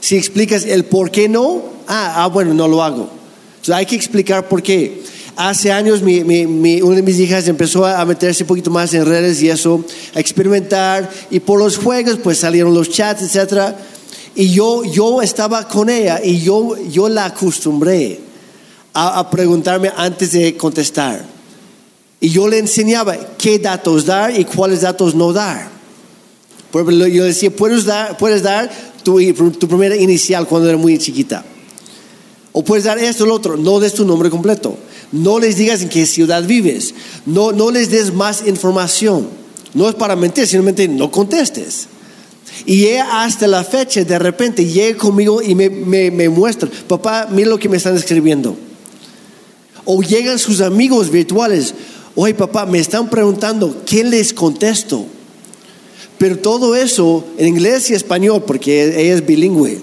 Si 0.00 0.16
explicas 0.16 0.64
el 0.64 0.86
por 0.86 1.10
qué 1.10 1.28
no, 1.28 1.62
ah, 1.86 2.24
ah 2.24 2.28
bueno, 2.28 2.54
no 2.54 2.66
lo 2.66 2.82
hago. 2.82 3.10
Entonces 3.56 3.74
hay 3.74 3.84
que 3.84 3.96
explicar 3.96 4.48
por 4.48 4.62
qué. 4.62 5.02
Hace 5.48 5.72
años 5.72 6.02
mi, 6.02 6.22
mi- 6.22 6.46
mi- 6.46 6.80
una 6.82 6.96
de 6.96 7.02
mis 7.02 7.18
hijas 7.18 7.48
empezó 7.48 7.84
a 7.84 8.04
meterse 8.04 8.44
un 8.44 8.46
poquito 8.46 8.70
más 8.70 8.94
en 8.94 9.04
redes 9.04 9.42
y 9.42 9.48
eso, 9.50 9.84
a 10.14 10.20
experimentar. 10.20 11.10
Y 11.32 11.40
por 11.40 11.58
los 11.58 11.78
juegos, 11.78 12.18
pues 12.22 12.38
salieron 12.38 12.72
los 12.72 12.90
chats, 12.90 13.22
etc. 13.34 13.74
Y 14.36 14.50
yo, 14.50 14.84
yo 14.84 15.20
estaba 15.20 15.66
con 15.66 15.90
ella 15.90 16.20
y 16.22 16.40
yo, 16.42 16.76
yo 16.88 17.08
la 17.08 17.24
acostumbré 17.24 18.20
a, 18.94 19.18
a 19.18 19.30
preguntarme 19.30 19.90
antes 19.96 20.30
de 20.30 20.56
contestar. 20.56 21.24
Y 22.20 22.28
yo 22.28 22.46
le 22.46 22.58
enseñaba 22.58 23.16
qué 23.36 23.58
datos 23.58 24.06
dar 24.06 24.38
y 24.38 24.44
cuáles 24.44 24.82
datos 24.82 25.12
no 25.16 25.32
dar. 25.32 25.68
Por 26.70 26.82
ejemplo, 26.82 27.04
yo 27.08 27.24
decía, 27.24 27.50
puedes 27.50 27.84
dar, 27.84 28.16
puedes 28.16 28.44
dar 28.44 28.70
tu, 29.02 29.18
tu 29.58 29.66
primera 29.66 29.96
inicial 29.96 30.46
cuando 30.46 30.68
era 30.68 30.78
muy 30.78 30.96
chiquita. 30.98 31.44
O 32.52 32.62
puedes 32.62 32.84
dar 32.84 32.96
esto 32.98 33.24
o 33.24 33.26
lo 33.26 33.34
otro. 33.34 33.56
No 33.56 33.80
des 33.80 33.92
tu 33.94 34.04
nombre 34.04 34.30
completo. 34.30 34.76
No 35.12 35.38
les 35.38 35.56
digas 35.56 35.82
en 35.82 35.90
qué 35.90 36.06
ciudad 36.06 36.42
vives. 36.44 36.94
No, 37.26 37.52
no 37.52 37.70
les 37.70 37.90
des 37.90 38.12
más 38.12 38.46
información. 38.46 39.28
No 39.74 39.88
es 39.88 39.94
para 39.94 40.16
mentir, 40.16 40.46
simplemente 40.46 40.88
no 40.88 41.10
contestes. 41.10 41.86
Y 42.64 42.86
ella 42.86 43.22
hasta 43.24 43.46
la 43.46 43.62
fecha, 43.62 44.04
de 44.04 44.18
repente, 44.18 44.64
llega 44.64 44.98
conmigo 44.98 45.42
y 45.42 45.54
me, 45.54 45.68
me, 45.68 46.10
me 46.10 46.28
muestra, 46.28 46.68
papá, 46.88 47.28
mira 47.30 47.50
lo 47.50 47.58
que 47.58 47.68
me 47.68 47.76
están 47.76 47.96
escribiendo. 47.96 48.56
O 49.84 50.02
llegan 50.02 50.38
sus 50.38 50.60
amigos 50.60 51.10
virtuales, 51.10 51.74
oye 52.14 52.34
papá, 52.34 52.66
me 52.66 52.78
están 52.78 53.10
preguntando, 53.10 53.82
¿qué 53.84 54.04
les 54.04 54.32
contesto? 54.32 55.06
Pero 56.18 56.38
todo 56.38 56.76
eso 56.76 57.24
en 57.36 57.48
inglés 57.48 57.90
y 57.90 57.94
español, 57.94 58.44
porque 58.46 58.84
ella 58.84 59.14
es 59.14 59.26
bilingüe. 59.26 59.80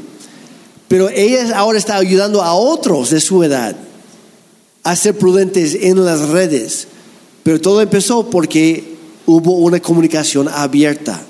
Pero 0.88 1.10
ella 1.10 1.58
ahora 1.58 1.78
está 1.78 1.98
ayudando 1.98 2.42
a 2.42 2.54
otros 2.54 3.10
de 3.10 3.20
su 3.20 3.44
edad 3.44 3.76
a 4.92 4.96
ser 4.96 5.18
prudentes 5.18 5.76
en 5.76 6.04
las 6.04 6.30
redes. 6.30 6.88
Pero 7.44 7.62
todo 7.62 7.82
empezó 7.82 8.30
porque 8.30 8.96
hubo 9.26 9.58
una 9.58 9.80
comunicación 9.80 10.48
abierta. 10.48 11.22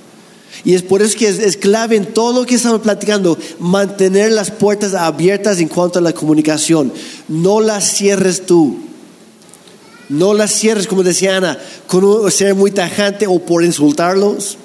Y 0.65 0.73
es 0.73 0.81
por 0.81 1.01
eso 1.01 1.17
que 1.17 1.27
es, 1.27 1.57
clave 1.57 1.95
en 1.95 2.13
todo 2.13 2.41
lo 2.41 2.45
que 2.45 2.55
estamos 2.55 2.81
platicando, 2.81 3.37
mantener 3.59 4.31
las 4.31 4.51
puertas 4.51 4.93
abiertas 4.93 5.59
en 5.59 5.67
cuanto 5.67 5.99
a 5.99 6.01
la 6.01 6.13
comunicación. 6.13 6.91
No 7.27 7.61
las 7.61 7.93
cierres 7.93 8.45
tú. 8.45 8.77
No 10.09 10.33
las 10.33 10.51
cierres, 10.51 10.87
como 10.87 11.03
decía 11.03 11.37
Ana, 11.37 11.57
con 11.87 12.03
un- 12.03 12.31
ser 12.31 12.55
muy 12.55 12.71
tajante 12.71 13.27
o 13.27 13.39
por 13.39 13.63
insultarlos, 13.63 14.57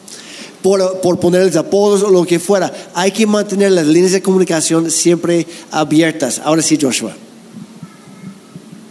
por, 0.63 1.01
por 1.01 1.21
ponerles 1.21 1.57
apodos 1.57 2.03
o 2.03 2.11
lo 2.11 2.25
que 2.25 2.39
fuera. 2.41 2.73
Hay 2.95 3.13
que 3.13 3.27
mantener 3.27 3.73
las 3.73 3.87
líneas 3.87 4.13
de 4.13 4.23
comunicación 4.23 4.91
siempre 4.91 5.47
abiertas. 5.71 6.41
Ahora 6.43 6.63
sí, 6.63 6.79
Joshua. 6.81 7.15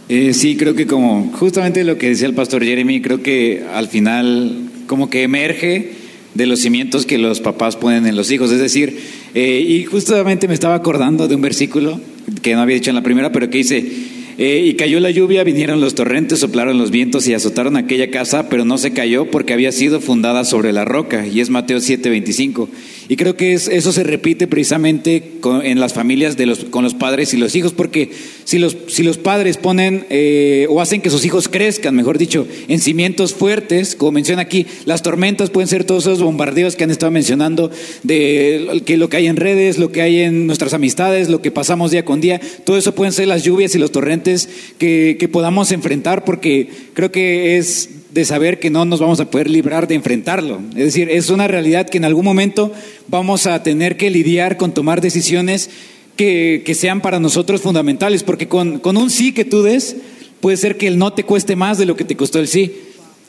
Eh, 0.08 0.34
sí, 0.34 0.56
creo 0.56 0.74
que 0.74 0.86
como 0.86 1.32
justamente 1.38 1.82
lo 1.82 1.96
que 1.96 2.08
decía 2.08 2.26
el 2.26 2.34
pastor 2.34 2.62
Jeremy, 2.62 3.00
creo 3.00 3.22
que 3.22 3.64
al 3.72 3.88
final 3.88 4.68
como 4.86 5.08
que 5.08 5.22
emerge 5.22 5.92
de 6.34 6.46
los 6.46 6.60
cimientos 6.60 7.06
que 7.06 7.16
los 7.16 7.40
papás 7.40 7.76
ponen 7.76 8.06
en 8.06 8.16
los 8.16 8.30
hijos. 8.30 8.52
Es 8.52 8.60
decir, 8.60 8.98
eh, 9.34 9.64
y 9.66 9.84
justamente 9.84 10.48
me 10.48 10.54
estaba 10.54 10.74
acordando 10.74 11.26
de 11.26 11.34
un 11.34 11.40
versículo 11.40 12.00
que 12.42 12.54
no 12.54 12.60
había 12.60 12.74
dicho 12.74 12.90
en 12.90 12.96
la 12.96 13.02
primera, 13.02 13.32
pero 13.32 13.48
que 13.48 13.58
dice, 13.58 13.86
eh, 14.36 14.64
y 14.66 14.74
cayó 14.74 14.98
la 14.98 15.10
lluvia, 15.10 15.44
vinieron 15.44 15.80
los 15.80 15.94
torrentes, 15.94 16.40
soplaron 16.40 16.76
los 16.76 16.90
vientos 16.90 17.28
y 17.28 17.34
azotaron 17.34 17.76
aquella 17.76 18.10
casa, 18.10 18.48
pero 18.48 18.64
no 18.64 18.78
se 18.78 18.92
cayó 18.92 19.30
porque 19.30 19.52
había 19.52 19.70
sido 19.70 20.00
fundada 20.00 20.44
sobre 20.44 20.72
la 20.72 20.84
roca, 20.84 21.26
y 21.26 21.40
es 21.40 21.50
Mateo 21.50 21.78
7:25. 21.78 22.68
Y 23.08 23.16
creo 23.16 23.36
que 23.36 23.52
es- 23.52 23.68
eso 23.68 23.92
se 23.92 24.02
repite 24.02 24.46
precisamente 24.46 25.22
en 25.62 25.80
las 25.80 25.92
familias 25.92 26.36
de 26.36 26.46
los, 26.46 26.64
con 26.64 26.84
los 26.84 26.94
padres 26.94 27.34
y 27.34 27.36
los 27.36 27.54
hijos, 27.54 27.72
porque 27.72 28.10
si 28.44 28.58
los, 28.58 28.76
si 28.88 29.02
los 29.02 29.18
padres 29.18 29.56
ponen 29.56 30.06
eh, 30.10 30.66
o 30.70 30.80
hacen 30.80 31.00
que 31.00 31.10
sus 31.10 31.24
hijos 31.24 31.48
crezcan, 31.48 31.94
mejor 31.94 32.16
dicho, 32.18 32.46
en 32.68 32.80
cimientos 32.80 33.34
fuertes, 33.34 33.94
como 33.94 34.12
menciona 34.12 34.42
aquí, 34.42 34.66
las 34.86 35.02
tormentas 35.02 35.50
pueden 35.50 35.68
ser 35.68 35.84
todos 35.84 36.04
esos 36.04 36.22
bombardeos 36.22 36.76
que 36.76 36.84
han 36.84 36.90
estado 36.90 37.12
mencionando, 37.12 37.70
de 38.02 38.82
que 38.86 38.96
lo 38.96 39.08
que 39.08 39.18
hay 39.18 39.26
en 39.26 39.36
redes, 39.36 39.78
lo 39.78 39.92
que 39.92 40.02
hay 40.02 40.20
en 40.20 40.46
nuestras 40.46 40.74
amistades, 40.74 41.28
lo 41.28 41.42
que 41.42 41.50
pasamos 41.50 41.90
día 41.90 42.04
con 42.04 42.20
día, 42.20 42.40
todo 42.64 42.78
eso 42.78 42.94
pueden 42.94 43.12
ser 43.12 43.28
las 43.28 43.42
lluvias 43.44 43.74
y 43.74 43.78
los 43.78 43.92
torrentes 43.92 44.48
que, 44.78 45.16
que 45.18 45.28
podamos 45.28 45.72
enfrentar, 45.72 46.24
porque 46.24 46.68
creo 46.94 47.10
que 47.12 47.58
es 47.58 47.88
de 48.14 48.24
saber 48.24 48.60
que 48.60 48.70
no 48.70 48.84
nos 48.84 49.00
vamos 49.00 49.18
a 49.18 49.28
poder 49.28 49.50
librar 49.50 49.88
de 49.88 49.96
enfrentarlo. 49.96 50.60
Es 50.76 50.84
decir, 50.84 51.10
es 51.10 51.30
una 51.30 51.48
realidad 51.48 51.90
que 51.90 51.98
en 51.98 52.04
algún 52.04 52.24
momento 52.24 52.72
vamos 53.08 53.48
a 53.48 53.60
tener 53.64 53.96
que 53.96 54.08
lidiar 54.08 54.56
con 54.56 54.72
tomar 54.72 55.00
decisiones 55.00 55.68
que, 56.14 56.62
que 56.64 56.76
sean 56.76 57.00
para 57.00 57.18
nosotros 57.18 57.60
fundamentales, 57.60 58.22
porque 58.22 58.46
con, 58.46 58.78
con 58.78 58.96
un 58.96 59.10
sí 59.10 59.32
que 59.32 59.44
tú 59.44 59.64
des, 59.64 59.96
puede 60.40 60.56
ser 60.56 60.76
que 60.76 60.86
el 60.86 60.96
no 60.96 61.12
te 61.12 61.24
cueste 61.24 61.56
más 61.56 61.76
de 61.76 61.86
lo 61.86 61.96
que 61.96 62.04
te 62.04 62.16
costó 62.16 62.38
el 62.38 62.46
sí. 62.46 62.72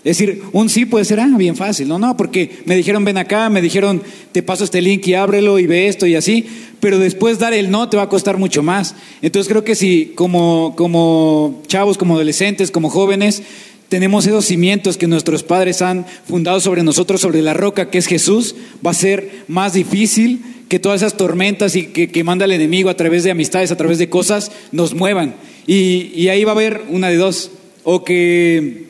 Es 0.04 0.20
decir, 0.20 0.44
un 0.52 0.70
sí 0.70 0.86
puede 0.86 1.04
ser, 1.04 1.20
ah, 1.20 1.32
bien 1.36 1.56
fácil, 1.56 1.88
no, 1.88 1.98
no, 1.98 2.16
porque 2.16 2.60
me 2.66 2.76
dijeron 2.76 3.04
ven 3.04 3.18
acá, 3.18 3.50
me 3.50 3.64
dijeron 3.64 4.04
te 4.32 4.44
paso 4.44 4.66
este 4.66 4.84
link 4.84 5.08
y 5.08 5.16
ábrelo 5.16 5.58
y 5.58 5.66
ve 5.66 5.88
esto 5.88 6.06
y 6.06 6.14
así, 6.14 6.46
pero 6.80 7.00
después 7.00 7.40
dar 7.40 7.56
el 7.56 7.72
no 7.72 7.90
te 7.90 7.98
va 7.98 8.04
a 8.04 8.10
costar 8.10 8.38
mucho 8.38 8.62
más. 8.62 8.94
Entonces 9.24 9.50
creo 9.50 9.64
que 9.64 9.74
si 9.74 10.14
como, 10.14 10.76
como 10.78 11.64
chavos, 11.66 11.98
como 11.98 12.14
adolescentes, 12.14 12.70
como 12.70 12.92
jóvenes, 12.92 13.42
tenemos 13.90 14.26
esos 14.26 14.46
cimientos 14.46 14.98
que 14.98 15.08
nuestros 15.08 15.44
padres 15.44 15.82
han 15.82 16.06
fundado 16.28 16.60
sobre 16.60 16.84
nosotros, 16.84 17.22
sobre 17.22 17.42
la 17.42 17.54
roca 17.54 17.90
que 17.90 17.98
es 18.00 18.08
Jesús, 18.08 18.56
va 18.86 18.92
a 18.92 18.96
ser 18.96 19.44
más 19.48 19.74
difícil 19.74 20.42
que 20.70 20.80
todas 20.80 21.02
esas 21.02 21.16
tormentas 21.18 21.76
y 21.76 21.88
que, 21.88 22.10
que 22.10 22.24
manda 22.24 22.46
el 22.46 22.52
enemigo 22.52 22.90
a 22.90 22.98
través 22.98 23.24
de 23.24 23.32
amistades, 23.32 23.72
a 23.72 23.78
través 23.78 24.00
de 24.00 24.10
cosas, 24.10 24.52
nos 24.72 24.94
muevan. 24.96 25.36
Y, 25.68 26.12
y 26.16 26.30
ahí 26.30 26.44
va 26.44 26.52
a 26.52 26.56
haber 26.56 26.82
una 26.90 27.10
de 27.10 27.18
dos, 27.18 27.52
o 27.84 28.04
que 28.04 28.86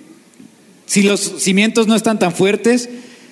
si 0.85 1.03
los 1.03 1.19
cimientos 1.39 1.87
no 1.87 1.95
están 1.95 2.17
tan 2.19 2.31
fuertes, 2.33 2.89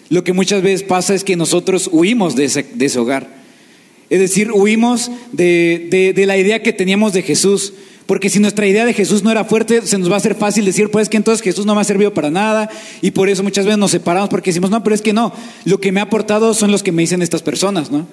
lo 0.09 0.23
que 0.25 0.33
muchas 0.33 0.61
veces 0.61 0.83
pasa 0.83 1.15
es 1.15 1.23
que 1.23 1.35
nosotros 1.37 1.89
huimos 1.91 2.35
de 2.35 2.45
ese, 2.45 2.63
de 2.73 2.85
ese 2.85 2.99
hogar. 2.99 3.41
Es 4.09 4.19
decir, 4.19 4.51
huimos 4.51 5.09
de, 5.31 5.87
de- 5.89 6.13
de 6.13 6.25
la 6.25 6.37
idea 6.37 6.61
que 6.61 6.73
teníamos 6.73 7.13
de 7.13 7.21
Jesús. 7.23 7.73
Porque 8.05 8.29
si 8.29 8.39
nuestra 8.39 8.67
idea 8.67 8.85
de 8.85 8.93
Jesús 8.93 9.23
no 9.23 9.31
era 9.31 9.45
fuerte, 9.45 9.81
se 9.83 9.97
nos 9.97 10.09
va 10.09 10.15
a 10.15 10.17
hacer 10.17 10.35
fácil 10.35 10.65
decir, 10.65 10.91
pues 10.91 11.03
es 11.03 11.09
que 11.09 11.17
entonces 11.17 11.43
Jesús 11.43 11.65
no 11.65 11.73
me 11.73 11.81
ha 11.81 11.85
servido 11.85 12.13
para 12.13 12.29
nada. 12.29 12.69
Y 13.01 13.11
por 13.11 13.29
eso 13.29 13.43
muchas 13.43 13.65
veces 13.65 13.77
nos 13.77 13.91
separamos 13.91 14.29
porque 14.29 14.49
decimos, 14.49 14.69
no, 14.69 14.83
pero 14.83 14.93
es 14.93 15.01
que 15.01 15.13
no. 15.13 15.31
Lo 15.63 15.79
que 15.79 15.91
me 15.91 15.99
ha 15.99 16.03
aportado 16.03 16.53
son 16.53 16.71
los 16.71 16.83
que 16.83 16.91
me 16.91 17.01
dicen 17.01 17.21
estas 17.21 17.41
personas, 17.41 17.91
¿no? 17.91 18.07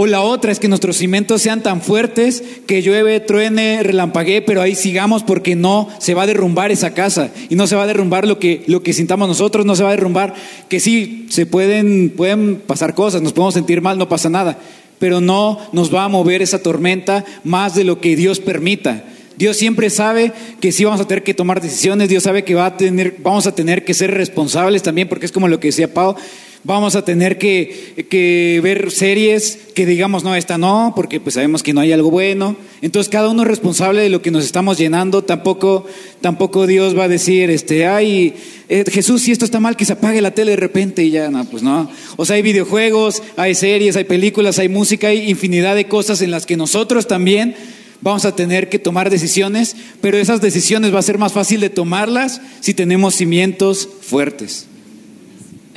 O 0.00 0.06
la 0.06 0.20
otra 0.20 0.52
es 0.52 0.60
que 0.60 0.68
nuestros 0.68 0.96
cimientos 0.96 1.42
sean 1.42 1.60
tan 1.60 1.82
fuertes 1.82 2.44
que 2.68 2.82
llueve, 2.82 3.18
truene, 3.18 3.82
relampaguee, 3.82 4.42
pero 4.42 4.62
ahí 4.62 4.76
sigamos 4.76 5.24
porque 5.24 5.56
no 5.56 5.88
se 5.98 6.14
va 6.14 6.22
a 6.22 6.26
derrumbar 6.28 6.70
esa 6.70 6.94
casa 6.94 7.30
y 7.48 7.56
no 7.56 7.66
se 7.66 7.74
va 7.74 7.82
a 7.82 7.86
derrumbar 7.88 8.24
lo 8.24 8.38
que, 8.38 8.62
lo 8.68 8.80
que 8.84 8.92
sintamos 8.92 9.26
nosotros, 9.26 9.66
no 9.66 9.74
se 9.74 9.82
va 9.82 9.88
a 9.88 9.96
derrumbar 9.96 10.34
que 10.68 10.78
sí, 10.78 11.26
se 11.30 11.46
pueden, 11.46 12.10
pueden 12.16 12.60
pasar 12.64 12.94
cosas, 12.94 13.22
nos 13.22 13.32
podemos 13.32 13.54
sentir 13.54 13.82
mal, 13.82 13.98
no 13.98 14.08
pasa 14.08 14.30
nada, 14.30 14.60
pero 14.98 15.20
no 15.20 15.58
nos 15.72 15.94
va 15.94 16.04
a 16.04 16.08
mover 16.08 16.42
esa 16.42 16.62
tormenta 16.62 17.24
más 17.44 17.74
de 17.74 17.84
lo 17.84 18.00
que 18.00 18.16
Dios 18.16 18.40
permita. 18.40 19.04
Dios 19.36 19.56
siempre 19.56 19.88
sabe 19.88 20.32
que 20.60 20.72
sí 20.72 20.84
vamos 20.84 21.00
a 21.00 21.06
tener 21.06 21.22
que 21.22 21.32
tomar 21.32 21.60
decisiones, 21.60 22.08
Dios 22.08 22.24
sabe 22.24 22.42
que 22.42 22.56
va 22.56 22.66
a 22.66 22.76
tener, 22.76 23.16
vamos 23.22 23.46
a 23.46 23.54
tener 23.54 23.84
que 23.84 23.94
ser 23.94 24.12
responsables 24.12 24.82
también, 24.82 25.08
porque 25.08 25.26
es 25.26 25.32
como 25.32 25.46
lo 25.46 25.60
que 25.60 25.68
decía 25.68 25.94
Pau, 25.94 26.16
vamos 26.64 26.96
a 26.96 27.04
tener 27.04 27.38
que, 27.38 28.60
ver 28.62 28.90
series 28.90 29.58
que 29.74 29.86
digamos, 29.86 30.24
no, 30.24 30.34
esta 30.34 30.58
no, 30.58 30.92
porque 30.96 31.20
pues 31.20 31.34
sabemos 31.34 31.62
que 31.62 31.72
no 31.72 31.80
hay 31.80 31.92
algo 31.92 32.10
bueno. 32.10 32.56
Entonces 32.82 33.10
cada 33.10 33.28
uno 33.28 33.42
es 33.42 33.48
responsable 33.48 34.02
de 34.02 34.08
lo 34.08 34.22
que 34.22 34.30
nos 34.30 34.44
estamos 34.44 34.78
llenando. 34.78 35.22
Tampoco, 35.22 35.86
tampoco 36.20 36.66
Dios 36.66 36.96
va 36.96 37.04
a 37.04 37.08
decir, 37.08 37.50
este, 37.50 37.86
ay, 37.86 38.34
eh, 38.68 38.84
Jesús, 38.90 39.22
si 39.22 39.32
esto 39.32 39.44
está 39.44 39.60
mal, 39.60 39.76
que 39.76 39.84
se 39.84 39.94
apague 39.94 40.20
la 40.20 40.32
tele 40.32 40.52
de 40.52 40.56
repente 40.56 41.04
y 41.04 41.10
ya, 41.10 41.30
no, 41.30 41.44
pues 41.44 41.62
no. 41.62 41.90
O 42.16 42.24
sea, 42.24 42.36
hay 42.36 42.42
videojuegos, 42.42 43.22
hay 43.36 43.54
series, 43.54 43.96
hay 43.96 44.04
películas, 44.04 44.58
hay 44.58 44.68
música, 44.68 45.08
hay 45.08 45.30
infinidad 45.30 45.74
de 45.74 45.86
cosas 45.86 46.22
en 46.22 46.30
las 46.30 46.46
que 46.46 46.56
nosotros 46.56 47.06
también 47.06 47.54
vamos 48.00 48.24
a 48.24 48.36
tener 48.36 48.68
que 48.68 48.78
tomar 48.78 49.10
decisiones, 49.10 49.76
pero 50.00 50.18
esas 50.18 50.40
decisiones 50.40 50.94
va 50.94 51.00
a 51.00 51.02
ser 51.02 51.18
más 51.18 51.32
fácil 51.32 51.60
de 51.60 51.70
tomarlas 51.70 52.40
si 52.60 52.74
tenemos 52.74 53.14
cimientos 53.14 53.88
fuertes. 54.02 54.67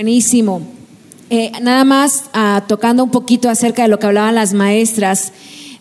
Buenísimo. 0.02 0.64
Eh, 1.30 1.52
nada 1.62 1.84
más 1.84 2.24
ah, 2.34 2.64
tocando 2.68 3.04
un 3.04 3.12
poquito 3.12 3.52
acerca 3.52 3.84
de 3.84 3.88
lo 3.88 3.99
que 3.99 4.08
hablaban 4.08 4.34
las 4.34 4.52
maestras, 4.52 5.32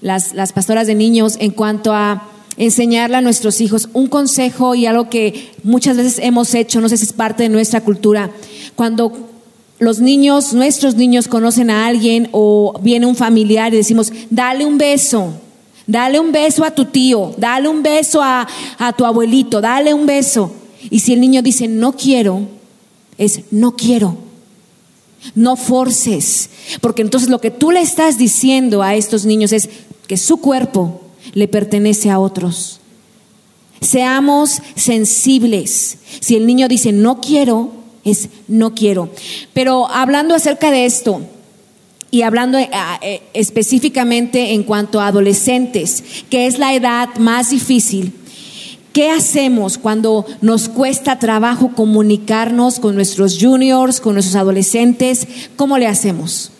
las, 0.03 0.35
las 0.35 0.53
pastoras 0.53 0.87
de 0.87 0.95
niños, 0.95 1.39
en 1.41 1.53
cuanto 1.53 1.95
a 1.95 2.29
enseñarle 2.59 3.17
a 3.17 3.23
nuestros 3.23 3.63
hijos 3.63 3.89
un 3.95 4.09
consejo 4.09 4.75
y 4.75 4.85
algo 4.85 5.09
que 5.09 5.53
muchas 5.63 5.97
veces 5.97 6.19
hemos 6.23 6.55
hecho, 6.55 6.83
no 6.83 6.91
sé 6.91 6.99
si 6.99 7.07
es 7.07 7.15
parte 7.15 7.45
de 7.45 7.49
nuestra 7.49 7.81
cultura, 7.81 8.31
cuando 8.77 9.11
los 9.79 10.01
niños, 10.01 10.53
nuestros 10.53 10.97
niños 10.97 11.27
conocen 11.27 11.71
a 11.71 11.87
alguien 11.87 12.29
o 12.33 12.79
viene 12.83 13.07
un 13.07 13.17
familiar 13.17 13.73
y 13.73 13.79
decimos, 13.79 14.13
dale 14.29 14.67
un 14.67 14.77
beso, 14.77 15.33
dale 15.87 16.21
un 16.21 16.31
beso 16.31 16.63
a 16.63 16.73
tu 16.73 16.85
tío, 16.85 17.33
dale 17.39 17.71
un 17.71 17.83
beso 17.83 18.21
a, 18.23 18.47
a 18.77 18.93
tu 18.93 19.07
abuelito, 19.07 19.63
dale 19.63 19.95
un 19.95 20.05
beso. 20.05 20.53
Y 20.91 20.99
si 20.99 21.15
el 21.15 21.23
niño 21.23 21.41
dice, 21.41 21.69
no 21.69 21.93
quiero, 21.93 22.60
es 23.21 23.43
no 23.53 23.77
quiero. 23.77 24.17
No 25.35 25.55
forces, 25.55 26.49
porque 26.81 27.03
entonces 27.03 27.29
lo 27.29 27.43
que 27.43 27.51
tú 27.51 27.71
le 27.71 27.83
estás 27.83 28.17
diciendo 28.17 28.83
a 28.83 28.95
estos 28.95 29.27
niños 29.27 29.53
es 29.53 29.69
que 30.07 30.17
su 30.17 30.39
cuerpo 30.39 31.03
le 31.35 31.47
pertenece 31.47 32.09
a 32.09 32.19
otros. 32.19 32.81
Seamos 33.83 34.63
sensibles. 34.77 35.99
Si 36.21 36.37
el 36.37 36.47
niño 36.47 36.69
dice 36.69 36.93
no 36.93 37.21
quiero, 37.21 37.71
es 38.03 38.31
no 38.49 38.75
quiero. 38.75 39.11
Pero 39.53 39.87
hablando 39.89 40.35
acerca 40.35 40.71
de 40.71 40.87
esto 40.87 41.21
y 42.11 42.23
hablando 42.23 42.57
eh, 42.57 42.71
eh, 43.03 43.23
específicamente 43.35 44.55
en 44.55 44.63
cuanto 44.63 45.01
a 45.01 45.09
adolescentes, 45.09 46.03
que 46.31 46.47
es 46.47 46.59
la 46.59 46.73
edad 46.73 47.15
más 47.17 47.51
difícil, 47.51 48.15
¿Qué 48.93 49.09
hacemos 49.11 49.79
cuando 49.79 50.27
nos 50.41 50.69
cuesta 50.69 51.19
trabajo 51.19 51.73
comunicarnos 51.77 52.81
con 52.81 52.97
nuestros 52.97 53.39
juniors, 53.41 54.01
con 54.01 54.15
nuestros 54.15 54.35
adolescentes? 54.35 55.27
¿Cómo 55.55 55.79
le 55.79 55.87
hacemos? 55.87 56.51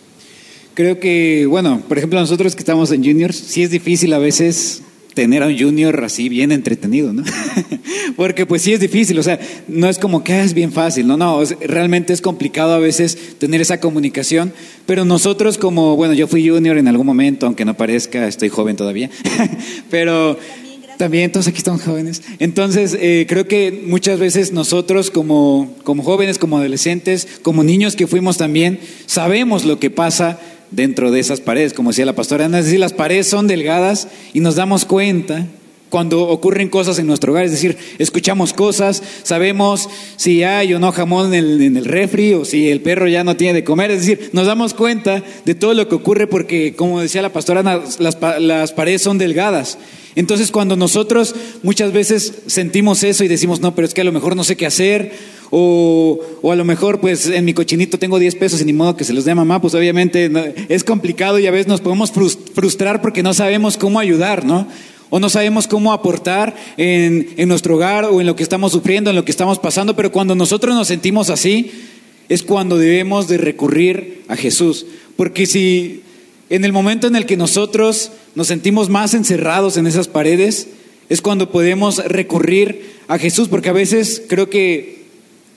Creo 0.73 0.99
que, 0.99 1.45
bueno, 1.47 1.81
por 1.89 1.97
ejemplo, 1.97 2.19
nosotros 2.19 2.55
que 2.55 2.61
estamos 2.61 2.91
en 2.91 3.03
juniors, 3.03 3.35
sí 3.35 3.63
es 3.63 3.69
difícil 3.69 4.13
a 4.13 4.17
veces 4.17 4.81
tener 5.13 5.43
a 5.43 5.47
un 5.47 5.59
junior 5.59 6.03
así 6.03 6.29
bien 6.29 6.51
entretenido, 6.51 7.11
¿no? 7.11 7.23
Porque 8.15 8.45
pues 8.45 8.61
sí 8.61 8.73
es 8.73 8.79
difícil, 8.79 9.19
o 9.19 9.23
sea, 9.23 9.39
no 9.67 9.89
es 9.89 9.97
como 9.97 10.23
que 10.23 10.33
ah, 10.33 10.43
es 10.43 10.53
bien 10.53 10.71
fácil, 10.71 11.07
no, 11.07 11.17
no, 11.17 11.43
realmente 11.59 12.13
es 12.13 12.21
complicado 12.21 12.73
a 12.73 12.79
veces 12.79 13.37
tener 13.37 13.59
esa 13.61 13.79
comunicación, 13.79 14.53
pero 14.85 15.03
nosotros 15.03 15.57
como, 15.57 15.95
bueno, 15.95 16.13
yo 16.13 16.27
fui 16.27 16.47
junior 16.47 16.77
en 16.77 16.87
algún 16.87 17.05
momento, 17.05 17.45
aunque 17.45 17.65
no 17.65 17.75
parezca, 17.75 18.27
estoy 18.27 18.49
joven 18.49 18.77
todavía, 18.77 19.09
pero 19.89 20.37
también, 21.01 21.31
todos 21.31 21.47
aquí 21.47 21.57
estamos 21.57 21.81
jóvenes. 21.81 22.21
Entonces, 22.37 22.95
eh, 22.99 23.25
creo 23.27 23.47
que 23.47 23.71
muchas 23.87 24.19
veces 24.19 24.51
nosotros 24.51 25.09
como, 25.09 25.75
como 25.83 26.03
jóvenes, 26.03 26.37
como 26.37 26.59
adolescentes, 26.59 27.27
como 27.41 27.63
niños 27.63 27.95
que 27.95 28.05
fuimos 28.05 28.37
también, 28.37 28.79
sabemos 29.07 29.65
lo 29.65 29.79
que 29.79 29.89
pasa 29.89 30.39
dentro 30.69 31.09
de 31.09 31.19
esas 31.19 31.41
paredes, 31.41 31.73
como 31.73 31.89
decía 31.89 32.05
la 32.05 32.13
pastora 32.13 32.45
es 32.45 32.51
decir, 32.51 32.79
las 32.79 32.93
paredes 32.93 33.25
son 33.25 33.47
delgadas 33.47 34.09
y 34.31 34.41
nos 34.41 34.55
damos 34.55 34.85
cuenta 34.85 35.47
cuando 35.91 36.27
ocurren 36.27 36.69
cosas 36.69 36.97
en 36.97 37.05
nuestro 37.05 37.31
hogar, 37.31 37.45
es 37.45 37.51
decir, 37.51 37.77
escuchamos 37.99 38.53
cosas, 38.53 39.03
sabemos 39.21 39.87
si 40.15 40.41
hay 40.41 40.73
o 40.73 40.79
no 40.79 40.91
jamón 40.91 41.35
en 41.35 41.45
el, 41.45 41.61
en 41.61 41.77
el, 41.77 41.85
refri 41.85 42.33
o 42.33 42.45
si 42.45 42.69
el 42.69 42.81
perro 42.81 43.07
ya 43.07 43.23
no 43.23 43.37
tiene 43.37 43.53
de 43.53 43.63
comer, 43.63 43.91
es 43.91 43.99
decir, 43.99 44.31
nos 44.33 44.47
damos 44.47 44.73
cuenta 44.73 45.23
de 45.45 45.53
todo 45.53 45.75
lo 45.75 45.87
que 45.87 45.93
ocurre 45.93 46.25
porque, 46.25 46.73
como 46.75 46.99
decía 46.99 47.21
la 47.21 47.31
pastora 47.31 47.61
las, 47.61 47.99
las 47.99 48.71
paredes 48.71 49.03
son 49.03 49.19
delgadas 49.19 49.77
entonces 50.15 50.51
cuando 50.51 50.75
nosotros 50.75 51.35
muchas 51.63 51.93
veces 51.93 52.33
sentimos 52.47 53.03
eso 53.03 53.23
y 53.23 53.27
decimos, 53.27 53.61
no, 53.61 53.73
pero 53.75 53.87
es 53.87 53.93
que 53.93 54.01
a 54.01 54.05
lo 54.05 54.11
mejor 54.11 54.35
no 54.35 54.43
sé 54.43 54.57
qué 54.57 54.65
hacer, 54.65 55.11
o, 55.51 56.19
o 56.41 56.51
a 56.51 56.55
lo 56.55 56.65
mejor 56.65 56.99
pues 56.99 57.27
en 57.27 57.45
mi 57.45 57.53
cochinito 57.53 57.99
tengo 57.99 58.19
10 58.19 58.35
pesos 58.35 58.61
y 58.61 58.65
ni 58.65 58.73
modo 58.73 58.95
que 58.95 59.03
se 59.03 59.13
los 59.13 59.25
dé 59.25 59.31
a 59.31 59.35
mamá, 59.35 59.61
pues 59.61 59.73
obviamente 59.73 60.31
es 60.69 60.83
complicado 60.83 61.39
y 61.39 61.47
a 61.47 61.51
veces 61.51 61.67
nos 61.67 61.81
podemos 61.81 62.11
frustrar 62.11 63.01
porque 63.01 63.23
no 63.23 63.33
sabemos 63.33 63.77
cómo 63.77 63.99
ayudar, 63.99 64.45
¿no? 64.45 64.67
O 65.11 65.19
no 65.19 65.29
sabemos 65.29 65.67
cómo 65.67 65.93
aportar 65.93 66.55
en, 66.77 67.35
en 67.37 67.47
nuestro 67.47 67.75
hogar 67.75 68.05
o 68.05 68.19
en 68.19 68.25
lo 68.25 68.35
que 68.35 68.41
estamos 68.41 68.71
sufriendo, 68.71 69.11
en 69.11 69.15
lo 69.15 69.25
que 69.25 69.31
estamos 69.31 69.59
pasando, 69.59 69.95
pero 69.95 70.11
cuando 70.11 70.33
nosotros 70.33 70.73
nos 70.73 70.87
sentimos 70.87 71.29
así, 71.29 71.69
es 72.29 72.41
cuando 72.41 72.77
debemos 72.77 73.27
de 73.27 73.37
recurrir 73.37 74.23
a 74.29 74.35
Jesús. 74.35 74.87
Porque 75.17 75.45
si 75.45 76.01
en 76.49 76.65
el 76.65 76.73
momento 76.73 77.07
en 77.07 77.15
el 77.15 77.25
que 77.25 77.37
nosotros 77.37 78.11
nos 78.35 78.47
sentimos 78.47 78.89
más 78.89 79.13
encerrados 79.13 79.77
en 79.77 79.85
esas 79.85 80.07
paredes, 80.07 80.69
es 81.09 81.21
cuando 81.21 81.51
podemos 81.51 81.97
recurrir 82.05 82.93
a 83.09 83.17
Jesús, 83.17 83.49
porque 83.49 83.69
a 83.69 83.73
veces 83.73 84.23
creo 84.27 84.49
que 84.49 85.00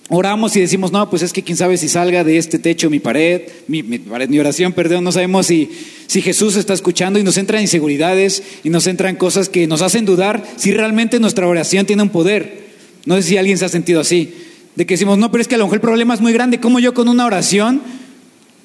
oramos 0.09 0.55
y 0.57 0.61
decimos, 0.61 0.93
no, 0.93 1.09
pues 1.09 1.23
es 1.23 1.33
que 1.33 1.43
quién 1.43 1.57
sabe 1.57 1.77
si 1.77 1.89
salga 1.89 2.25
de 2.25 2.37
este 2.37 2.59
techo 2.59 2.91
mi 2.91 3.01
pared, 3.01 3.43
mi, 3.69 3.83
pared, 3.83 4.29
mi 4.29 4.39
oración, 4.39 4.73
perdón, 4.73 5.05
no 5.05 5.13
sabemos 5.13 5.47
si, 5.47 5.71
si 6.07 6.21
Jesús 6.21 6.57
está 6.57 6.75
escuchando 6.75 7.19
y 7.19 7.23
nos 7.23 7.39
entran 7.39 7.63
inseguridades 7.63 8.43
y 8.63 8.71
nos 8.71 8.87
entran 8.87 9.17
cosas 9.17 9.49
que 9.49 9.67
nos 9.67 9.83
hacen 9.83 10.05
dudar 10.05 10.45
si 10.57 10.73
realmente 10.73 11.21
nuestra 11.21 11.47
oración 11.47 11.87
tiene 11.87 12.03
un 12.03 12.11
poder. 12.11 12.65
No 13.07 13.17
sé 13.17 13.23
si 13.23 13.37
alguien 13.37 13.59
se 13.59 13.65
ha 13.65 13.69
sentido 13.69 14.01
así, 14.01 14.35
de 14.77 14.87
que 14.87 14.95
decimos, 14.95 15.19
no, 15.19 15.31
pero 15.31 15.43
es 15.43 15.49
que 15.49 15.55
a 15.55 15.59
lo 15.59 15.65
mejor 15.65 15.77
el 15.77 15.83
problema 15.83 16.15
es 16.15 16.21
muy 16.21 16.33
grande, 16.33 16.61
¿cómo 16.61 16.79
yo 16.81 16.95
con 16.95 17.09
una 17.09 17.27
oración 17.27 17.83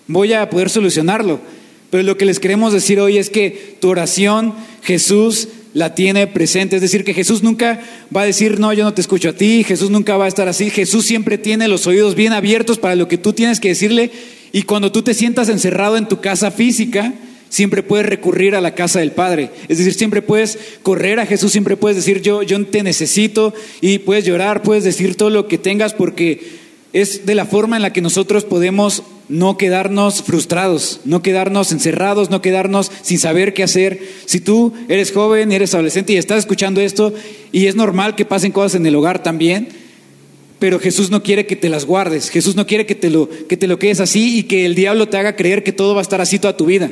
voy 0.07 0.33
a 0.33 0.49
poder 0.49 0.69
solucionarlo? 0.69 1.39
Pero 1.89 2.03
lo 2.03 2.17
que 2.17 2.25
les 2.25 2.39
queremos 2.39 2.73
decir 2.73 2.99
hoy 2.99 3.17
es 3.17 3.29
que 3.29 3.77
tu 3.79 3.89
oración 3.89 4.53
Jesús 4.83 5.47
la 5.79 5.95
tiene 5.95 6.27
presente. 6.27 6.75
Es 6.75 6.81
decir, 6.81 7.03
que 7.03 7.13
Jesús 7.13 7.41
nunca 7.41 7.81
va 8.15 8.23
a 8.23 8.25
decir, 8.25 8.59
no, 8.59 8.73
yo 8.73 8.83
no 8.83 8.93
te 8.93 9.01
escucho 9.01 9.29
a 9.29 9.33
ti. 9.33 9.63
Jesús 9.63 9.89
nunca 9.89 10.17
va 10.17 10.25
a 10.25 10.27
estar 10.27 10.47
así. 10.47 10.69
Jesús 10.69 11.05
siempre 11.05 11.37
tiene 11.37 11.67
los 11.67 11.87
oídos 11.87 12.15
bien 12.15 12.33
abiertos 12.33 12.77
para 12.77 12.95
lo 12.95 13.07
que 13.07 13.17
tú 13.17 13.33
tienes 13.33 13.59
que 13.59 13.69
decirle. 13.69 14.11
Y 14.51 14.63
cuando 14.63 14.91
tú 14.91 15.01
te 15.01 15.13
sientas 15.13 15.47
encerrado 15.47 15.95
en 15.95 16.07
tu 16.07 16.19
casa 16.19 16.51
física, 16.51 17.13
siempre 17.47 17.81
puedes 17.81 18.05
recurrir 18.05 18.55
a 18.55 18.61
la 18.61 18.75
casa 18.75 18.99
del 18.99 19.13
Padre. 19.13 19.51
Es 19.69 19.77
decir, 19.77 19.93
siempre 19.93 20.21
puedes 20.21 20.59
correr 20.83 21.19
a 21.19 21.25
Jesús, 21.25 21.51
siempre 21.51 21.77
puedes 21.77 21.95
decir, 21.95 22.21
yo, 22.21 22.43
yo 22.43 22.63
te 22.65 22.83
necesito. 22.83 23.53
Y 23.79 23.99
puedes 23.99 24.25
llorar, 24.25 24.61
puedes 24.61 24.83
decir 24.83 25.15
todo 25.15 25.29
lo 25.29 25.47
que 25.47 25.57
tengas 25.57 25.93
porque 25.93 26.58
es 26.93 27.25
de 27.25 27.35
la 27.35 27.45
forma 27.45 27.75
en 27.75 27.81
la 27.81 27.93
que 27.93 28.01
nosotros 28.01 28.45
podemos 28.45 29.03
no 29.27 29.57
quedarnos 29.57 30.23
frustrados, 30.23 31.01
no 31.05 31.21
quedarnos 31.21 31.71
encerrados, 31.71 32.31
no 32.31 32.41
quedarnos 32.41 32.91
sin 33.03 33.19
saber 33.19 33.53
qué 33.53 33.61
hacer. 33.61 34.01
Si 34.25 34.39
tú 34.39 34.73
eres 34.87 35.11
joven, 35.11 35.51
eres 35.51 35.73
adolescente 35.75 36.13
y 36.13 36.17
estás 36.17 36.39
escuchando 36.39 36.81
esto, 36.81 37.13
y 37.51 37.67
es 37.67 37.75
normal 37.75 38.15
que 38.15 38.25
pasen 38.25 38.51
cosas 38.51 38.75
en 38.75 38.85
el 38.87 38.95
hogar 38.95 39.21
también, 39.21 39.69
pero 40.57 40.79
Jesús 40.79 41.11
no 41.11 41.21
quiere 41.21 41.45
que 41.45 41.55
te 41.55 41.69
las 41.69 41.85
guardes, 41.85 42.29
Jesús 42.29 42.55
no 42.55 42.65
quiere 42.65 42.87
que 42.87 42.95
te 42.95 43.09
lo, 43.11 43.29
que 43.29 43.55
te 43.55 43.67
lo 43.67 43.77
quedes 43.77 43.99
así 43.99 44.39
y 44.39 44.43
que 44.43 44.65
el 44.65 44.73
diablo 44.73 45.07
te 45.07 45.17
haga 45.17 45.35
creer 45.35 45.63
que 45.63 45.71
todo 45.71 45.93
va 45.93 46.01
a 46.01 46.03
estar 46.03 46.21
así 46.21 46.39
toda 46.39 46.57
tu 46.57 46.65
vida. 46.65 46.91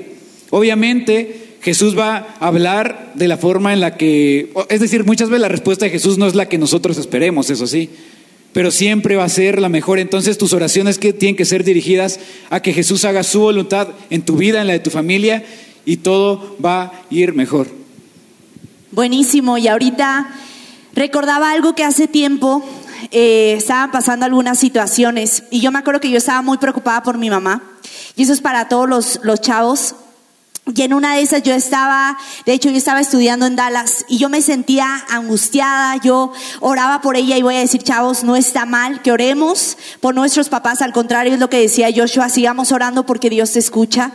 Obviamente, 0.51 1.57
Jesús 1.61 1.97
va 1.97 2.35
a 2.39 2.47
hablar 2.47 3.13
de 3.15 3.27
la 3.27 3.37
forma 3.37 3.73
en 3.73 3.81
la 3.81 3.97
que, 3.97 4.53
es 4.69 4.79
decir, 4.79 5.05
muchas 5.05 5.29
veces 5.29 5.41
la 5.41 5.49
respuesta 5.49 5.85
de 5.85 5.91
Jesús 5.91 6.19
no 6.19 6.27
es 6.27 6.35
la 6.35 6.47
que 6.47 6.59
nosotros 6.59 6.99
esperemos, 6.99 7.49
eso 7.49 7.65
sí 7.65 7.89
pero 8.57 8.71
siempre 8.71 9.15
va 9.15 9.23
a 9.23 9.29
ser 9.29 9.61
la 9.61 9.69
mejor. 9.69 9.99
Entonces 9.99 10.35
tus 10.35 10.51
oraciones 10.51 10.97
que 10.97 11.13
tienen 11.13 11.35
que 11.35 11.45
ser 11.45 11.63
dirigidas 11.63 12.19
a 12.49 12.59
que 12.59 12.73
Jesús 12.73 13.05
haga 13.05 13.21
su 13.21 13.41
voluntad 13.41 13.89
en 14.09 14.23
tu 14.23 14.35
vida, 14.35 14.61
en 14.61 14.65
la 14.65 14.73
de 14.73 14.79
tu 14.79 14.89
familia, 14.89 15.45
y 15.85 15.97
todo 15.97 16.57
va 16.65 16.81
a 16.81 16.91
ir 17.11 17.35
mejor. 17.35 17.67
Buenísimo, 18.91 19.59
y 19.59 19.67
ahorita 19.67 20.33
recordaba 20.95 21.51
algo 21.51 21.75
que 21.75 21.83
hace 21.83 22.07
tiempo 22.07 22.65
eh, 23.11 23.53
estaban 23.55 23.91
pasando 23.91 24.25
algunas 24.25 24.57
situaciones, 24.57 25.43
y 25.51 25.59
yo 25.59 25.71
me 25.71 25.77
acuerdo 25.77 25.99
que 25.99 26.09
yo 26.09 26.17
estaba 26.17 26.41
muy 26.41 26.57
preocupada 26.57 27.03
por 27.03 27.19
mi 27.19 27.29
mamá, 27.29 27.61
y 28.15 28.23
eso 28.23 28.33
es 28.33 28.41
para 28.41 28.69
todos 28.69 28.89
los, 28.89 29.19
los 29.21 29.39
chavos 29.39 29.93
y 30.75 30.81
en 30.81 30.93
una 30.93 31.15
de 31.15 31.21
esas 31.21 31.43
yo 31.43 31.53
estaba, 31.53 32.17
de 32.45 32.53
hecho 32.53 32.69
yo 32.69 32.77
estaba 32.77 32.99
estudiando 32.99 33.45
en 33.45 33.55
Dallas 33.55 34.05
y 34.09 34.17
yo 34.17 34.29
me 34.29 34.41
sentía 34.41 35.05
angustiada, 35.09 35.95
yo 35.97 36.33
oraba 36.59 37.01
por 37.01 37.15
ella 37.15 37.37
y 37.37 37.41
voy 37.41 37.55
a 37.55 37.59
decir, 37.59 37.83
chavos, 37.83 38.23
no 38.23 38.35
está 38.35 38.65
mal 38.65 39.01
que 39.01 39.11
oremos 39.11 39.77
por 40.01 40.13
nuestros 40.13 40.49
papás, 40.49 40.81
al 40.81 40.91
contrario 40.91 41.33
es 41.33 41.39
lo 41.39 41.49
que 41.49 41.61
decía 41.61 41.89
Joshua, 41.95 42.29
sigamos 42.29 42.71
orando 42.71 43.05
porque 43.05 43.29
Dios 43.29 43.53
te 43.53 43.59
escucha. 43.59 44.11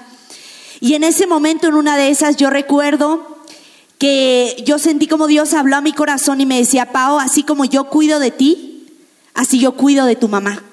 Y 0.81 0.95
en 0.95 1.05
ese 1.05 1.27
momento, 1.27 1.69
en 1.69 1.75
una 1.75 1.97
de 1.97 2.11
esas, 2.11 2.37
yo 2.37 2.51
recuerdo 2.51 3.39
que 3.99 4.63
yo 4.67 4.79
sentí 4.79 5.07
como 5.07 5.29
Dios 5.29 5.55
habló 5.55 5.77
a 5.77 5.81
mi 5.81 5.93
corazón 5.93 6.41
y 6.41 6.47
me 6.47 6.59
decía, 6.59 6.91
Pao, 6.93 7.21
así 7.21 7.45
como 7.45 7.65
yo 7.65 7.85
cuido 7.85 8.19
de 8.19 8.33
ti, 8.33 8.89
así 9.33 9.59
yo 9.59 9.73
cuido 9.77 10.07
de 10.07 10.17
tu 10.17 10.29
mamá. 10.29 10.65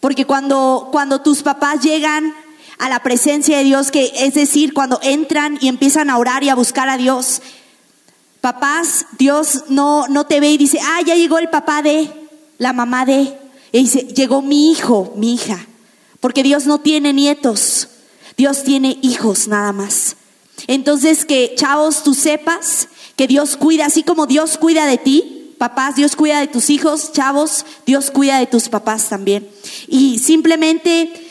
Porque 0.00 0.26
cuando, 0.26 0.90
cuando 0.92 1.22
tus 1.22 1.42
papás 1.42 1.80
llegan 1.80 2.34
a 2.82 2.88
la 2.88 3.00
presencia 3.00 3.58
de 3.58 3.62
Dios, 3.62 3.92
que 3.92 4.12
es 4.16 4.34
decir, 4.34 4.74
cuando 4.74 4.98
entran 5.04 5.56
y 5.60 5.68
empiezan 5.68 6.10
a 6.10 6.18
orar 6.18 6.42
y 6.42 6.48
a 6.48 6.56
buscar 6.56 6.88
a 6.88 6.96
Dios, 6.96 7.40
papás, 8.40 9.06
Dios 9.20 9.66
no, 9.68 10.08
no 10.08 10.26
te 10.26 10.40
ve 10.40 10.50
y 10.50 10.58
dice, 10.58 10.80
ah, 10.82 11.00
ya 11.06 11.14
llegó 11.14 11.38
el 11.38 11.48
papá 11.48 11.80
de, 11.82 12.10
la 12.58 12.72
mamá 12.72 13.06
de, 13.06 13.38
y 13.70 13.78
dice, 13.78 14.00
llegó 14.00 14.42
mi 14.42 14.72
hijo, 14.72 15.12
mi 15.16 15.34
hija, 15.34 15.64
porque 16.18 16.42
Dios 16.42 16.66
no 16.66 16.80
tiene 16.80 17.12
nietos, 17.12 17.86
Dios 18.36 18.64
tiene 18.64 18.98
hijos 19.00 19.46
nada 19.46 19.72
más. 19.72 20.16
Entonces 20.66 21.24
que, 21.24 21.54
chavos, 21.54 22.02
tú 22.02 22.14
sepas 22.14 22.88
que 23.14 23.28
Dios 23.28 23.56
cuida, 23.56 23.86
así 23.86 24.02
como 24.02 24.26
Dios 24.26 24.58
cuida 24.58 24.86
de 24.86 24.98
ti, 24.98 25.54
papás, 25.56 25.94
Dios 25.94 26.16
cuida 26.16 26.40
de 26.40 26.48
tus 26.48 26.68
hijos, 26.68 27.12
chavos, 27.12 27.64
Dios 27.86 28.10
cuida 28.10 28.40
de 28.40 28.48
tus 28.48 28.68
papás 28.68 29.08
también. 29.08 29.48
Y 29.86 30.18
simplemente, 30.18 31.21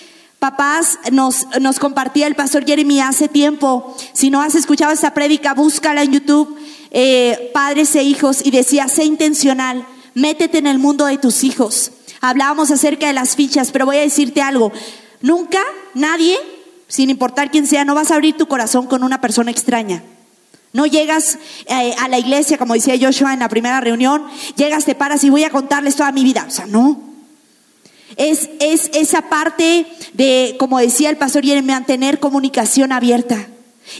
papás, 0.42 0.98
nos, 1.12 1.46
nos 1.62 1.78
compartía 1.78 2.26
el 2.26 2.34
pastor 2.34 2.66
Jeremy 2.66 3.00
hace 3.00 3.28
tiempo, 3.28 3.96
si 4.12 4.32
no 4.32 4.42
has 4.42 4.56
escuchado 4.56 4.92
esta 4.92 5.14
prédica, 5.14 5.54
búscala 5.54 6.02
en 6.02 6.14
YouTube, 6.14 6.58
eh, 6.90 7.52
padres 7.54 7.96
e 7.96 8.02
hijos, 8.02 8.44
y 8.44 8.50
decía, 8.50 8.88
sé 8.88 9.04
intencional, 9.04 9.86
métete 10.16 10.58
en 10.58 10.66
el 10.66 10.80
mundo 10.80 11.06
de 11.06 11.20
tus 11.20 11.44
hijos. 11.44 11.92
Hablábamos 12.22 12.72
acerca 12.72 13.06
de 13.06 13.14
las 13.14 13.36
fichas, 13.36 13.70
pero 13.72 13.86
voy 13.86 13.98
a 13.98 14.02
decirte 14.02 14.42
algo, 14.42 14.72
nunca 15.22 15.60
nadie 15.94 16.40
sin 16.88 17.12
importar 17.12 17.52
quién 17.52 17.68
sea, 17.68 17.86
no 17.86 17.94
vas 17.94 18.10
a 18.10 18.16
abrir 18.16 18.36
tu 18.36 18.48
corazón 18.48 18.88
con 18.88 19.04
una 19.04 19.22
persona 19.22 19.52
extraña. 19.52 20.02
No 20.74 20.88
llegas 20.88 21.38
eh, 21.68 21.94
a 22.00 22.08
la 22.08 22.18
iglesia, 22.18 22.58
como 22.58 22.74
decía 22.74 22.98
Joshua 23.00 23.34
en 23.34 23.42
la 23.42 23.48
primera 23.48 23.80
reunión, 23.80 24.24
llegas, 24.56 24.86
te 24.86 24.96
paras 24.96 25.24
y 25.24 25.30
voy 25.30 25.44
a 25.44 25.52
contarles 25.52 25.98
toda 25.98 26.12
mi 26.12 26.24
vida. 26.24 26.46
O 26.48 26.52
sea, 26.52 26.66
no. 26.66 27.11
Es, 28.22 28.50
es 28.60 28.92
esa 28.94 29.30
parte 29.30 29.88
de, 30.14 30.56
como 30.60 30.78
decía 30.78 31.10
el 31.10 31.18
pastor 31.18 31.44
Jeremy, 31.44 31.72
mantener 31.72 32.20
comunicación 32.20 32.92
abierta. 32.92 33.48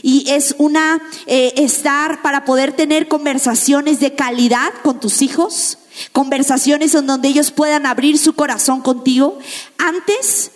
Y 0.00 0.30
es 0.30 0.54
una, 0.58 1.02
eh, 1.26 1.52
estar 1.56 2.22
para 2.22 2.44
poder 2.44 2.72
tener 2.72 3.08
conversaciones 3.08 3.98
de 3.98 4.14
calidad 4.14 4.72
con 4.84 5.00
tus 5.00 5.22
hijos, 5.22 5.78
conversaciones 6.12 6.94
en 6.94 7.08
donde 7.08 7.28
ellos 7.28 7.50
puedan 7.50 7.84
abrir 7.84 8.16
su 8.16 8.34
corazón 8.34 8.80
contigo. 8.80 9.40
Antes 9.76 10.52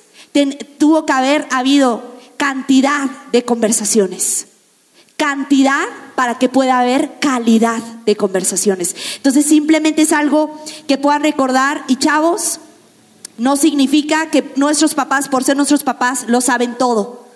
tuvo 0.78 1.04
que 1.04 1.12
haber 1.12 1.48
habido 1.50 2.14
cantidad 2.36 3.10
de 3.32 3.44
conversaciones. 3.44 4.46
Cantidad 5.16 5.86
para 6.14 6.38
que 6.38 6.48
pueda 6.48 6.78
haber 6.78 7.18
calidad 7.18 7.82
de 8.04 8.14
conversaciones. 8.14 8.94
Entonces 9.16 9.44
simplemente 9.44 10.02
es 10.02 10.12
algo 10.12 10.62
que 10.86 10.98
puedan 10.98 11.22
recordar 11.22 11.84
y 11.88 11.96
chavos, 11.96 12.60
no 13.38 13.56
significa 13.56 14.30
que 14.30 14.52
nuestros 14.56 14.94
papás, 14.94 15.28
por 15.28 15.44
ser 15.44 15.56
nuestros 15.56 15.82
papás, 15.82 16.24
lo 16.28 16.40
saben 16.40 16.76
todo. 16.78 17.26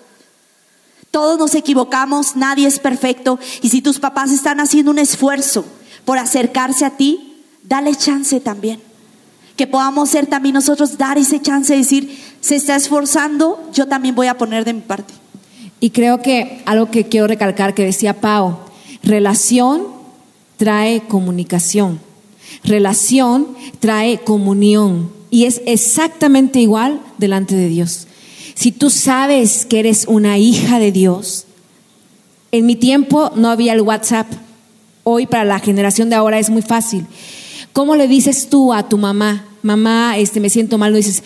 Todos 1.11 1.37
nos 1.37 1.55
equivocamos, 1.55 2.35
nadie 2.35 2.67
es 2.67 2.79
perfecto 2.79 3.37
y 3.61 3.69
si 3.69 3.81
tus 3.81 3.99
papás 3.99 4.31
están 4.31 4.59
haciendo 4.59 4.91
un 4.91 4.99
esfuerzo 4.99 5.65
por 6.05 6.17
acercarse 6.17 6.85
a 6.85 6.91
ti, 6.91 7.43
dale 7.63 7.95
chance 7.95 8.39
también. 8.39 8.81
Que 9.57 9.67
podamos 9.67 10.09
ser 10.09 10.25
también 10.27 10.53
nosotros 10.53 10.97
dar 10.97 11.17
ese 11.17 11.41
chance 11.41 11.73
de 11.73 11.79
decir, 11.79 12.17
se 12.39 12.55
está 12.55 12.75
esforzando, 12.77 13.69
yo 13.73 13.87
también 13.87 14.15
voy 14.15 14.27
a 14.27 14.37
poner 14.37 14.63
de 14.63 14.73
mi 14.73 14.81
parte. 14.81 15.13
Y 15.81 15.89
creo 15.89 16.21
que 16.21 16.63
algo 16.65 16.89
que 16.89 17.07
quiero 17.09 17.27
recalcar 17.27 17.73
que 17.73 17.83
decía 17.83 18.21
Pau, 18.21 18.59
relación 19.03 19.87
trae 20.55 21.01
comunicación, 21.07 21.99
relación 22.63 23.47
trae 23.79 24.19
comunión 24.19 25.20
y 25.31 25.45
es 25.45 25.61
exactamente 25.65 26.59
igual 26.59 27.01
delante 27.17 27.55
de 27.55 27.69
Dios. 27.69 28.05
Si 28.53 28.71
tú 28.71 28.91
sabes 28.91 29.65
que 29.65 29.79
eres 29.79 30.05
una 30.07 30.37
hija 30.37 30.77
de 30.77 30.91
Dios, 30.91 31.45
en 32.51 32.65
mi 32.65 32.75
tiempo 32.75 33.31
no 33.35 33.49
había 33.49 33.73
el 33.73 33.81
WhatsApp, 33.81 34.27
hoy 35.03 35.25
para 35.25 35.45
la 35.45 35.59
generación 35.59 36.09
de 36.09 36.17
ahora 36.17 36.37
es 36.37 36.49
muy 36.49 36.61
fácil. 36.61 37.07
¿Cómo 37.73 37.95
le 37.95 38.09
dices 38.09 38.49
tú 38.49 38.73
a 38.73 38.89
tu 38.89 38.97
mamá, 38.97 39.45
mamá, 39.63 40.17
este, 40.17 40.41
me 40.41 40.49
siento 40.49 40.77
mal? 40.77 40.91
No 40.91 40.97
dices, 40.97 41.23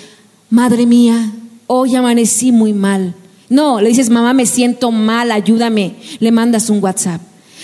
madre 0.51 0.85
mía, 0.85 1.31
hoy 1.65 1.95
amanecí 1.95 2.51
muy 2.51 2.73
mal. 2.73 3.15
No, 3.49 3.81
le 3.81 3.89
dices, 3.89 4.11
mamá, 4.11 4.33
me 4.33 4.45
siento 4.45 4.91
mal, 4.91 5.31
ayúdame. 5.31 5.95
Le 6.19 6.31
mandas 6.31 6.69
un 6.69 6.83
WhatsApp. 6.83 7.21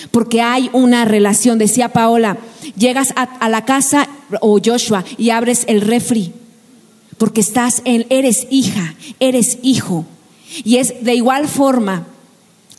Porque 0.10 0.42
hay 0.42 0.72
una 0.74 1.06
relación, 1.06 1.60
decía 1.60 1.90
Paola, 1.90 2.40
llegas 2.76 3.14
a, 3.16 3.50
la 3.50 3.66
casa 3.66 4.08
o 4.42 4.60
Joshua 4.64 5.04
y 5.18 5.30
abres 5.30 5.64
el 5.68 5.82
refri. 5.82 6.34
Porque 7.18 7.42
estás 7.42 7.82
en, 7.86 8.06
eres 8.10 8.48
hija, 8.50 8.96
eres 9.20 9.60
hijo. 9.62 10.06
Y 10.64 10.78
es 10.78 11.04
de 11.04 11.16
igual 11.16 11.48
forma 11.48 12.08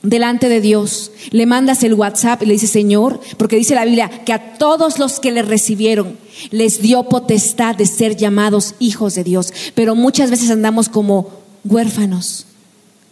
delante 0.02 0.48
de 0.48 0.60
Dios, 0.60 1.12
le 1.30 1.46
mandas 1.46 1.82
el 1.84 1.94
WhatsApp 1.94 2.42
y 2.42 2.46
le 2.46 2.54
dices, 2.54 2.70
Señor, 2.70 3.20
porque 3.36 3.56
dice 3.56 3.74
la 3.74 3.84
Biblia 3.84 4.08
que 4.24 4.32
a 4.32 4.54
todos 4.54 4.98
los 4.98 5.20
que 5.20 5.30
le 5.30 5.42
recibieron 5.42 6.18
les 6.50 6.82
dio 6.82 7.04
potestad 7.04 7.76
de 7.76 7.86
ser 7.86 8.16
llamados 8.16 8.74
hijos 8.80 9.14
de 9.14 9.24
Dios, 9.24 9.52
pero 9.74 9.94
muchas 9.94 10.30
veces 10.30 10.50
andamos 10.50 10.88
como 10.88 11.30
huérfanos. 11.64 12.46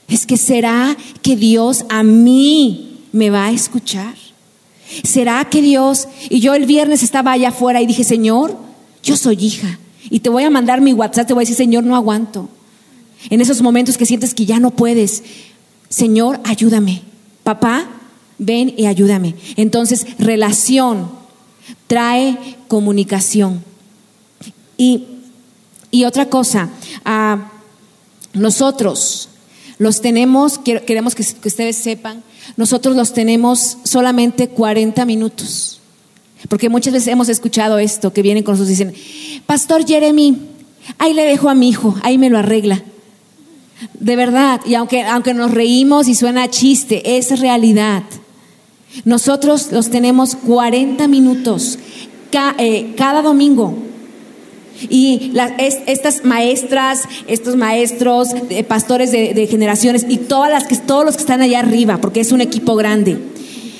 Es 0.08 0.26
que 0.26 0.36
será 0.36 0.96
que 1.22 1.36
Dios 1.36 1.84
a 1.88 2.02
mí 2.02 2.98
me 3.12 3.30
va 3.30 3.46
a 3.46 3.52
escuchar. 3.52 4.14
¿Será 5.04 5.44
que 5.46 5.62
Dios, 5.62 6.08
y 6.28 6.40
yo 6.40 6.54
el 6.54 6.66
viernes 6.66 7.02
estaba 7.02 7.32
allá 7.32 7.48
afuera 7.48 7.80
y 7.80 7.86
dije, 7.86 8.04
Señor, 8.04 8.56
yo 9.02 9.16
soy 9.16 9.36
hija 9.44 9.78
y 10.08 10.20
te 10.20 10.30
voy 10.30 10.44
a 10.44 10.50
mandar 10.50 10.80
mi 10.80 10.92
WhatsApp, 10.92 11.26
te 11.26 11.34
voy 11.34 11.42
a 11.42 11.44
decir, 11.44 11.56
Señor, 11.56 11.84
no 11.84 11.96
aguanto. 11.96 12.48
En 13.28 13.40
esos 13.40 13.60
momentos 13.62 13.96
que 13.96 14.06
sientes 14.06 14.34
que 14.34 14.46
ya 14.46 14.58
no 14.58 14.70
puedes, 14.70 15.22
Señor, 15.88 16.40
ayúdame. 16.44 17.02
Papá, 17.44 17.88
ven 18.38 18.74
y 18.76 18.86
ayúdame. 18.86 19.34
Entonces, 19.56 20.06
relación 20.18 21.10
trae 21.86 22.56
comunicación. 22.68 23.62
Y, 24.76 25.06
otra 26.06 26.26
cosa, 26.26 26.70
ah, 27.04 27.50
nosotros 28.32 29.29
los 29.80 30.02
tenemos, 30.02 30.58
queremos 30.58 31.14
que, 31.14 31.22
ustedes 31.22 31.74
sepan, 31.74 32.22
nosotros 32.58 32.94
los 32.94 33.14
tenemos 33.14 33.78
solamente 33.82 34.48
40 34.48 35.06
minutos. 35.06 35.80
Porque 36.50 36.68
muchas 36.68 36.92
veces 36.92 37.08
hemos 37.08 37.30
escuchado 37.30 37.78
esto, 37.78 38.12
que 38.12 38.20
vienen 38.20 38.44
con 38.44 38.52
nosotros 38.52 38.68
y 38.68 38.84
dicen, 38.84 39.42
Pastor 39.46 39.86
Jeremy, 39.86 40.36
ahí 40.98 41.14
le 41.14 41.24
dejo 41.24 41.48
a 41.48 41.54
mi 41.54 41.70
hijo, 41.70 41.96
ahí 42.02 42.18
me 42.18 42.28
lo 42.28 42.36
arregla. 42.36 42.82
De 43.98 44.16
verdad, 44.16 44.60
y 44.66 44.74
aunque, 44.74 45.02
aunque 45.02 45.32
nos 45.32 45.50
reímos 45.50 46.08
y 46.08 46.14
suena 46.14 46.50
chiste, 46.50 47.16
es 47.16 47.40
realidad. 47.40 48.02
Nosotros 49.06 49.72
los 49.72 49.88
tenemos 49.88 50.36
40 50.36 51.08
minutos 51.08 51.78
eh, 52.58 52.94
cada 52.98 53.22
domingo. 53.22 53.78
Y 54.88 55.32
estas 55.58 56.24
maestras, 56.24 57.02
estos 57.26 57.56
maestros, 57.56 58.28
pastores 58.66 59.12
de, 59.12 59.46
generaciones 59.46 60.06
y 60.08 60.16
todas 60.16 60.50
las 60.50 60.64
que, 60.66 60.76
todos 60.76 61.04
los 61.04 61.16
que 61.16 61.20
están 61.20 61.42
allá 61.42 61.58
arriba, 61.58 61.98
porque 61.98 62.20
es 62.20 62.32
un 62.32 62.40
equipo 62.40 62.76
grande, 62.76 63.18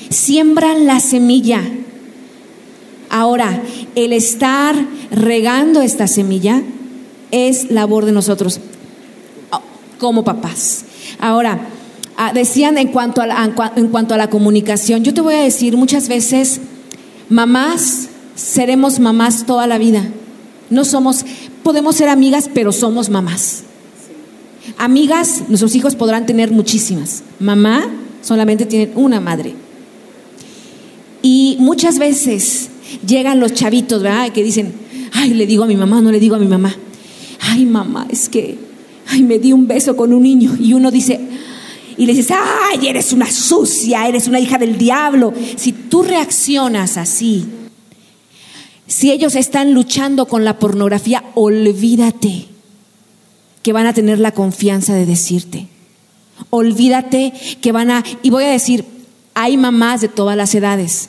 siembran 0.09 0.85
la 0.85 0.99
semilla. 0.99 1.61
Ahora, 3.09 3.61
el 3.95 4.13
estar 4.13 4.75
regando 5.11 5.81
esta 5.81 6.07
semilla 6.07 6.61
es 7.31 7.71
labor 7.71 8.05
de 8.05 8.11
nosotros 8.11 8.59
como 9.97 10.23
papás. 10.23 10.85
Ahora, 11.19 11.67
ah, 12.17 12.31
decían 12.33 12.77
en 12.77 12.89
cuanto, 12.89 13.21
a 13.21 13.71
en 13.75 13.87
cuanto 13.89 14.13
a 14.13 14.17
la 14.17 14.29
comunicación, 14.29 15.03
yo 15.03 15.13
te 15.13 15.21
voy 15.21 15.35
a 15.35 15.41
decir 15.41 15.77
muchas 15.77 16.07
veces, 16.07 16.61
mamás, 17.29 18.09
seremos 18.35 18.99
mamás 18.99 19.45
toda 19.45 19.67
la 19.67 19.77
vida. 19.77 20.03
No 20.71 20.83
somos, 20.83 21.23
podemos 21.61 21.95
ser 21.95 22.09
amigas, 22.09 22.49
pero 22.51 22.71
somos 22.71 23.09
mamás. 23.09 23.63
Amigas, 24.77 25.43
nuestros 25.47 25.75
hijos 25.75 25.95
podrán 25.95 26.25
tener 26.25 26.49
muchísimas. 26.49 27.23
Mamá 27.39 27.87
solamente 28.23 28.65
tiene 28.65 28.91
una 28.95 29.19
madre. 29.19 29.53
Y 31.21 31.57
muchas 31.59 31.99
veces 31.99 32.69
llegan 33.05 33.39
los 33.39 33.53
chavitos, 33.53 34.01
¿verdad? 34.01 34.31
Que 34.31 34.43
dicen, 34.43 34.73
ay, 35.13 35.35
le 35.35 35.45
digo 35.45 35.65
a 35.65 35.67
mi 35.67 35.75
mamá, 35.75 36.01
no 36.01 36.11
le 36.11 36.19
digo 36.19 36.35
a 36.35 36.39
mi 36.39 36.47
mamá. 36.47 36.75
Ay, 37.41 37.65
mamá, 37.65 38.07
es 38.09 38.29
que 38.29 38.57
ay, 39.11 39.23
me 39.23 39.39
di 39.39 39.53
un 39.53 39.67
beso 39.67 39.95
con 39.95 40.13
un 40.13 40.23
niño 40.23 40.55
y 40.59 40.73
uno 40.73 40.89
dice, 40.89 41.19
y 41.97 42.05
le 42.05 42.13
dices, 42.13 42.35
ay, 42.37 42.87
eres 42.87 43.11
una 43.13 43.29
sucia, 43.29 44.07
eres 44.07 44.27
una 44.27 44.39
hija 44.39 44.57
del 44.57 44.77
diablo. 44.77 45.33
Si 45.57 45.73
tú 45.73 46.03
reaccionas 46.03 46.97
así, 46.97 47.45
si 48.91 49.09
ellos 49.09 49.37
están 49.37 49.73
luchando 49.73 50.25
con 50.25 50.43
la 50.43 50.59
pornografía, 50.59 51.23
olvídate 51.33 52.47
que 53.63 53.71
van 53.71 53.87
a 53.87 53.93
tener 53.93 54.19
la 54.19 54.33
confianza 54.33 54.93
de 54.93 55.05
decirte. 55.05 55.67
Olvídate 56.49 57.31
que 57.61 57.71
van 57.71 57.89
a, 57.89 58.03
y 58.21 58.29
voy 58.31 58.43
a 58.43 58.51
decir, 58.51 58.83
Hay 59.33 59.55
mamás 59.55 60.01
de 60.01 60.09
todas 60.09 60.35
las 60.35 60.53
edades. 60.55 61.07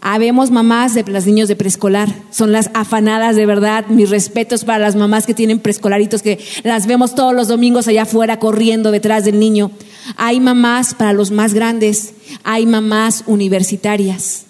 Habemos 0.00 0.50
mamás 0.50 0.94
de 0.94 1.04
los 1.04 1.26
niños 1.26 1.46
de 1.46 1.54
preescolar, 1.54 2.12
son 2.32 2.50
las 2.50 2.70
afanadas 2.74 3.36
de 3.36 3.46
verdad. 3.46 3.86
Mis 3.86 4.10
respetos 4.10 4.64
para 4.64 4.80
las 4.80 4.96
mamás 4.96 5.26
que 5.26 5.34
tienen 5.34 5.60
preescolaritos, 5.60 6.22
que 6.22 6.40
las 6.64 6.88
vemos 6.88 7.14
todos 7.14 7.34
los 7.34 7.46
domingos 7.46 7.86
allá 7.86 8.02
afuera 8.02 8.40
corriendo 8.40 8.90
detrás 8.90 9.24
del 9.24 9.38
niño. 9.38 9.70
Hay 10.16 10.40
mamás 10.40 10.94
para 10.94 11.12
los 11.12 11.30
más 11.30 11.54
grandes, 11.54 12.14
hay 12.42 12.66
mamás 12.66 13.22
universitarias. 13.28 14.45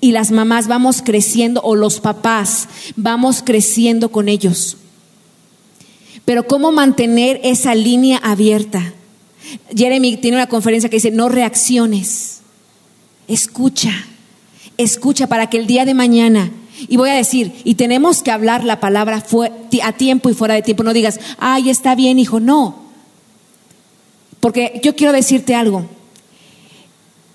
Y 0.00 0.12
las 0.12 0.30
mamás 0.30 0.66
vamos 0.66 1.02
creciendo, 1.02 1.60
o 1.62 1.76
los 1.76 2.00
papás, 2.00 2.68
vamos 2.96 3.42
creciendo 3.44 4.10
con 4.10 4.28
ellos. 4.28 4.76
Pero 6.24 6.46
¿cómo 6.46 6.72
mantener 6.72 7.40
esa 7.42 7.74
línea 7.74 8.18
abierta? 8.18 8.92
Jeremy 9.74 10.16
tiene 10.16 10.36
una 10.36 10.48
conferencia 10.48 10.90
que 10.90 10.96
dice, 10.96 11.10
no 11.10 11.28
reacciones, 11.28 12.40
escucha, 13.28 13.92
escucha 14.76 15.26
para 15.26 15.48
que 15.48 15.58
el 15.58 15.66
día 15.66 15.84
de 15.84 15.94
mañana, 15.94 16.50
y 16.86 16.96
voy 16.96 17.10
a 17.10 17.14
decir, 17.14 17.52
y 17.64 17.74
tenemos 17.74 18.22
que 18.22 18.30
hablar 18.30 18.64
la 18.64 18.78
palabra 18.80 19.24
a 19.82 19.92
tiempo 19.92 20.30
y 20.30 20.34
fuera 20.34 20.54
de 20.54 20.62
tiempo, 20.62 20.82
no 20.82 20.92
digas, 20.92 21.18
ay, 21.38 21.70
está 21.70 21.94
bien, 21.94 22.18
hijo, 22.18 22.40
no. 22.40 22.82
Porque 24.40 24.80
yo 24.84 24.94
quiero 24.94 25.12
decirte 25.12 25.54
algo, 25.54 25.86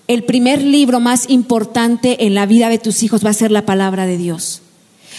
el 0.06 0.24
primer 0.24 0.62
libro 0.62 1.00
más 1.00 1.30
importante 1.30 2.26
en 2.26 2.34
la 2.34 2.46
vida 2.46 2.68
de 2.68 2.78
tus 2.78 3.02
hijos 3.02 3.24
va 3.24 3.30
a 3.30 3.34
ser 3.34 3.50
la 3.50 3.64
palabra 3.64 4.06
de 4.06 4.18
Dios. 4.18 4.60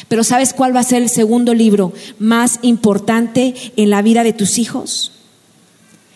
Pero 0.08 0.24
¿sabes 0.24 0.54
cuál 0.54 0.76
va 0.76 0.82
a 0.82 0.84
ser 0.84 1.02
el 1.02 1.10
segundo 1.10 1.54
libro 1.54 1.94
más 2.20 2.60
importante 2.62 3.56
en 3.76 3.90
la 3.90 4.02
vida 4.02 4.24
de 4.24 4.34
tus 4.34 4.58
hijos? 4.58 5.12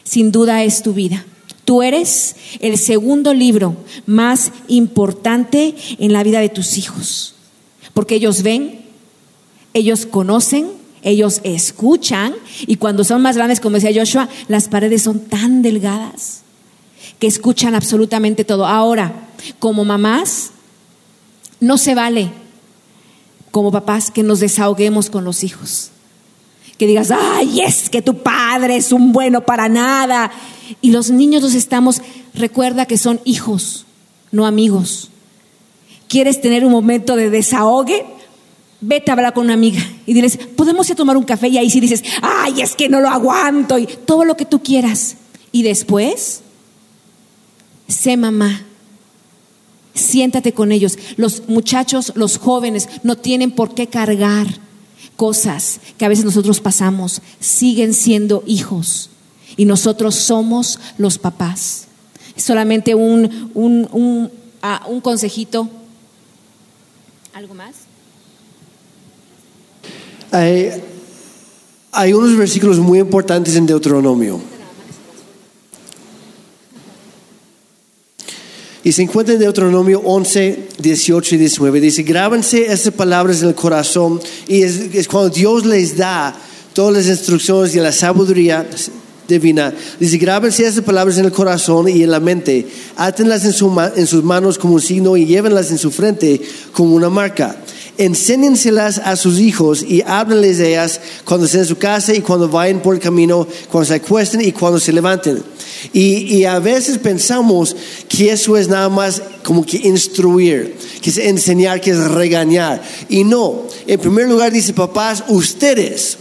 Sin 0.03 0.31
duda 0.31 0.63
es 0.63 0.83
tu 0.83 0.93
vida. 0.93 1.25
Tú 1.65 1.81
eres 1.81 2.35
el 2.59 2.77
segundo 2.77 3.33
libro 3.33 3.77
más 4.05 4.51
importante 4.67 5.75
en 5.97 6.13
la 6.13 6.23
vida 6.23 6.39
de 6.39 6.49
tus 6.49 6.77
hijos. 6.77 7.35
Porque 7.93 8.15
ellos 8.15 8.43
ven, 8.43 8.81
ellos 9.73 10.05
conocen, 10.05 10.67
ellos 11.01 11.41
escuchan 11.43 12.33
y 12.67 12.75
cuando 12.75 13.03
son 13.03 13.21
más 13.21 13.35
grandes, 13.37 13.59
como 13.59 13.75
decía 13.75 13.97
Joshua, 13.99 14.29
las 14.47 14.67
paredes 14.67 15.03
son 15.03 15.21
tan 15.21 15.61
delgadas 15.61 16.43
que 17.19 17.27
escuchan 17.27 17.75
absolutamente 17.75 18.45
todo. 18.45 18.65
Ahora, 18.65 19.29
como 19.59 19.85
mamás, 19.85 20.51
no 21.59 21.77
se 21.77 21.93
vale, 21.93 22.31
como 23.51 23.71
papás, 23.71 24.09
que 24.09 24.23
nos 24.23 24.39
desahoguemos 24.39 25.09
con 25.09 25.25
los 25.25 25.43
hijos. 25.43 25.91
Que 26.77 26.87
digas, 26.87 27.11
ay, 27.11 27.59
es 27.61 27.89
que 27.89 28.01
tu 28.01 28.23
padre 28.23 28.77
es 28.77 28.93
un 28.93 29.11
bueno 29.11 29.45
para 29.45 29.67
nada. 29.67 30.31
Y 30.81 30.91
los 30.91 31.09
niños 31.09 31.43
los 31.43 31.55
estamos, 31.55 32.01
recuerda 32.33 32.85
que 32.85 32.97
son 32.97 33.19
hijos, 33.25 33.85
no 34.31 34.45
amigos. 34.45 35.09
¿Quieres 36.07 36.41
tener 36.41 36.65
un 36.65 36.71
momento 36.71 37.17
de 37.17 37.29
desahogue? 37.29 38.05
Vete 38.81 39.11
a 39.11 39.13
hablar 39.13 39.33
con 39.33 39.43
una 39.43 39.55
amiga 39.55 39.81
y 40.05 40.13
diles, 40.13 40.37
¿podemos 40.37 40.87
ir 40.87 40.93
a 40.93 40.95
tomar 40.95 41.17
un 41.17 41.25
café? 41.25 41.49
Y 41.49 41.57
ahí 41.57 41.69
sí 41.69 41.81
dices, 41.81 42.01
ay, 42.21 42.61
es 42.61 42.75
que 42.75 42.87
no 42.87 43.01
lo 43.01 43.09
aguanto 43.09 43.77
y 43.77 43.85
todo 43.85 44.23
lo 44.23 44.37
que 44.37 44.45
tú 44.45 44.63
quieras. 44.63 45.17
Y 45.51 45.63
después, 45.63 46.43
sé 47.89 48.15
mamá. 48.15 48.61
Siéntate 49.93 50.53
con 50.53 50.71
ellos. 50.71 50.97
Los 51.17 51.49
muchachos, 51.49 52.13
los 52.15 52.37
jóvenes, 52.37 52.87
no 53.03 53.17
tienen 53.17 53.51
por 53.51 53.75
qué 53.75 53.87
cargar 53.87 54.47
cosas 55.17 55.81
que 55.97 56.05
a 56.05 56.09
veces 56.09 56.23
nosotros 56.23 56.61
pasamos. 56.61 57.21
Siguen 57.41 57.93
siendo 57.93 58.43
hijos 58.47 59.09
y 59.57 59.65
nosotros 59.65 60.15
somos 60.15 60.79
los 60.97 61.17
papás. 61.17 61.87
Solamente 62.37 62.95
un, 62.95 63.51
un, 63.53 63.89
un, 63.91 64.31
ah, 64.61 64.85
un 64.87 65.01
consejito. 65.01 65.67
¿Algo 67.33 67.53
más? 67.53 67.75
Hay, 70.31 70.69
hay 71.91 72.13
unos 72.13 72.37
versículos 72.37 72.79
muy 72.79 72.99
importantes 72.99 73.55
en 73.55 73.65
Deuteronomio. 73.65 74.39
Y 78.89 78.91
se 78.91 79.03
encuentra 79.03 79.35
en 79.35 79.39
Deuteronomio 79.39 80.01
11, 80.03 80.69
18 80.79 81.35
y 81.35 81.37
19. 81.37 81.79
Dice, 81.79 82.01
grábanse 82.01 82.73
estas 82.73 82.91
palabras 82.91 83.43
en 83.43 83.49
el 83.49 83.53
corazón. 83.53 84.19
Y 84.47 84.63
es, 84.63 84.77
es 84.95 85.07
cuando 85.07 85.29
Dios 85.29 85.63
les 85.63 85.95
da 85.95 86.35
todas 86.73 86.95
las 86.95 87.05
instrucciones 87.05 87.75
y 87.75 87.79
la 87.79 87.91
sabiduría 87.91 88.67
divina. 89.27 89.71
Dice, 89.99 90.17
grábense 90.17 90.65
estas 90.65 90.83
palabras 90.83 91.19
en 91.19 91.25
el 91.25 91.31
corazón 91.31 91.87
y 91.87 92.01
en 92.01 92.09
la 92.09 92.19
mente. 92.19 92.65
Átenlas 92.95 93.45
en, 93.45 93.53
su, 93.53 93.79
en 93.95 94.07
sus 94.07 94.23
manos 94.23 94.57
como 94.57 94.73
un 94.73 94.81
signo 94.81 95.15
y 95.15 95.27
llévenlas 95.27 95.69
en 95.69 95.77
su 95.77 95.91
frente 95.91 96.41
como 96.73 96.95
una 96.95 97.11
marca 97.11 97.57
enséñenselas 97.99 98.97
a 98.97 99.17
sus 99.17 99.39
hijos 99.39 99.83
y 99.83 100.01
háblenles 100.01 100.57
de 100.57 100.69
ellas 100.69 101.01
cuando 101.25 101.45
estén 101.45 101.61
en 101.61 101.67
su 101.67 101.77
casa 101.77 102.13
y 102.13 102.21
cuando 102.21 102.47
vayan 102.47 102.81
por 102.81 102.95
el 102.95 103.01
camino, 103.01 103.45
cuando 103.69 103.89
se 103.89 103.95
acuesten 103.95 104.39
y 104.41 104.53
cuando 104.53 104.79
se 104.79 104.93
levanten. 104.93 105.43
Y, 105.93 106.45
a 106.45 106.59
veces 106.59 106.97
pensamos 106.97 107.75
que 108.07 108.31
eso 108.31 108.55
es 108.57 108.69
nada 108.69 108.89
más 108.89 109.21
como 109.43 109.65
que 109.65 109.77
instruir, 109.77 110.77
que 111.01 111.09
es 111.09 111.17
enseñar, 111.17 111.81
que 111.81 111.91
es 111.91 111.97
regañar. 111.97 112.81
Y 113.09 113.23
no, 113.25 113.63
en 113.85 113.99
primer 113.99 114.27
lugar 114.27 114.51
dice, 114.51 114.73
papás, 114.73 115.25
ustedes 115.27 116.17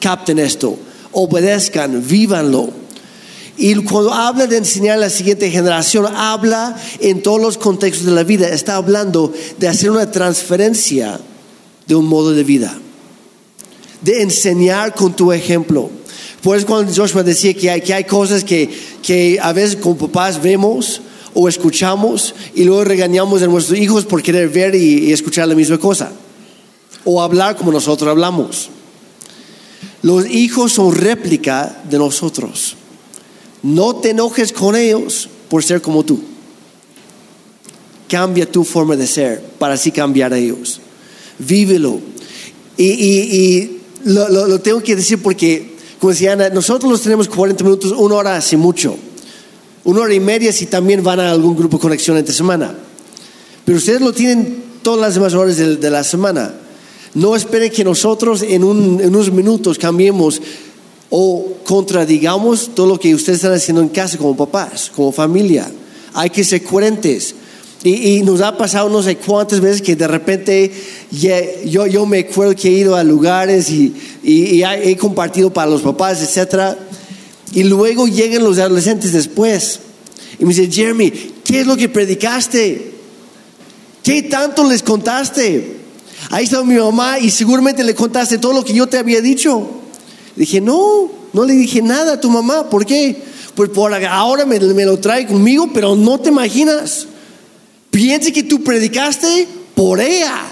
capten 0.00 0.38
esto, 0.38 0.78
obedezcan, 1.12 2.06
vívanlo. 2.06 2.83
Y 3.56 3.74
cuando 3.84 4.12
habla 4.12 4.46
de 4.46 4.56
enseñar 4.56 4.96
a 4.96 5.00
la 5.00 5.10
siguiente 5.10 5.50
generación, 5.50 6.06
habla 6.06 6.76
en 6.98 7.22
todos 7.22 7.40
los 7.40 7.56
contextos 7.56 8.06
de 8.06 8.12
la 8.12 8.24
vida. 8.24 8.48
Está 8.48 8.76
hablando 8.76 9.32
de 9.58 9.68
hacer 9.68 9.90
una 9.90 10.10
transferencia 10.10 11.20
de 11.86 11.94
un 11.94 12.06
modo 12.06 12.32
de 12.32 12.42
vida. 12.42 12.76
De 14.00 14.22
enseñar 14.22 14.94
con 14.94 15.14
tu 15.14 15.32
ejemplo. 15.32 15.88
Por 16.42 16.56
eso 16.56 16.66
cuando 16.66 16.92
Joshua 16.92 17.22
decía 17.22 17.54
que 17.54 17.70
hay, 17.70 17.80
que 17.80 17.94
hay 17.94 18.04
cosas 18.04 18.42
que, 18.42 18.68
que 19.02 19.38
a 19.40 19.52
veces 19.52 19.76
con 19.76 19.96
papás 19.96 20.42
vemos 20.42 21.00
o 21.32 21.48
escuchamos 21.48 22.34
y 22.54 22.64
luego 22.64 22.84
regañamos 22.84 23.40
a 23.42 23.46
nuestros 23.46 23.78
hijos 23.78 24.04
por 24.04 24.22
querer 24.22 24.48
ver 24.48 24.74
y, 24.74 25.06
y 25.06 25.12
escuchar 25.12 25.46
la 25.46 25.54
misma 25.54 25.78
cosa. 25.78 26.12
O 27.04 27.22
hablar 27.22 27.56
como 27.56 27.70
nosotros 27.70 28.10
hablamos. 28.10 28.68
Los 30.02 30.28
hijos 30.28 30.72
son 30.72 30.94
réplica 30.94 31.82
de 31.88 31.98
nosotros. 31.98 32.76
No 33.64 33.96
te 33.96 34.10
enojes 34.10 34.52
con 34.52 34.76
ellos 34.76 35.30
por 35.48 35.64
ser 35.64 35.80
como 35.80 36.04
tú. 36.04 36.20
Cambia 38.06 38.50
tu 38.50 38.62
forma 38.62 38.94
de 38.94 39.06
ser 39.06 39.40
para 39.58 39.74
así 39.74 39.90
cambiar 39.90 40.34
a 40.34 40.38
ellos. 40.38 40.82
Vívelo. 41.38 41.98
Y, 42.76 43.78
lo, 44.04 44.60
tengo 44.60 44.82
que 44.82 44.94
decir 44.94 45.22
porque, 45.22 45.76
como 45.98 46.10
decía 46.12 46.34
Ana, 46.34 46.50
nosotros 46.50 46.92
los 46.92 47.00
tenemos 47.00 47.26
40 47.26 47.64
minutos, 47.64 47.92
una 47.92 48.16
hora 48.16 48.36
hace 48.36 48.58
mucho. 48.58 48.96
Una 49.84 50.02
hora 50.02 50.12
y 50.12 50.20
media 50.20 50.52
si 50.52 50.66
también 50.66 51.02
van 51.02 51.20
a 51.20 51.30
algún 51.30 51.56
grupo 51.56 51.78
de 51.78 51.82
conexión 51.82 52.18
entre 52.18 52.34
semana. 52.34 52.76
Pero 53.64 53.78
ustedes 53.78 54.02
lo 54.02 54.12
tienen 54.12 54.62
todas 54.82 55.00
las 55.00 55.14
demás 55.14 55.32
horas 55.32 55.56
de, 55.56 55.90
la 55.90 56.04
semana. 56.04 56.54
No 57.14 57.34
esperen 57.34 57.72
que 57.72 57.82
nosotros 57.82 58.42
un, 58.42 59.00
en 59.00 59.08
unos 59.08 59.32
minutos 59.32 59.78
cambiemos 59.78 60.42
o 61.16 61.58
contradigamos 61.62 62.74
todo 62.74 62.88
lo 62.88 62.98
que 62.98 63.14
ustedes 63.14 63.36
están 63.36 63.52
haciendo 63.52 63.80
en 63.80 63.88
casa 63.88 64.18
como 64.18 64.36
papás, 64.36 64.90
como 64.92 65.12
familia. 65.12 65.70
Hay 66.12 66.28
que 66.28 66.42
ser 66.42 66.64
coherentes. 66.64 67.36
Y, 67.84 68.20
nos 68.22 68.40
ha 68.40 68.58
pasado 68.58 68.88
no 68.88 69.00
sé 69.00 69.14
cuántas 69.18 69.60
veces 69.60 69.80
que 69.80 69.94
de 69.94 70.08
repente 70.08 70.72
yo, 71.12 71.86
yo 71.86 72.04
me 72.04 72.18
acuerdo 72.18 72.56
que 72.56 72.66
he 72.66 72.72
ido 72.72 72.96
a 72.96 73.04
lugares 73.04 73.70
y, 73.70 73.94
he 74.24 74.96
compartido 74.96 75.52
para 75.52 75.70
los 75.70 75.82
papás, 75.82 76.20
etc. 76.20 76.76
Y 77.52 77.62
luego 77.62 78.08
llegan 78.08 78.42
los 78.42 78.58
adolescentes 78.58 79.12
después. 79.12 79.78
Y 80.40 80.44
me 80.44 80.52
dicen, 80.52 80.72
Jeremy, 80.72 81.12
¿qué 81.44 81.60
es 81.60 81.66
lo 81.68 81.76
que 81.76 81.88
predicaste? 81.88 82.92
¿Qué 84.02 84.22
tanto 84.22 84.68
les 84.68 84.82
contaste? 84.82 85.76
Ahí 86.30 86.46
está 86.46 86.64
mi 86.64 86.74
mamá 86.74 87.20
y 87.20 87.30
seguramente 87.30 87.84
le 87.84 87.94
contaste 87.94 88.38
todo 88.38 88.52
lo 88.52 88.64
que 88.64 88.74
yo 88.74 88.88
te 88.88 88.98
había 88.98 89.20
dicho. 89.20 89.82
Dije, 90.36 90.60
no, 90.60 91.10
no 91.32 91.44
le 91.44 91.54
dije 91.54 91.80
nada 91.82 92.14
a 92.14 92.20
tu 92.20 92.30
mamá. 92.30 92.68
¿Por 92.68 92.84
qué? 92.84 93.22
Pues 93.54 93.70
por 93.70 93.92
ahora 93.92 94.44
me, 94.44 94.58
lo 94.58 94.98
trae 94.98 95.26
conmigo, 95.26 95.70
pero 95.72 95.94
no 95.94 96.18
te 96.18 96.30
imaginas. 96.30 97.06
Piense 97.90 98.32
que 98.32 98.42
tú 98.42 98.64
predicaste 98.64 99.46
por 99.74 100.00
ella. 100.00 100.42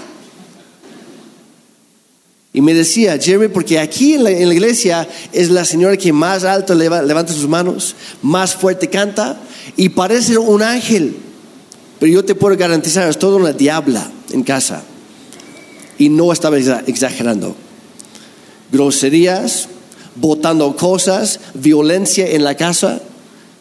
Y 2.53 2.61
me 2.61 2.73
decía, 2.73 3.17
Jeremy, 3.17 3.47
porque 3.47 3.79
aquí 3.79 4.13
en 4.13 4.23
la, 4.23 4.31
iglesia 4.31 5.07
es 5.31 5.49
la 5.49 5.65
señora 5.65 5.97
que 5.97 6.13
más 6.13 6.43
alto 6.43 6.75
levanta 6.75 7.33
sus 7.33 7.47
manos, 7.47 7.95
más 8.21 8.53
fuerte 8.53 8.89
canta 8.89 9.41
y 9.75 9.89
parece 9.89 10.37
un 10.37 10.61
ángel. 10.61 11.15
Pero 11.99 12.13
yo 12.13 12.23
te 12.23 12.35
puedo 12.35 12.55
garantizar, 12.55 13.09
es 13.09 13.17
toda 13.17 13.37
una 13.37 13.53
diabla 13.53 14.09
en 14.31 14.43
casa. 14.43 14.83
Y 15.97 16.09
no 16.09 16.31
estaba 16.31 16.57
exagerando. 16.57 17.55
Groserías, 18.71 19.67
botando 20.15 20.75
cosas, 20.75 21.39
violencia 21.53 22.27
en 22.29 22.43
la 22.43 22.55
casa, 22.55 23.01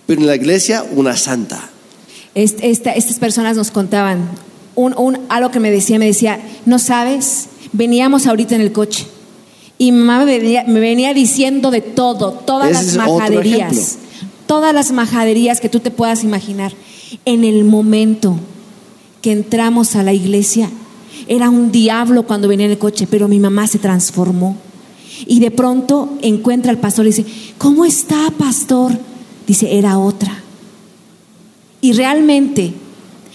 pero 0.07 0.21
en 0.21 0.27
la 0.27 0.37
iglesia 0.37 0.85
una 0.95 1.17
santa. 1.17 1.69
est- 2.35 2.61
esta- 2.63 2.93
estas 2.93 3.19
personas 3.19 3.57
nos 3.57 3.71
contaban 3.71 4.29
un, 4.75 4.95
un- 4.97 5.19
algo 5.29 5.51
que 5.51 5.61
me 5.61 5.71
decía, 5.71 5.99
me 5.99 6.07
decía, 6.07 6.41
no 6.65 6.79
sabes, 6.79 7.47
veníamos 7.73 8.27
ahorita 8.27 8.55
en 8.55 8.63
el 8.63 8.73
coche 8.73 9.07
y 9.77 9.93
mi 9.93 9.99
mamá 9.99 10.25
me 10.25 10.39
venía, 10.39 10.65
me 10.67 10.81
venía 10.81 11.13
diciendo 11.13 11.71
de 11.71 11.83
todo, 11.83 12.33
todas 12.33 12.71
Ese 12.71 12.97
las 12.97 13.07
majaderías, 13.09 13.99
todas 14.47 14.73
las 14.75 14.93
majaderías 14.93 15.61
que 15.61 15.69
tú 15.69 15.81
te 15.81 15.91
puedas 15.91 16.25
imaginar. 16.25 16.73
En 17.27 17.45
el 17.45 17.65
momento 17.65 18.37
que 19.21 19.33
entramos 19.33 19.95
a 19.95 20.03
la 20.03 20.15
iglesia, 20.15 20.71
era 21.29 21.51
un 21.51 21.71
diablo 21.71 22.23
cuando 22.23 22.49
venía 22.49 22.65
en 22.67 22.73
el 22.73 22.79
coche, 22.79 23.07
pero 23.11 23.29
mi 23.29 23.39
mamá 23.41 23.67
se 23.67 23.79
transformó. 23.79 24.57
Y 25.27 25.41
de 25.41 25.51
pronto 25.51 26.19
encuentra 26.23 26.71
al 26.71 26.79
pastor 26.79 27.07
y 27.07 27.11
dice, 27.11 27.27
¿cómo 27.59 27.85
está, 27.85 28.31
pastor? 28.37 28.93
Dice, 29.47 29.79
era 29.79 29.99
otra. 29.99 30.43
Y 31.81 31.93
realmente, 31.93 32.73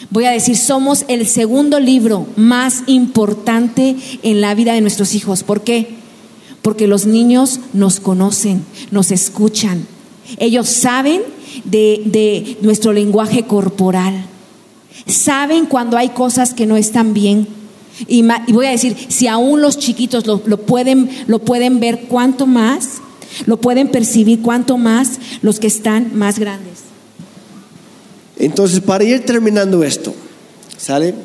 voy 0.10 0.26
a 0.26 0.32
decir, 0.32 0.58
somos 0.58 1.06
el 1.08 1.28
segundo 1.28 1.80
libro 1.80 2.26
más 2.36 2.84
importante 2.88 3.96
en 4.24 4.42
la 4.42 4.56
vida 4.56 4.74
de 4.74 4.82
nuestros 4.82 5.16
hijos. 5.16 5.44
¿Por 5.44 5.62
qué? 5.62 5.96
Porque 6.62 6.88
los 6.88 7.06
niños 7.06 7.60
nos 7.74 8.00
conocen, 8.00 8.64
nos 8.92 9.12
escuchan. 9.12 9.86
Ellos 10.38 10.70
saben 10.70 11.22
de, 11.66 12.02
de 12.06 12.58
nuestro 12.62 12.94
lenguaje 12.94 13.44
corporal. 13.44 14.26
Saben 15.06 15.66
cuando 15.66 15.98
hay 15.98 16.10
cosas 16.10 16.54
que 16.54 16.66
no 16.66 16.78
están 16.78 17.14
bien. 17.14 17.57
Y, 18.08 18.24
y 18.48 18.52
voy 18.54 18.66
a 18.68 18.72
decir, 18.72 18.95
si 19.10 19.28
aún 19.28 19.62
los 19.62 19.78
chiquitos 19.80 20.28
lo, 20.28 20.41
lo 20.45 20.58
pueden, 20.58 21.10
lo 21.28 21.39
pueden 21.39 21.80
ver, 21.80 22.02
¿cuánto 22.08 22.45
más? 22.45 22.88
Lo 23.45 23.58
pueden 23.58 23.89
percibir, 23.89 24.41
¿cuánto 24.41 24.78
más 24.78 25.20
los 25.41 25.60
que 25.60 25.68
están 25.68 26.16
más 26.18 26.38
grandes? 26.39 26.80
Entonces, 28.38 28.80
para 28.82 29.04
ir 29.04 29.26
terminando 29.26 29.84
esto, 29.84 30.14
¿sale? 30.78 31.16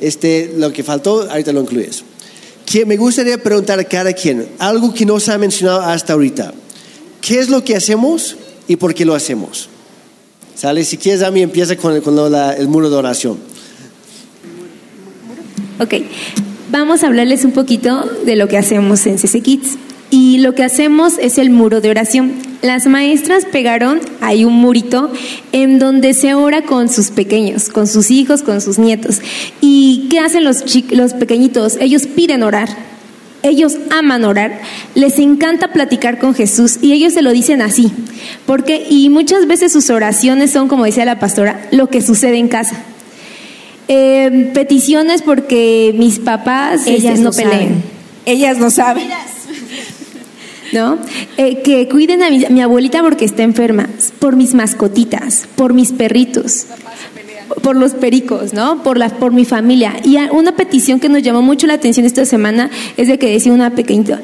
Este, 0.00 0.54
lo 0.56 0.72
que 0.72 0.82
faltó, 0.82 1.30
ahorita 1.30 1.52
lo 1.52 1.60
incluyes. 1.60 2.02
Que 2.64 2.86
me 2.86 2.96
gustaría 2.96 3.42
preguntar 3.42 3.78
a 3.78 3.84
cada 3.84 4.12
quien 4.14 4.48
algo 4.58 4.92
que 4.94 5.04
no 5.04 5.20
se 5.20 5.32
ha 5.32 5.38
mencionado 5.38 5.82
hasta 5.82 6.14
ahorita. 6.14 6.54
¿Qué 7.20 7.38
es 7.38 7.50
lo 7.50 7.62
que 7.62 7.76
hacemos 7.76 8.36
y 8.66 8.76
por 8.76 8.94
qué 8.94 9.04
lo 9.04 9.14
hacemos? 9.14 9.68
¿Sale? 10.56 10.84
Si 10.84 10.96
quieres, 10.96 11.22
a 11.22 11.30
mí 11.30 11.42
empieza 11.42 11.76
con, 11.76 11.92
el- 11.94 12.02
con 12.02 12.16
la- 12.32 12.54
el 12.54 12.68
muro 12.68 12.88
de 12.88 12.96
oración. 12.96 13.38
Ok, 15.80 15.94
vamos 16.70 17.02
a 17.02 17.08
hablarles 17.08 17.44
un 17.44 17.50
poquito 17.50 18.08
de 18.24 18.36
lo 18.36 18.46
que 18.46 18.58
hacemos 18.58 19.06
en 19.06 19.18
CC 19.18 19.40
Kids. 19.40 19.76
Y 20.10 20.38
lo 20.38 20.54
que 20.54 20.62
hacemos 20.62 21.14
es 21.18 21.38
el 21.38 21.50
muro 21.50 21.80
de 21.80 21.90
oración. 21.90 22.34
Las 22.62 22.86
maestras 22.86 23.44
pegaron 23.46 24.00
ahí 24.20 24.44
un 24.44 24.54
murito 24.54 25.10
en 25.50 25.80
donde 25.80 26.14
se 26.14 26.34
ora 26.34 26.62
con 26.62 26.88
sus 26.88 27.10
pequeños, 27.10 27.68
con 27.68 27.88
sus 27.88 28.12
hijos, 28.12 28.42
con 28.42 28.60
sus 28.60 28.78
nietos. 28.78 29.20
¿Y 29.60 30.06
qué 30.10 30.20
hacen 30.20 30.44
los, 30.44 30.62
los 30.90 31.14
pequeñitos? 31.14 31.76
Ellos 31.80 32.06
piden 32.06 32.44
orar. 32.44 32.68
Ellos 33.42 33.76
aman 33.90 34.24
orar, 34.24 34.62
les 34.94 35.18
encanta 35.18 35.72
platicar 35.72 36.18
con 36.18 36.34
Jesús 36.34 36.78
y 36.80 36.94
ellos 36.94 37.12
se 37.12 37.20
lo 37.20 37.30
dicen 37.30 37.60
así. 37.60 37.92
Porque, 38.46 38.86
y 38.88 39.10
muchas 39.10 39.46
veces 39.46 39.70
sus 39.70 39.90
oraciones 39.90 40.50
son, 40.50 40.66
como 40.66 40.86
decía 40.86 41.04
la 41.04 41.18
pastora, 41.18 41.68
lo 41.70 41.88
que 41.88 42.00
sucede 42.00 42.38
en 42.38 42.48
casa. 42.48 42.82
Eh, 43.88 44.50
peticiones 44.54 45.20
porque 45.22 45.94
mis 45.96 46.18
papás 46.18 46.80
este, 46.80 46.94
Ellas 46.94 47.18
no 47.18 47.26
lo 47.30 47.32
peleen. 47.32 47.52
saben. 47.52 47.82
Ellas 48.26 48.58
lo 48.60 48.70
saben. 48.70 49.08
¿no? 50.72 50.98
Eh, 51.36 51.60
que 51.62 51.88
cuiden 51.88 52.22
a 52.22 52.30
mi, 52.30 52.44
a 52.44 52.48
mi 52.50 52.60
abuelita 52.62 53.02
porque 53.02 53.24
está 53.24 53.42
enferma, 53.42 53.88
por 54.18 54.34
mis 54.36 54.54
mascotitas, 54.54 55.46
por 55.54 55.72
mis 55.74 55.92
perritos, 55.92 56.66
por 57.62 57.76
los 57.76 57.92
pericos, 57.92 58.52
¿no? 58.54 58.82
Por 58.82 58.96
la, 58.98 59.10
por 59.10 59.32
mi 59.32 59.44
familia. 59.44 59.94
Y 60.02 60.16
una 60.32 60.56
petición 60.56 60.98
que 60.98 61.08
nos 61.08 61.22
llamó 61.22 61.42
mucho 61.42 61.66
la 61.68 61.74
atención 61.74 62.06
esta 62.06 62.24
semana 62.24 62.70
es 62.96 63.06
de 63.06 63.18
que 63.18 63.30
decía 63.30 63.52
una 63.52 63.70
pequeñita 63.70 64.20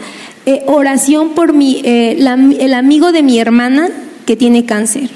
eh, 0.47 0.63
oración 0.67 1.31
por 1.35 1.53
mi, 1.53 1.83
eh, 1.85 2.17
la- 2.19 2.35
el 2.35 2.75
amigo 2.75 3.13
de 3.13 3.23
mi 3.23 3.39
hermana 3.39 3.91
que 4.27 4.35
tiene 4.37 4.65
cáncer. 4.65 5.11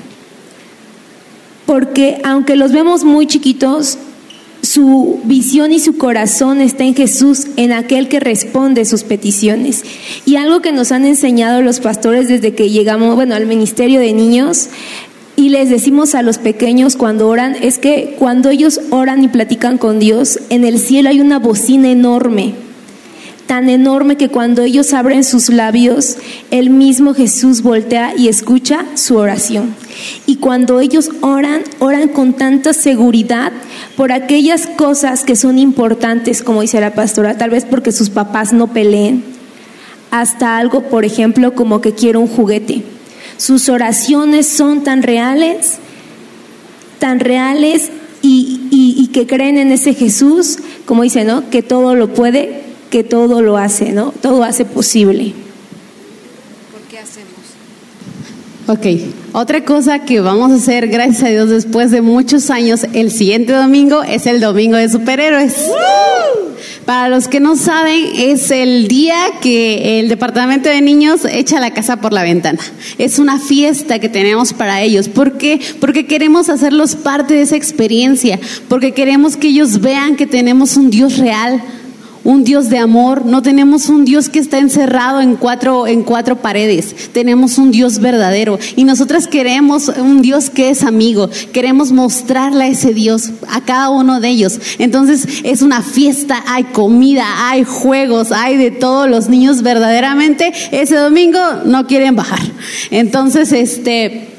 Porque 1.66 2.20
aunque 2.24 2.56
los 2.56 2.72
vemos 2.72 3.04
muy 3.04 3.26
chiquitos, 3.26 3.98
su 4.74 5.20
visión 5.22 5.70
y 5.70 5.78
su 5.78 5.98
corazón 5.98 6.60
está 6.60 6.82
en 6.82 6.96
Jesús, 6.96 7.46
en 7.56 7.72
aquel 7.72 8.08
que 8.08 8.18
responde 8.18 8.84
sus 8.84 9.04
peticiones. 9.04 9.84
Y 10.26 10.34
algo 10.34 10.62
que 10.62 10.72
nos 10.72 10.90
han 10.90 11.04
enseñado 11.04 11.62
los 11.62 11.78
pastores 11.78 12.26
desde 12.26 12.54
que 12.54 12.70
llegamos, 12.70 13.14
bueno, 13.14 13.36
al 13.36 13.46
ministerio 13.46 14.00
de 14.00 14.12
niños, 14.12 14.66
y 15.36 15.50
les 15.50 15.70
decimos 15.70 16.16
a 16.16 16.22
los 16.22 16.38
pequeños 16.38 16.96
cuando 16.96 17.28
oran, 17.28 17.54
es 17.54 17.78
que 17.78 18.16
cuando 18.18 18.50
ellos 18.50 18.80
oran 18.90 19.22
y 19.22 19.28
platican 19.28 19.78
con 19.78 20.00
Dios, 20.00 20.40
en 20.50 20.64
el 20.64 20.80
cielo 20.80 21.08
hay 21.08 21.20
una 21.20 21.38
bocina 21.38 21.90
enorme 21.90 22.54
tan 23.46 23.68
enorme 23.68 24.16
que 24.16 24.30
cuando 24.30 24.62
ellos 24.62 24.94
abren 24.94 25.22
sus 25.22 25.50
labios, 25.50 26.16
el 26.50 26.70
mismo 26.70 27.12
Jesús 27.12 27.62
voltea 27.62 28.14
y 28.16 28.28
escucha 28.28 28.86
su 28.94 29.16
oración. 29.16 29.74
Y 30.26 30.36
cuando 30.36 30.80
ellos 30.80 31.10
oran, 31.20 31.62
oran 31.78 32.08
con 32.08 32.32
tanta 32.34 32.72
seguridad 32.72 33.52
por 33.96 34.12
aquellas 34.12 34.66
cosas 34.66 35.24
que 35.24 35.36
son 35.36 35.58
importantes, 35.58 36.42
como 36.42 36.62
dice 36.62 36.80
la 36.80 36.94
pastora, 36.94 37.36
tal 37.38 37.50
vez 37.50 37.64
porque 37.64 37.92
sus 37.92 38.10
papás 38.10 38.52
no 38.52 38.72
peleen, 38.72 39.24
hasta 40.10 40.56
algo, 40.58 40.82
por 40.88 41.04
ejemplo, 41.04 41.54
como 41.54 41.80
que 41.80 41.92
quiero 41.92 42.20
un 42.20 42.28
juguete. 42.28 42.82
Sus 43.36 43.68
oraciones 43.68 44.46
son 44.46 44.84
tan 44.84 45.02
reales, 45.02 45.74
tan 47.00 47.18
reales 47.20 47.90
y, 48.22 48.60
y- 48.70 48.94
y 48.98 49.08
que 49.08 49.26
creen 49.26 49.58
en 49.58 49.72
ese 49.72 49.92
Jesús, 49.92 50.58
como 50.86 51.02
dice, 51.02 51.24
¿no? 51.24 51.50
Que 51.50 51.62
todo 51.62 51.94
lo 51.94 52.14
puede, 52.14 52.62
que 52.90 53.02
todo 53.04 53.42
lo 53.42 53.56
hace, 53.58 53.92
¿no? 53.92 54.12
Todo 54.22 54.44
hace 54.44 54.64
posible. 54.64 55.34
Ok, 58.68 58.86
otra 59.34 59.64
cosa 59.64 59.98
que 60.04 60.20
vamos 60.20 60.52
a 60.52 60.54
hacer, 60.54 60.86
gracias 60.86 61.24
a 61.24 61.28
Dios, 61.28 61.50
después 61.50 61.90
de 61.90 62.00
muchos 62.02 62.50
años, 62.50 62.86
el 62.92 63.10
siguiente 63.10 63.52
domingo 63.52 64.04
es 64.04 64.28
el 64.28 64.40
domingo 64.40 64.76
de 64.76 64.88
superhéroes. 64.88 65.56
Para 66.84 67.08
los 67.08 67.26
que 67.26 67.40
no 67.40 67.56
saben, 67.56 68.10
es 68.16 68.52
el 68.52 68.86
día 68.86 69.16
que 69.40 69.98
el 69.98 70.08
departamento 70.08 70.68
de 70.68 70.80
niños 70.82 71.24
echa 71.24 71.58
la 71.58 71.74
casa 71.74 72.00
por 72.00 72.12
la 72.12 72.22
ventana. 72.22 72.60
Es 72.96 73.18
una 73.18 73.40
fiesta 73.40 73.98
que 73.98 74.08
tenemos 74.08 74.52
para 74.52 74.82
ellos. 74.82 75.08
¿Por 75.08 75.36
qué? 75.36 75.60
Porque 75.80 76.06
queremos 76.06 76.48
hacerlos 76.48 76.94
parte 76.94 77.34
de 77.34 77.42
esa 77.42 77.56
experiencia, 77.56 78.38
porque 78.68 78.92
queremos 78.92 79.36
que 79.36 79.48
ellos 79.48 79.80
vean 79.80 80.14
que 80.14 80.28
tenemos 80.28 80.76
un 80.76 80.90
Dios 80.90 81.18
real, 81.18 81.60
un 82.24 82.42
Dios 82.42 82.70
de 82.70 82.78
amor, 82.78 83.24
no 83.26 83.42
tenemos 83.42 83.88
un 83.88 84.04
Dios 84.04 84.28
que 84.28 84.38
está 84.38 84.58
encerrado 84.58 85.20
en 85.20 85.36
cuatro, 85.36 85.86
en 85.86 86.02
cuatro 86.02 86.36
paredes, 86.36 86.94
tenemos 87.12 87.58
un 87.58 87.70
Dios 87.70 87.98
verdadero. 88.00 88.58
Y 88.76 88.84
nosotras 88.84 89.28
queremos 89.28 89.88
un 89.88 90.22
Dios 90.22 90.50
que 90.50 90.70
es 90.70 90.82
amigo, 90.82 91.30
queremos 91.52 91.92
mostrarle 91.92 92.64
a 92.64 92.68
ese 92.68 92.94
Dios, 92.94 93.30
a 93.48 93.60
cada 93.60 93.90
uno 93.90 94.20
de 94.20 94.28
ellos. 94.28 94.58
Entonces 94.78 95.26
es 95.44 95.62
una 95.62 95.82
fiesta, 95.82 96.42
hay 96.46 96.64
comida, 96.64 97.26
hay 97.50 97.64
juegos, 97.64 98.32
hay 98.32 98.56
de 98.56 98.70
todos 98.70 99.08
los 99.08 99.28
niños. 99.28 99.62
Verdaderamente, 99.62 100.52
ese 100.72 100.96
domingo 100.96 101.38
no 101.64 101.86
quieren 101.86 102.16
bajar. 102.16 102.40
Entonces, 102.90 103.52
este... 103.52 104.33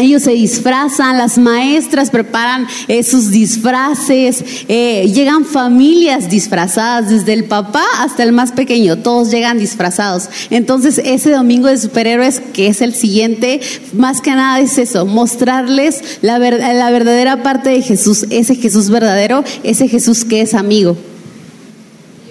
Ellos 0.00 0.22
se 0.22 0.32
disfrazan, 0.32 1.18
las 1.18 1.38
maestras 1.38 2.10
preparan 2.10 2.66
eh, 2.88 3.02
sus 3.02 3.30
disfraces, 3.30 4.42
eh, 4.68 5.10
llegan 5.12 5.44
familias 5.44 6.30
disfrazadas, 6.30 7.10
desde 7.10 7.32
el 7.32 7.44
papá 7.44 7.84
hasta 7.98 8.22
el 8.22 8.32
más 8.32 8.52
pequeño, 8.52 8.98
todos 8.98 9.30
llegan 9.30 9.58
disfrazados. 9.58 10.28
Entonces 10.50 11.00
ese 11.04 11.30
domingo 11.30 11.68
de 11.68 11.78
superhéroes, 11.78 12.40
que 12.40 12.68
es 12.68 12.80
el 12.80 12.94
siguiente, 12.94 13.60
más 13.92 14.20
que 14.20 14.30
nada 14.30 14.60
es 14.60 14.78
eso, 14.78 15.06
mostrarles 15.06 16.18
la, 16.22 16.38
la 16.38 16.90
verdadera 16.90 17.42
parte 17.42 17.70
de 17.70 17.82
Jesús, 17.82 18.26
ese 18.30 18.54
Jesús 18.54 18.90
verdadero, 18.90 19.44
ese 19.62 19.88
Jesús 19.88 20.24
que 20.24 20.40
es 20.40 20.54
amigo. 20.54 20.96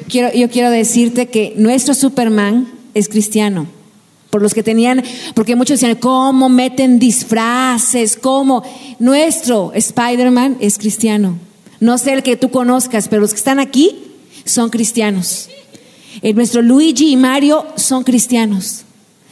Quiero, 0.09 0.33
yo 0.33 0.49
quiero 0.49 0.71
decirte 0.71 1.27
que 1.27 1.53
nuestro 1.55 1.93
Superman 1.93 2.67
es 2.93 3.09
cristiano. 3.09 3.67
Por 4.29 4.41
los 4.43 4.53
que 4.53 4.61
tenían, 4.61 5.03
porque 5.33 5.55
muchos 5.55 5.79
decían, 5.79 5.97
¿cómo 5.97 6.49
meten 6.49 6.99
disfraces? 6.99 8.15
¿Cómo? 8.15 8.63
Nuestro 8.99 9.71
Spider-Man 9.73 10.57
es 10.59 10.77
cristiano. 10.77 11.37
No 11.79 11.97
sé 11.97 12.13
el 12.13 12.23
que 12.23 12.37
tú 12.37 12.51
conozcas, 12.51 13.07
pero 13.07 13.21
los 13.21 13.31
que 13.31 13.37
están 13.37 13.59
aquí 13.59 13.97
son 14.45 14.69
cristianos. 14.69 15.49
Eh, 16.21 16.33
nuestro 16.33 16.61
Luigi 16.61 17.11
y 17.11 17.17
Mario 17.17 17.65
son 17.75 18.03
cristianos. 18.03 18.83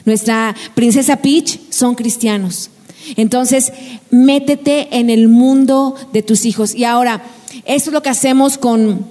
Nuestra 0.06 0.56
princesa 0.74 1.18
Peach 1.18 1.60
son 1.70 1.96
cristianos. 1.96 2.70
Entonces, 3.16 3.74
métete 4.10 4.88
en 4.98 5.10
el 5.10 5.28
mundo 5.28 5.96
de 6.14 6.24
tus 6.24 6.46
hijos. 6.46 6.74
Y 6.76 6.86
ahora, 6.86 7.24
esto 7.66 7.90
es 7.90 7.94
lo 7.94 8.02
que 8.02 8.10
hacemos 8.10 8.58
con, 8.58 9.06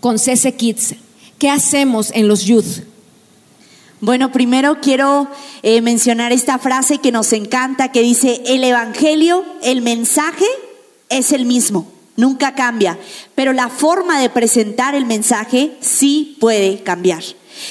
con 0.00 0.18
CC 0.18 0.54
Kids. 0.54 0.94
¿Qué 1.38 1.48
hacemos 1.48 2.10
en 2.12 2.28
los 2.28 2.44
youth? 2.44 2.82
Bueno, 4.00 4.30
primero 4.30 4.80
quiero 4.80 5.28
eh, 5.62 5.80
mencionar 5.80 6.32
esta 6.32 6.58
frase 6.58 6.98
que 6.98 7.10
nos 7.10 7.32
encanta, 7.32 7.90
que 7.90 8.00
dice, 8.00 8.42
el 8.46 8.62
Evangelio, 8.62 9.44
el 9.62 9.82
mensaje 9.82 10.46
es 11.08 11.32
el 11.32 11.46
mismo, 11.46 11.90
nunca 12.16 12.54
cambia, 12.54 12.96
pero 13.34 13.52
la 13.52 13.68
forma 13.68 14.20
de 14.20 14.30
presentar 14.30 14.94
el 14.94 15.04
mensaje 15.04 15.76
sí 15.80 16.36
puede 16.38 16.82
cambiar. 16.84 17.24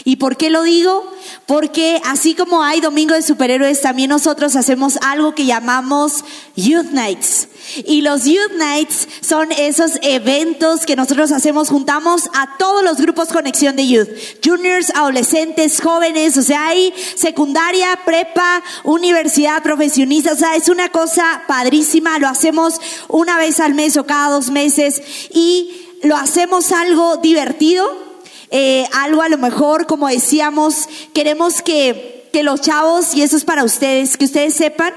¿Y 0.03 0.17
por 0.17 0.37
qué 0.37 0.49
lo 0.49 0.63
digo? 0.63 1.11
Porque 1.45 2.01
así 2.05 2.35
como 2.35 2.63
hay 2.63 2.81
Domingo 2.81 3.13
de 3.13 3.21
Superhéroes, 3.21 3.81
también 3.81 4.09
nosotros 4.09 4.55
hacemos 4.55 4.97
algo 5.01 5.35
que 5.35 5.45
llamamos 5.45 6.23
Youth 6.55 6.91
Nights. 6.91 7.47
Y 7.85 8.01
los 8.01 8.25
Youth 8.25 8.53
Nights 8.57 9.07
son 9.21 9.51
esos 9.51 9.99
eventos 10.01 10.85
que 10.85 10.95
nosotros 10.95 11.31
hacemos, 11.31 11.69
juntamos 11.69 12.23
a 12.33 12.57
todos 12.57 12.83
los 12.83 12.97
grupos 12.97 13.29
Conexión 13.29 13.75
de 13.75 13.87
Youth, 13.87 14.09
juniors, 14.43 14.89
adolescentes, 14.91 15.81
jóvenes, 15.81 16.37
o 16.37 16.43
sea, 16.43 16.69
hay 16.69 16.93
secundaria, 17.15 17.87
prepa, 18.05 18.63
universidad, 18.83 19.61
profesionista, 19.63 20.31
o 20.31 20.35
sea, 20.35 20.55
es 20.55 20.69
una 20.69 20.89
cosa 20.89 21.43
padrísima, 21.47 22.19
lo 22.19 22.27
hacemos 22.27 22.79
una 23.09 23.37
vez 23.37 23.59
al 23.59 23.73
mes 23.73 23.97
o 23.97 24.05
cada 24.05 24.29
dos 24.29 24.49
meses 24.49 25.01
y 25.33 25.87
lo 26.03 26.15
hacemos 26.15 26.71
algo 26.71 27.17
divertido, 27.17 28.06
eh, 28.51 28.87
algo 28.93 29.21
a 29.21 29.29
lo 29.29 29.37
mejor, 29.37 29.87
como 29.87 30.07
decíamos, 30.07 30.87
queremos 31.13 31.61
que, 31.61 32.29
que 32.31 32.43
los 32.43 32.61
chavos, 32.61 33.13
y 33.13 33.21
eso 33.21 33.37
es 33.37 33.43
para 33.43 33.63
ustedes, 33.63 34.17
que 34.17 34.25
ustedes 34.25 34.53
sepan 34.53 34.93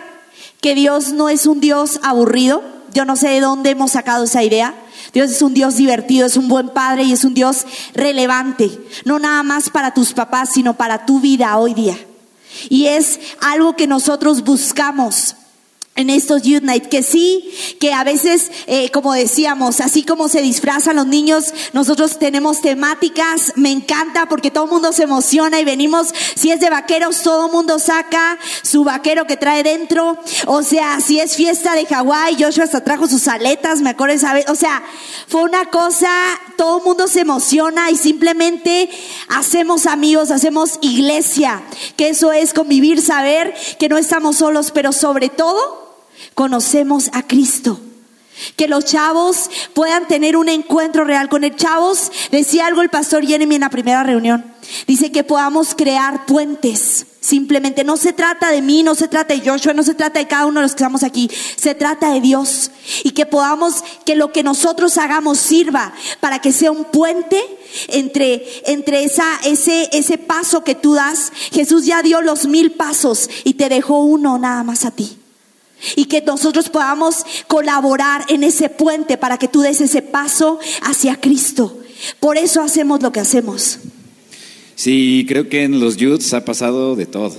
que 0.61 0.75
Dios 0.75 1.13
no 1.13 1.29
es 1.29 1.47
un 1.47 1.61
Dios 1.61 2.01
aburrido. 2.03 2.63
Yo 2.93 3.05
no 3.05 3.17
sé 3.17 3.29
de 3.29 3.41
dónde 3.41 3.71
hemos 3.71 3.93
sacado 3.93 4.25
esa 4.25 4.43
idea. 4.43 4.75
Dios 5.13 5.31
es 5.31 5.43
un 5.43 5.55
Dios 5.55 5.77
divertido, 5.77 6.27
es 6.27 6.37
un 6.37 6.49
buen 6.49 6.69
padre 6.69 7.05
y 7.05 7.13
es 7.13 7.25
un 7.25 7.35
Dios 7.35 7.65
relevante. 7.95 8.71
No 9.05 9.19
nada 9.19 9.43
más 9.43 9.71
para 9.71 9.95
tus 9.95 10.13
papás, 10.13 10.51
sino 10.53 10.75
para 10.77 11.07
tu 11.07 11.21
vida 11.21 11.57
hoy 11.57 11.75
día. 11.75 11.99
Y 12.69 12.87
es 12.87 13.19
algo 13.41 13.75
que 13.75 13.87
nosotros 13.87 14.45
buscamos 14.45 15.37
en 16.01 16.11
estos 16.11 16.43
Youth 16.43 16.63
Night, 16.63 16.87
que 16.87 17.03
sí, 17.03 17.51
que 17.79 17.93
a 17.93 18.05
veces, 18.05 18.51
eh, 18.67 18.91
como 18.91 19.13
decíamos, 19.13 19.81
así 19.81 20.03
como 20.03 20.29
se 20.29 20.43
disfrazan 20.43 20.97
los 20.97 21.07
niños, 21.07 21.53
nosotros 21.73 22.19
tenemos 22.19 22.61
temáticas, 22.61 23.53
me 23.57 23.71
encanta 23.71 24.27
porque 24.27 24.51
todo 24.51 24.65
el 24.65 24.71
mundo 24.71 24.93
se 24.93 25.05
emociona 25.05 25.61
y 25.61 25.65
venimos, 25.65 26.09
si 26.35 26.51
es 26.51 26.61
de 26.61 26.71
vaqueros, 26.71 27.23
todo 27.23 27.47
el 27.47 27.53
mundo 27.53 27.79
saca 27.79 28.39
su 28.63 28.85
vaquero 28.85 29.27
que 29.27 29.37
trae 29.37 29.63
dentro, 29.63 30.19
o 30.47 30.63
sea, 30.63 31.01
si 31.01 31.21
es 31.21 31.37
fiesta 31.37 31.75
de 31.75 31.87
Hawái, 31.87 32.37
Joshua 32.43 32.65
hasta 32.65 32.83
trajo 32.83 33.07
sus 33.07 33.29
aletas, 33.29 33.81
me 33.81 33.91
acuerdo 33.91 34.15
esa 34.15 34.35
vez, 34.35 34.49
o 34.49 34.55
sea, 34.55 34.83
fue 35.29 35.43
una 35.43 35.67
cosa, 35.67 36.11
todo 36.57 36.79
el 36.79 36.85
mundo 36.85 37.09
se 37.09 37.21
emociona 37.21 37.91
y 37.91 37.97
simplemente 37.97 38.89
hacemos 39.29 39.87
amigos, 39.87 40.31
hacemos 40.31 40.79
iglesia, 40.81 41.63
que 41.97 42.09
eso 42.09 42.33
es 42.33 42.55
convivir, 42.55 43.03
saber 43.03 43.55
que 43.79 43.89
no 43.89 43.99
estamos 43.99 44.37
solos, 44.37 44.71
pero 44.73 44.93
sobre 44.93 45.29
todo, 45.29 45.90
conocemos 46.41 47.11
a 47.13 47.27
Cristo. 47.27 47.79
Que 48.57 48.67
los 48.67 48.87
chavos 48.87 49.51
puedan 49.75 50.09
tener 50.09 50.39
un 50.39 50.49
encuentro 50.49 51.05
real 51.05 51.29
con 51.29 51.45
el 51.45 51.55
chavos. 51.55 52.11
Decía 52.33 52.67
algo 52.67 52.81
el 52.81 52.89
pastor 52.89 53.27
Jeremy 53.27 53.57
en 53.57 53.61
la 53.61 53.69
primera 53.69 54.03
reunión. 54.05 54.47
Dice 54.87 55.13
que 55.13 55.23
podamos 55.23 55.75
crear 55.75 56.25
puentes. 56.25 57.05
Simplemente 57.21 57.85
no 57.85 57.99
se 57.99 58.15
trata 58.15 58.51
de 58.51 58.63
mí, 58.63 58.83
no 58.83 58.95
se 58.95 59.07
trata 59.07 59.35
de 59.35 59.47
Joshua, 59.47 59.75
no 59.75 59.83
se 59.83 59.93
trata 59.93 60.19
de 60.19 60.29
cada 60.29 60.47
uno 60.47 60.61
de 60.61 60.63
los 60.63 60.73
que 60.73 60.83
estamos 60.83 61.03
aquí. 61.03 61.31
Se 61.57 61.75
trata 61.75 62.15
de 62.15 62.23
Dios. 62.23 62.71
Y 63.05 63.11
que 63.11 63.27
podamos, 63.27 63.85
que 64.07 64.17
lo 64.17 64.33
que 64.33 64.43
nosotros 64.43 64.97
hagamos 64.97 65.37
sirva 65.39 65.93
para 66.21 66.39
que 66.39 66.53
sea 66.53 66.71
un 66.71 66.85
puente 66.85 67.39
entre, 67.89 68.47
entre 68.65 69.05
esa, 69.05 69.27
ese, 69.45 69.91
ese 69.93 70.17
paso 70.17 70.65
que 70.65 70.75
tú 70.75 70.95
das. 70.95 71.35
Jesús 71.53 71.85
ya 71.85 72.01
dio 72.01 72.23
los 72.23 72.47
mil 72.47 72.73
pasos 72.73 73.29
y 73.45 73.53
te 73.53 73.69
dejó 73.69 73.99
uno 73.99 74.39
nada 74.39 74.63
más 74.63 74.87
a 74.87 74.91
ti. 74.91 75.20
Y 75.97 76.07
que 76.07 76.23
nosotros 76.23 76.69
podamos 76.69 77.25
colaborar 77.47 78.25
en 78.29 78.45
ese 78.45 78.69
puente 78.69 79.17
para 79.17 79.39
que 79.39 79.49
tú 79.49 79.61
des 79.61 79.81
ese 79.81 80.03
paso 80.03 80.59
hacia 80.83 81.21
Cristo. 81.21 81.79
Por 82.19 82.39
eso 82.39 82.63
hacemos 82.63 83.03
lo 83.03 83.13
que 83.13 83.21
hacemos. 83.21 83.79
Sí, 84.75 85.27
creo 85.29 85.49
que 85.49 85.65
en 85.65 85.81
los 85.81 85.97
youths 85.97 86.33
ha 86.33 86.45
pasado 86.45 86.97
de 86.97 87.07
todo. 87.07 87.37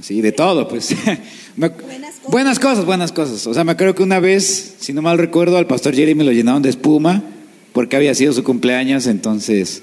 Sí, 0.00 0.20
de 0.20 0.32
todo, 0.32 0.68
pues. 0.68 0.94
buenas, 1.56 2.58
cosas. 2.58 2.84
buenas 2.84 3.10
cosas, 3.10 3.46
O 3.46 3.54
sea, 3.54 3.64
me 3.64 3.72
acuerdo 3.72 3.94
que 3.94 4.02
una 4.02 4.20
vez, 4.20 4.74
si 4.78 4.92
no 4.92 5.02
mal 5.02 5.18
recuerdo, 5.18 5.56
al 5.56 5.66
pastor 5.66 5.94
Jerry 5.94 6.14
me 6.14 6.24
lo 6.24 6.30
llenaron 6.30 6.62
de 6.62 6.70
espuma 6.70 7.22
porque 7.72 7.96
había 7.96 8.14
sido 8.14 8.32
su 8.32 8.44
cumpleaños. 8.44 9.06
Entonces, 9.06 9.82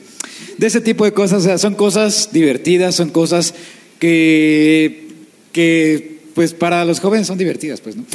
de 0.58 0.68
ese 0.68 0.80
tipo 0.80 1.06
de 1.06 1.12
cosas, 1.12 1.42
o 1.42 1.46
sea, 1.46 1.58
son 1.58 1.76
cosas 1.76 2.30
divertidas, 2.32 2.96
son 2.96 3.10
cosas 3.10 3.54
que, 4.00 5.10
que 5.52 6.21
pues 6.34 6.54
para 6.54 6.86
los 6.86 7.00
jóvenes 7.00 7.28
son 7.28 7.38
divertidas, 7.38 7.82
pues, 7.82 7.96
¿no? 7.96 8.06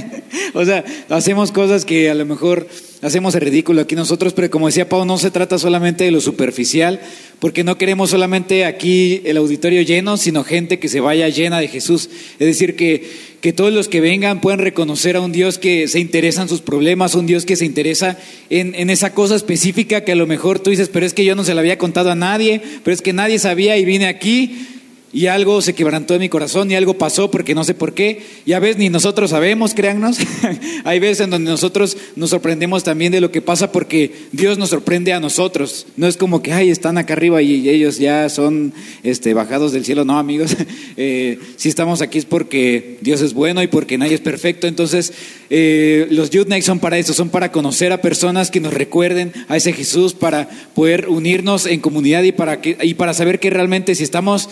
o 0.54 0.64
sea, 0.64 0.84
hacemos 1.08 1.52
cosas 1.52 1.84
que 1.84 2.10
a 2.10 2.14
lo 2.14 2.26
mejor 2.26 2.66
hacemos 3.02 3.34
el 3.34 3.40
ridículo 3.40 3.80
aquí 3.80 3.94
nosotros, 3.94 4.32
pero 4.32 4.50
como 4.50 4.66
decía 4.66 4.88
Pau, 4.88 5.04
no 5.04 5.18
se 5.18 5.30
trata 5.30 5.58
solamente 5.58 6.04
de 6.04 6.10
lo 6.10 6.20
superficial, 6.20 7.00
porque 7.38 7.64
no 7.64 7.78
queremos 7.78 8.10
solamente 8.10 8.64
aquí 8.64 9.22
el 9.24 9.36
auditorio 9.36 9.82
lleno, 9.82 10.16
sino 10.16 10.44
gente 10.44 10.78
que 10.78 10.88
se 10.88 11.00
vaya 11.00 11.28
llena 11.28 11.60
de 11.60 11.68
Jesús. 11.68 12.10
Es 12.38 12.46
decir, 12.46 12.76
que, 12.76 13.08
que 13.40 13.52
todos 13.52 13.72
los 13.72 13.88
que 13.88 14.00
vengan 14.00 14.40
puedan 14.40 14.60
reconocer 14.60 15.16
a 15.16 15.20
un 15.20 15.32
Dios 15.32 15.58
que 15.58 15.88
se 15.88 16.00
interesa 16.00 16.42
en 16.42 16.48
sus 16.48 16.60
problemas, 16.60 17.14
un 17.14 17.26
Dios 17.26 17.46
que 17.46 17.56
se 17.56 17.64
interesa 17.64 18.18
en, 18.50 18.74
en 18.74 18.90
esa 18.90 19.14
cosa 19.14 19.36
específica 19.36 20.04
que 20.04 20.12
a 20.12 20.16
lo 20.16 20.26
mejor 20.26 20.58
tú 20.58 20.70
dices, 20.70 20.88
pero 20.88 21.06
es 21.06 21.14
que 21.14 21.24
yo 21.24 21.34
no 21.34 21.44
se 21.44 21.54
la 21.54 21.60
había 21.60 21.78
contado 21.78 22.10
a 22.10 22.16
nadie, 22.16 22.60
pero 22.84 22.94
es 22.94 23.02
que 23.02 23.12
nadie 23.12 23.38
sabía 23.38 23.78
y 23.78 23.84
vine 23.84 24.06
aquí 24.06 24.79
y 25.12 25.26
algo 25.26 25.60
se 25.60 25.74
quebrantó 25.74 26.14
en 26.14 26.20
mi 26.20 26.28
corazón 26.28 26.70
y 26.70 26.76
algo 26.76 26.94
pasó 26.94 27.32
porque 27.32 27.54
no 27.54 27.64
sé 27.64 27.74
por 27.74 27.94
qué. 27.94 28.22
Y 28.46 28.52
a 28.52 28.60
veces 28.60 28.76
ni 28.76 28.90
nosotros 28.90 29.30
sabemos, 29.30 29.74
créannos. 29.74 30.18
Hay 30.84 31.00
veces 31.00 31.24
en 31.24 31.30
donde 31.30 31.50
nosotros 31.50 31.96
nos 32.14 32.30
sorprendemos 32.30 32.84
también 32.84 33.10
de 33.10 33.20
lo 33.20 33.32
que 33.32 33.42
pasa 33.42 33.72
porque 33.72 34.12
Dios 34.30 34.56
nos 34.56 34.70
sorprende 34.70 35.12
a 35.12 35.18
nosotros. 35.18 35.86
No 35.96 36.06
es 36.06 36.16
como 36.16 36.42
que, 36.42 36.52
ay, 36.52 36.70
están 36.70 36.96
acá 36.96 37.14
arriba 37.14 37.42
y 37.42 37.68
ellos 37.68 37.98
ya 37.98 38.28
son 38.28 38.72
este, 39.02 39.34
bajados 39.34 39.72
del 39.72 39.84
cielo. 39.84 40.04
No, 40.04 40.18
amigos. 40.18 40.56
Eh, 40.96 41.38
si 41.56 41.68
estamos 41.70 42.02
aquí 42.02 42.18
es 42.18 42.26
porque 42.26 42.98
Dios 43.00 43.22
es 43.22 43.32
bueno 43.32 43.62
y 43.62 43.68
porque 43.68 43.96
nadie 43.96 44.14
es 44.14 44.20
perfecto. 44.20 44.66
Entonces, 44.66 45.14
eh, 45.48 46.06
los 46.10 46.28
Youth 46.30 46.46
Nights 46.46 46.66
son 46.66 46.78
para 46.78 46.98
eso, 46.98 47.14
son 47.14 47.30
para 47.30 47.52
conocer 47.52 47.92
a 47.92 48.02
personas 48.02 48.50
que 48.50 48.60
nos 48.60 48.74
recuerden 48.74 49.32
a 49.48 49.56
ese 49.56 49.72
Jesús, 49.72 50.12
para 50.12 50.48
poder 50.74 51.08
unirnos 51.08 51.64
en 51.64 51.80
comunidad 51.80 52.22
y 52.24 52.32
para, 52.32 52.60
que, 52.60 52.76
y 52.82 52.94
para 52.94 53.14
saber 53.14 53.40
que 53.40 53.48
realmente 53.48 53.94
si 53.94 54.02
estamos 54.02 54.50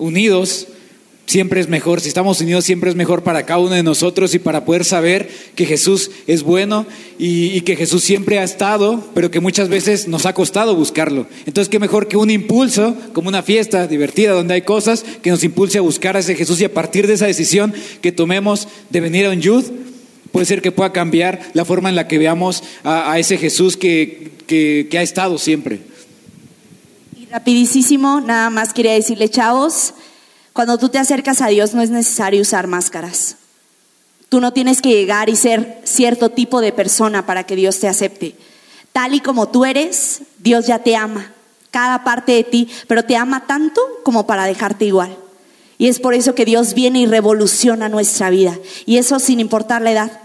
unidos, 0.00 0.66
siempre 1.30 1.60
es 1.60 1.68
mejor. 1.68 2.00
Si 2.00 2.08
estamos 2.08 2.40
unidos, 2.40 2.64
siempre 2.64 2.90
es 2.90 2.96
mejor 2.96 3.22
para 3.22 3.46
cada 3.46 3.60
uno 3.60 3.74
de 3.74 3.84
nosotros 3.84 4.34
y 4.34 4.40
para 4.40 4.64
poder 4.64 4.84
saber 4.84 5.30
que 5.54 5.64
Jesús 5.64 6.10
es 6.26 6.42
bueno 6.42 6.86
y, 7.18 7.60
que 7.60 7.76
Jesús 7.76 8.02
siempre 8.02 8.40
ha 8.40 8.42
estado, 8.42 9.08
pero 9.14 9.30
que 9.30 9.38
muchas 9.38 9.68
veces 9.68 10.08
nos 10.08 10.26
ha 10.26 10.34
costado 10.34 10.74
buscarlo. 10.74 11.26
Entonces, 11.46 11.68
qué 11.68 11.78
mejor 11.78 12.08
que 12.08 12.16
un 12.16 12.30
impulso, 12.30 12.96
como 13.12 13.28
una 13.28 13.44
fiesta 13.44 13.86
divertida 13.86 14.32
donde 14.32 14.54
hay 14.54 14.62
cosas 14.62 15.04
que 15.22 15.30
nos 15.30 15.44
impulse 15.44 15.78
a 15.78 15.82
buscar 15.82 16.16
a 16.16 16.20
ese 16.20 16.34
Jesús 16.34 16.60
y 16.60 16.64
a 16.64 16.74
partir 16.74 17.06
de 17.06 17.14
esa 17.14 17.26
decisión 17.26 17.72
que 18.00 18.10
tomemos 18.10 18.66
de 18.90 19.00
venir 19.00 19.26
a 19.26 19.30
un 19.30 19.40
Yud, 19.40 19.64
puede 20.32 20.46
ser 20.46 20.62
que 20.62 20.72
pueda 20.72 20.92
cambiar 20.92 21.40
la 21.54 21.64
forma 21.64 21.88
en 21.88 21.94
la 21.94 22.08
que 22.08 22.18
veamos 22.18 22.64
a, 22.82 23.16
ese 23.20 23.38
Jesús 23.38 23.76
que, 23.76 24.32
que 24.48 24.98
ha 24.98 25.02
estado 25.02 25.38
siempre. 25.38 25.89
Rapidísimo, 27.30 28.20
nada 28.20 28.50
más 28.50 28.72
quería 28.72 28.94
decirle, 28.94 29.28
chavos, 29.28 29.94
cuando 30.52 30.78
tú 30.78 30.88
te 30.88 30.98
acercas 30.98 31.40
a 31.40 31.46
Dios 31.46 31.74
no 31.74 31.80
es 31.80 31.90
necesario 31.90 32.42
usar 32.42 32.66
máscaras. 32.66 33.36
Tú 34.28 34.40
no 34.40 34.52
tienes 34.52 34.82
que 34.82 34.88
llegar 34.88 35.28
y 35.28 35.36
ser 35.36 35.80
cierto 35.84 36.30
tipo 36.30 36.60
de 36.60 36.72
persona 36.72 37.26
para 37.26 37.44
que 37.44 37.54
Dios 37.54 37.78
te 37.78 37.86
acepte. 37.86 38.34
Tal 38.92 39.14
y 39.14 39.20
como 39.20 39.48
tú 39.48 39.64
eres, 39.64 40.22
Dios 40.38 40.66
ya 40.66 40.80
te 40.80 40.96
ama, 40.96 41.32
cada 41.70 42.02
parte 42.02 42.32
de 42.32 42.42
ti, 42.42 42.68
pero 42.88 43.04
te 43.04 43.14
ama 43.14 43.46
tanto 43.46 43.80
como 44.02 44.26
para 44.26 44.44
dejarte 44.46 44.86
igual. 44.86 45.16
Y 45.78 45.86
es 45.86 46.00
por 46.00 46.14
eso 46.14 46.34
que 46.34 46.44
Dios 46.44 46.74
viene 46.74 46.98
y 46.98 47.06
revoluciona 47.06 47.88
nuestra 47.88 48.30
vida. 48.30 48.58
Y 48.86 48.96
eso 48.96 49.20
sin 49.20 49.38
importar 49.38 49.82
la 49.82 49.92
edad. 49.92 50.20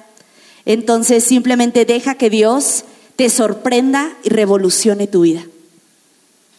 Entonces 0.65 1.23
simplemente 1.23 1.85
deja 1.85 2.15
que 2.15 2.31
Dios 2.31 2.83
te 3.15 3.29
sorprenda 3.29 4.11
y 4.23 4.29
revolucione 4.29 5.05
tu 5.05 5.21
vida. 5.21 5.43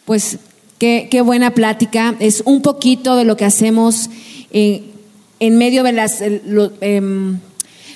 Pues 0.07 0.37
qué, 0.77 1.21
buena 1.21 1.51
plática. 1.51 2.15
Es 2.21 2.41
un 2.45 2.61
poquito 2.61 3.17
de 3.17 3.25
lo 3.25 3.35
que 3.35 3.43
hacemos 3.43 4.09
en, 4.51 5.57
medio 5.57 5.83
de 5.83 5.91
las, 5.91 6.21
em, 6.21 7.39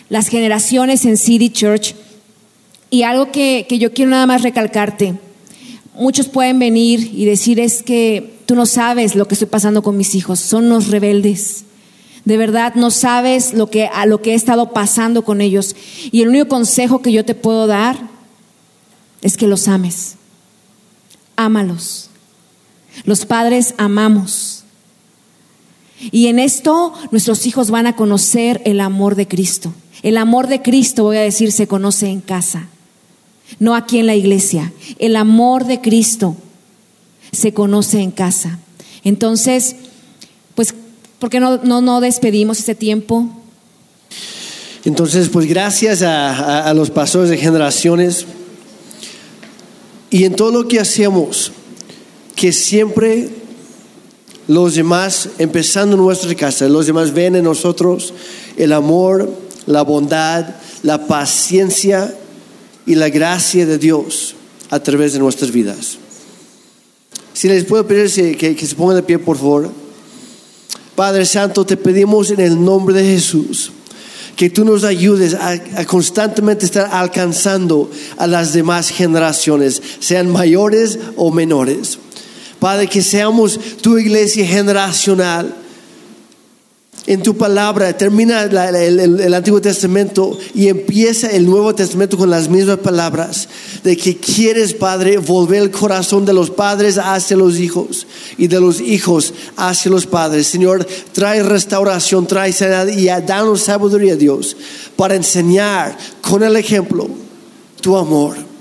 las 0.10 0.28
generaciones 0.28 1.06
en 1.06 1.16
City 1.16 1.50
Church. 1.50 1.96
Y 2.90 3.04
algo 3.04 3.32
que, 3.32 3.66
que 3.70 3.80
yo 3.80 3.94
quiero 3.94 4.12
nada 4.12 4.26
más 4.26 4.42
recalcarte. 4.42 5.14
Muchos 5.94 6.28
pueden 6.28 6.60
venir 6.60 7.12
y 7.14 7.24
decir 7.24 7.62
es 7.62 7.82
que 7.82 8.34
tú 8.46 8.56
no 8.56 8.66
sabes 8.66 9.16
lo 9.16 9.30
que 9.30 9.36
estoy 9.36 9.48
pasando 9.48 9.82
con 9.82 9.96
mis 9.96 10.14
hijos, 10.14 10.42
son 10.42 10.68
los 10.68 10.90
rebeldes. 10.90 11.64
De 12.26 12.36
verdad 12.36 12.76
no 12.76 12.92
sabes 12.92 13.54
lo 13.54 13.70
que 13.70 13.86
a 13.86 14.06
lo 14.06 14.22
que 14.22 14.34
he 14.34 14.36
estado 14.36 14.74
pasando 14.74 15.24
con 15.24 15.40
ellos 15.40 15.78
y 16.12 16.24
el 16.24 16.28
único 16.28 16.50
consejo 16.50 17.02
que 17.02 17.14
yo 17.14 17.24
te 17.24 17.36
puedo 17.36 17.68
dar 17.68 17.98
es 19.22 19.38
que 19.38 19.48
los 19.48 19.70
ames 19.70 20.18
ámalos. 21.46 22.10
Los 23.06 23.26
padres 23.26 23.74
amamos. 23.78 24.64
Y 26.12 26.28
en 26.28 26.40
esto 26.40 26.94
nuestros 27.12 27.46
hijos 27.46 27.70
van 27.72 27.88
a 27.88 27.96
conocer 27.96 28.62
el 28.66 28.80
amor 28.82 29.16
de 29.16 29.28
Cristo. 29.28 29.74
El 30.04 30.18
amor 30.18 30.48
de 30.48 30.62
Cristo, 30.62 31.04
voy 31.04 31.18
a 31.18 31.22
decir, 31.22 31.52
se 31.52 31.68
conoce 31.68 32.08
en 32.08 32.22
casa, 32.22 32.68
no 33.60 33.76
aquí 33.76 34.00
en 34.00 34.08
la 34.08 34.16
iglesia. 34.16 34.74
El 34.98 35.16
amor 35.16 35.66
de 35.66 35.80
Cristo 35.80 36.36
se 37.32 37.54
conoce 37.54 38.00
en 38.02 38.10
casa. 38.12 38.58
Entonces, 39.04 39.76
pues, 40.56 40.74
¿por 41.20 41.30
qué 41.30 41.40
no, 41.40 41.58
no, 41.58 41.82
no 41.82 42.02
despedimos 42.02 42.58
este 42.60 42.74
tiempo? 42.76 43.30
Entonces, 44.84 45.30
pues 45.30 45.46
gracias 45.46 46.02
a, 46.02 46.32
a- 46.36 46.70
a 46.70 46.74
los 46.74 46.90
pastores 46.90 47.30
de 47.30 47.38
generaciones 47.38 48.26
y 50.12 50.26
en 50.26 50.36
todo 50.36 50.52
lo 50.52 50.68
que 50.68 50.80
hacemos, 50.80 51.54
que 52.36 52.52
siempre 52.52 53.30
los 54.48 54.76
demás, 54.76 55.30
empezando 55.38 55.96
en 55.96 56.04
nuestra 56.04 56.36
casa, 56.36 56.68
los 56.68 56.86
demás 56.86 57.14
ven 57.14 57.38
en 57.38 57.46
nosotros 57.46 58.14
el 58.58 58.74
amor, 58.74 59.32
la 59.66 59.82
bondad, 59.84 60.56
la 60.84 61.08
paciencia 61.08 62.14
y 62.86 62.96
la 62.96 63.10
gracia 63.10 63.66
de 63.66 63.78
Dios 63.78 64.36
a 64.70 64.82
través 64.82 65.14
de 65.14 65.20
nuestras 65.20 65.52
vidas. 65.52 65.98
Si 67.34 67.48
les 67.48 67.64
puedo 67.64 67.88
pedir 67.88 68.38
que, 68.38 68.56
que 68.56 68.68
se 68.68 68.76
pongan 68.76 68.98
de 68.98 69.04
pie, 69.04 69.18
por 69.18 69.38
favor. 69.38 69.72
Padre 70.96 71.26
Santo, 71.26 71.66
te 71.66 71.78
pedimos 71.78 72.32
en 72.32 72.42
el 72.42 72.62
nombre 72.62 72.94
de 72.94 73.04
Jesús 73.04 73.72
que 74.36 74.50
tú 74.50 74.66
nos 74.66 74.84
ayudes 74.84 75.34
a, 75.34 75.60
constantemente 75.86 76.66
estar 76.66 76.90
alcanzando 76.92 77.90
a 78.18 78.28
las 78.28 78.54
demás 78.54 78.90
generaciones, 78.90 79.82
sean 80.00 80.30
mayores 80.30 81.00
o 81.16 81.32
menores. 81.32 82.00
Padre, 82.60 82.88
que 82.88 83.02
seamos 83.02 83.60
tu 83.82 83.98
iglesia 83.98 84.46
generacional. 84.46 85.56
En 87.08 87.24
tu 87.24 87.36
palabra 87.36 87.98
termina 87.98 88.44
el 88.44 89.34
Antiguo 89.34 89.60
Testamento 89.60 90.38
y 90.54 90.68
empieza 90.68 91.32
el 91.32 91.48
Nuevo 91.48 91.74
Testamento 91.74 92.16
con 92.16 92.30
las 92.30 92.48
mismas 92.48 92.78
palabras 92.78 93.48
de 93.84 93.98
que 93.98 94.18
quieres, 94.18 94.74
Padre, 94.74 95.18
volver 95.18 95.64
el 95.64 95.72
corazón 95.72 96.26
de 96.26 96.34
los 96.34 96.52
padres 96.52 97.00
hacia 97.00 97.38
los 97.38 97.58
hijos 97.58 98.06
y 98.38 98.48
de 98.48 98.60
los 98.60 98.80
hijos 98.80 99.34
hacia 99.58 99.90
los 99.90 100.06
padres. 100.06 100.46
Señor, 100.46 100.86
trae 101.12 101.42
restauración, 101.42 102.28
trae 102.28 102.54
sanidad 102.54 102.88
y 102.88 103.08
danos 103.26 103.62
sabiduría, 103.62 104.16
Dios, 104.16 104.56
para 104.96 105.16
enseñar 105.16 105.98
con 106.22 106.44
el 106.44 106.56
ejemplo 106.56 107.10
tu 107.82 107.98
amor 107.98 108.52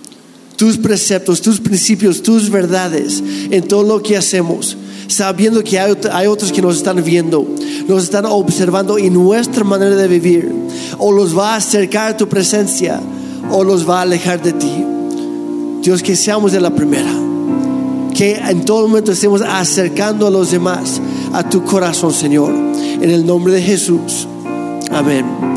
tus 0.61 0.77
preceptos, 0.77 1.41
tus 1.41 1.59
principios, 1.59 2.23
tus 2.23 2.51
verdades 2.51 3.23
en 3.51 3.67
todo 3.67 3.83
lo 3.83 4.03
que 4.03 4.19
hacemos, 4.19 4.77
sabiendo 5.11 5.63
que 5.63 5.79
hay, 5.79 5.97
hay 6.13 6.27
otros 6.27 6.53
que 6.53 6.63
nos 6.63 6.77
están 6.77 7.03
viendo, 7.03 7.47
nos 7.87 8.05
están 8.05 8.27
observando 8.27 8.99
y 8.99 9.11
nuestra 9.11 9.65
manera 9.65 9.97
de 9.97 10.09
vivir 10.09 10.53
o 10.99 11.13
los 11.13 11.37
va 11.37 11.55
a 11.55 11.57
acercar 11.57 12.13
a 12.13 12.17
tu 12.17 12.29
presencia 12.29 13.01
o 13.51 13.65
los 13.65 13.89
va 13.89 13.99
a 13.99 14.03
alejar 14.03 14.43
de 14.43 14.53
ti. 14.53 14.85
Dios, 15.83 16.03
que 16.03 16.15
seamos 16.15 16.53
de 16.53 16.61
la 16.61 16.71
primera, 16.71 17.11
que 18.15 18.35
en 18.37 18.65
todo 18.65 18.87
momento 18.87 19.13
estemos 19.13 19.41
acercando 19.43 20.27
a 20.27 20.31
los 20.31 20.51
demás 20.51 21.01
a 21.33 21.49
tu 21.49 21.65
corazón, 21.65 22.13
Señor, 22.13 22.53
en 22.53 23.11
el 23.11 23.25
nombre 23.25 23.55
de 23.55 23.63
Jesús. 23.63 24.29
Amén. 24.91 25.50